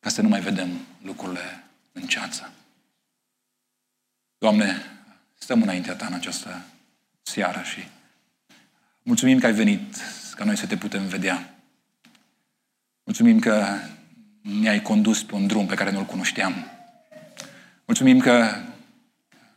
Ca 0.00 0.08
să 0.08 0.22
nu 0.22 0.28
mai 0.28 0.40
vedem 0.40 0.68
lucrurile 1.02 1.64
în 1.92 2.06
ceață. 2.06 2.52
Doamne, 4.38 4.82
stăm 5.38 5.62
înaintea 5.62 5.94
Ta 5.94 6.06
în 6.06 6.14
această 6.14 6.64
seară 7.22 7.62
și 7.62 7.88
mulțumim 9.02 9.38
că 9.38 9.46
ai 9.46 9.52
venit 9.52 9.94
ca 10.36 10.44
noi 10.44 10.56
să 10.56 10.66
te 10.66 10.76
putem 10.76 11.06
vedea. 11.06 11.54
Mulțumim 13.04 13.38
că 13.38 13.66
ne-ai 14.40 14.82
condus 14.82 15.22
pe 15.22 15.34
un 15.34 15.46
drum 15.46 15.66
pe 15.66 15.74
care 15.74 15.90
nu-l 15.90 16.04
cunoșteam. 16.04 16.66
Mulțumim 17.84 18.18
că 18.18 18.56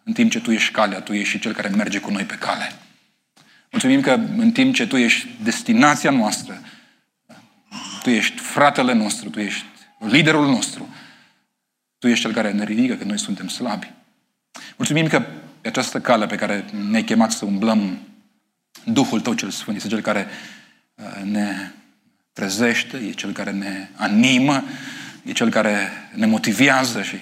în 0.04 0.14
timp 0.14 0.32
ce 0.32 0.40
Tu 0.40 0.52
ești 0.52 0.72
calea, 0.72 1.02
Tu 1.02 1.14
ești 1.14 1.30
și 1.30 1.40
Cel 1.40 1.54
care 1.54 1.68
merge 1.68 2.00
cu 2.00 2.12
noi 2.12 2.24
pe 2.24 2.36
cale. 2.36 2.72
Mulțumim 3.72 4.02
că 4.02 4.12
în 4.38 4.52
timp 4.52 4.74
ce 4.74 4.88
Tu 4.88 4.98
ești 4.98 5.28
destinația 5.44 6.12
noastră, 6.12 6.62
Tu 8.04 8.10
ești 8.10 8.38
fratele 8.38 8.94
nostru, 8.94 9.30
Tu 9.30 9.40
ești 9.40 9.66
liderul 10.00 10.48
nostru, 10.48 10.90
Tu 11.98 12.08
ești 12.08 12.24
Cel 12.24 12.34
care 12.34 12.52
ne 12.52 12.64
ridică 12.64 12.96
când 12.96 13.10
noi 13.10 13.20
suntem 13.20 13.48
slabi. 13.48 13.94
Mulțumim 14.78 15.08
că 15.08 15.22
pe 15.62 15.68
această 15.68 16.00
cale 16.00 16.26
pe 16.26 16.36
care 16.36 16.66
ne-ai 16.90 17.04
chemat 17.04 17.32
să 17.32 17.46
umblăm, 17.46 18.00
Duhul 18.86 19.22
Tău 19.22 19.34
cel 19.34 19.50
Sfânt 19.50 19.76
este 19.76 19.88
Cel 19.88 20.02
care 20.02 20.28
uh, 20.28 20.59
ne 21.24 21.72
trezește, 22.34 22.98
e 22.98 23.12
Cel 23.12 23.32
care 23.32 23.52
ne 23.52 23.90
animă, 23.96 24.64
e 25.24 25.32
Cel 25.32 25.50
care 25.50 25.90
ne 26.16 26.26
motivează 26.26 27.02
și 27.02 27.16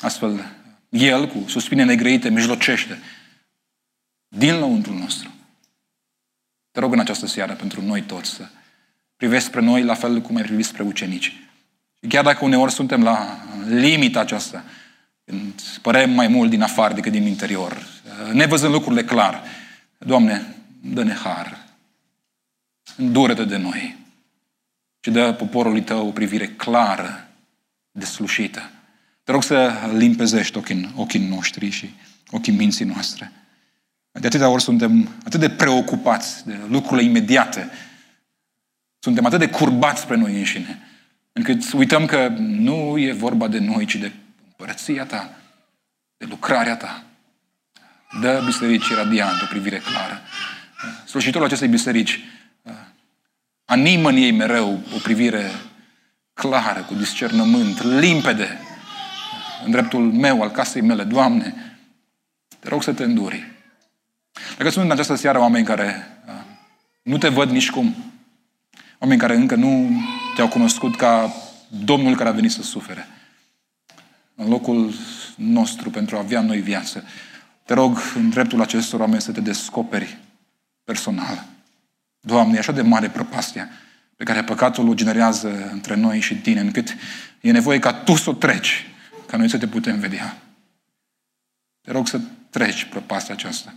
astfel 0.00 0.44
El, 0.88 1.28
cu 1.28 1.44
suspine 1.48 1.84
negrăite, 1.84 2.30
mijlocește 2.30 2.98
din 4.28 4.58
lăuntrul 4.58 4.96
nostru. 4.96 5.30
Te 6.70 6.80
rog 6.80 6.92
în 6.92 7.00
această 7.00 7.26
seară 7.26 7.52
pentru 7.52 7.82
noi 7.82 8.02
toți 8.02 8.30
să 8.30 8.48
privești 9.16 9.48
spre 9.48 9.60
noi 9.60 9.82
la 9.82 9.94
fel 9.94 10.20
cum 10.20 10.36
ai 10.36 10.42
privit 10.42 10.64
spre 10.64 10.82
ucenici. 10.82 11.36
Și 12.00 12.08
chiar 12.08 12.24
dacă 12.24 12.44
uneori 12.44 12.72
suntem 12.72 13.02
la 13.02 13.38
limita 13.66 14.20
aceasta, 14.20 14.64
când 15.24 15.60
părem 15.82 16.10
mai 16.10 16.28
mult 16.28 16.50
din 16.50 16.62
afară 16.62 16.94
decât 16.94 17.12
din 17.12 17.26
interior, 17.26 17.86
nevăzând 18.32 18.72
lucrurile 18.72 19.04
clar, 19.04 19.42
Doamne, 19.98 20.54
dă-ne 20.80 21.12
har, 21.12 21.67
îndură 22.98 23.44
de 23.44 23.56
noi 23.56 23.96
și 25.00 25.10
dă 25.10 25.32
poporului 25.32 25.82
Tău 25.82 26.06
o 26.06 26.10
privire 26.10 26.46
clară, 26.46 27.28
deslușită. 27.90 28.70
Te 29.22 29.32
rog 29.32 29.42
să 29.42 29.72
limpezești 29.96 30.56
ochii, 30.56 30.92
ochii 30.96 31.28
noștri 31.28 31.70
și 31.70 31.94
ochii 32.30 32.52
minții 32.52 32.84
noastre. 32.84 33.32
De 34.10 34.26
atâtea 34.26 34.48
ori 34.48 34.62
suntem 34.62 35.08
atât 35.24 35.40
de 35.40 35.50
preocupați 35.50 36.46
de 36.46 36.58
lucrurile 36.68 37.08
imediate, 37.08 37.70
suntem 38.98 39.24
atât 39.24 39.38
de 39.38 39.48
curbați 39.48 40.00
spre 40.00 40.16
noi 40.16 40.38
înșine, 40.38 40.78
încât 41.32 41.72
uităm 41.72 42.06
că 42.06 42.28
nu 42.38 42.98
e 42.98 43.12
vorba 43.12 43.48
de 43.48 43.58
noi, 43.58 43.86
ci 43.86 43.96
de 43.96 44.12
împărăția 44.46 45.04
ta, 45.04 45.30
de 46.16 46.26
lucrarea 46.28 46.76
ta. 46.76 47.04
Dă 48.20 48.42
bisericii 48.44 48.94
radiant 48.94 49.42
o 49.42 49.46
privire 49.46 49.78
clară. 49.78 50.20
Slujitorul 51.06 51.46
acestei 51.46 51.68
biserici 51.68 52.20
animă 53.68 54.08
în 54.08 54.16
ei 54.16 54.30
mereu 54.30 54.80
o 54.94 54.98
privire 55.02 55.50
clară, 56.32 56.80
cu 56.80 56.94
discernământ, 56.94 57.82
limpede, 57.82 58.58
în 59.64 59.70
dreptul 59.70 60.12
meu, 60.12 60.42
al 60.42 60.50
casei 60.50 60.82
mele. 60.82 61.04
Doamne, 61.04 61.54
te 62.58 62.68
rog 62.68 62.82
să 62.82 62.92
te 62.92 63.04
înduri. 63.04 63.52
Dacă 64.56 64.70
sunt 64.70 64.84
în 64.84 64.90
această 64.90 65.14
seară 65.14 65.38
oameni 65.38 65.64
care 65.64 66.06
nu 67.02 67.18
te 67.18 67.28
văd 67.28 67.50
nici 67.50 67.70
cum, 67.70 67.94
oameni 68.98 69.20
care 69.20 69.36
încă 69.36 69.54
nu 69.54 70.00
te-au 70.34 70.48
cunoscut 70.48 70.96
ca 70.96 71.32
Domnul 71.68 72.16
care 72.16 72.28
a 72.28 72.32
venit 72.32 72.50
să 72.50 72.62
sufere, 72.62 73.08
în 74.34 74.48
locul 74.48 74.92
nostru 75.36 75.90
pentru 75.90 76.16
a 76.16 76.18
avea 76.18 76.40
noi 76.40 76.60
viață. 76.60 77.04
Te 77.64 77.74
rog, 77.74 77.98
în 78.14 78.30
dreptul 78.30 78.60
acestor 78.60 79.00
oameni, 79.00 79.20
să 79.20 79.32
te 79.32 79.40
descoperi 79.40 80.18
personal. 80.84 81.56
Doamne, 82.20 82.56
e 82.56 82.58
așa 82.58 82.72
de 82.72 82.82
mare 82.82 83.10
prăpastia 83.10 83.68
pe 84.16 84.24
care 84.24 84.44
păcatul 84.44 84.88
o 84.88 84.94
generează 84.94 85.70
între 85.70 85.94
noi 85.94 86.20
și 86.20 86.36
tine, 86.36 86.60
încât 86.60 86.96
e 87.40 87.50
nevoie 87.50 87.78
ca 87.78 87.92
tu 87.92 88.14
să 88.14 88.30
o 88.30 88.32
treci, 88.32 88.86
ca 89.26 89.36
noi 89.36 89.50
să 89.50 89.58
te 89.58 89.68
putem 89.68 89.98
vedea. 89.98 90.42
Te 91.80 91.92
rog 91.92 92.08
să 92.08 92.20
treci 92.50 92.84
prăpastia 92.84 93.34
aceasta 93.34 93.74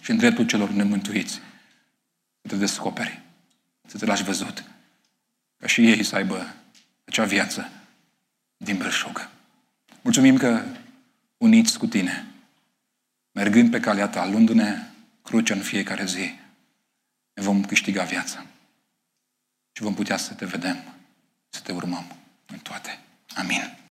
și 0.00 0.10
în 0.10 0.16
dreptul 0.16 0.46
celor 0.46 0.70
nemântuiți 0.70 1.32
să 2.42 2.48
te 2.48 2.56
descoperi, 2.56 3.22
să 3.86 3.98
te 3.98 4.04
lași 4.04 4.24
văzut, 4.24 4.64
ca 5.58 5.66
și 5.66 5.86
ei 5.90 6.02
să 6.02 6.16
aibă 6.16 6.54
acea 7.04 7.24
viață 7.24 7.70
din 8.56 8.76
belșug. 8.76 9.28
Mulțumim 10.02 10.36
că 10.36 10.64
uniți 11.36 11.78
cu 11.78 11.86
tine, 11.86 12.26
mergând 13.32 13.70
pe 13.70 13.80
calea 13.80 14.08
ta, 14.08 14.26
luându-ne 14.26 14.90
crucea 15.22 15.54
în 15.54 15.60
fiecare 15.60 16.04
zi, 16.04 16.34
ne 17.36 17.42
vom 17.42 17.64
câștiga 17.64 18.04
viața 18.04 18.46
și 19.72 19.82
vom 19.82 19.94
putea 19.94 20.16
să 20.16 20.34
te 20.34 20.44
vedem, 20.44 20.94
să 21.48 21.60
te 21.60 21.72
urmăm 21.72 22.16
în 22.46 22.58
toate. 22.58 22.98
Amin. 23.34 23.78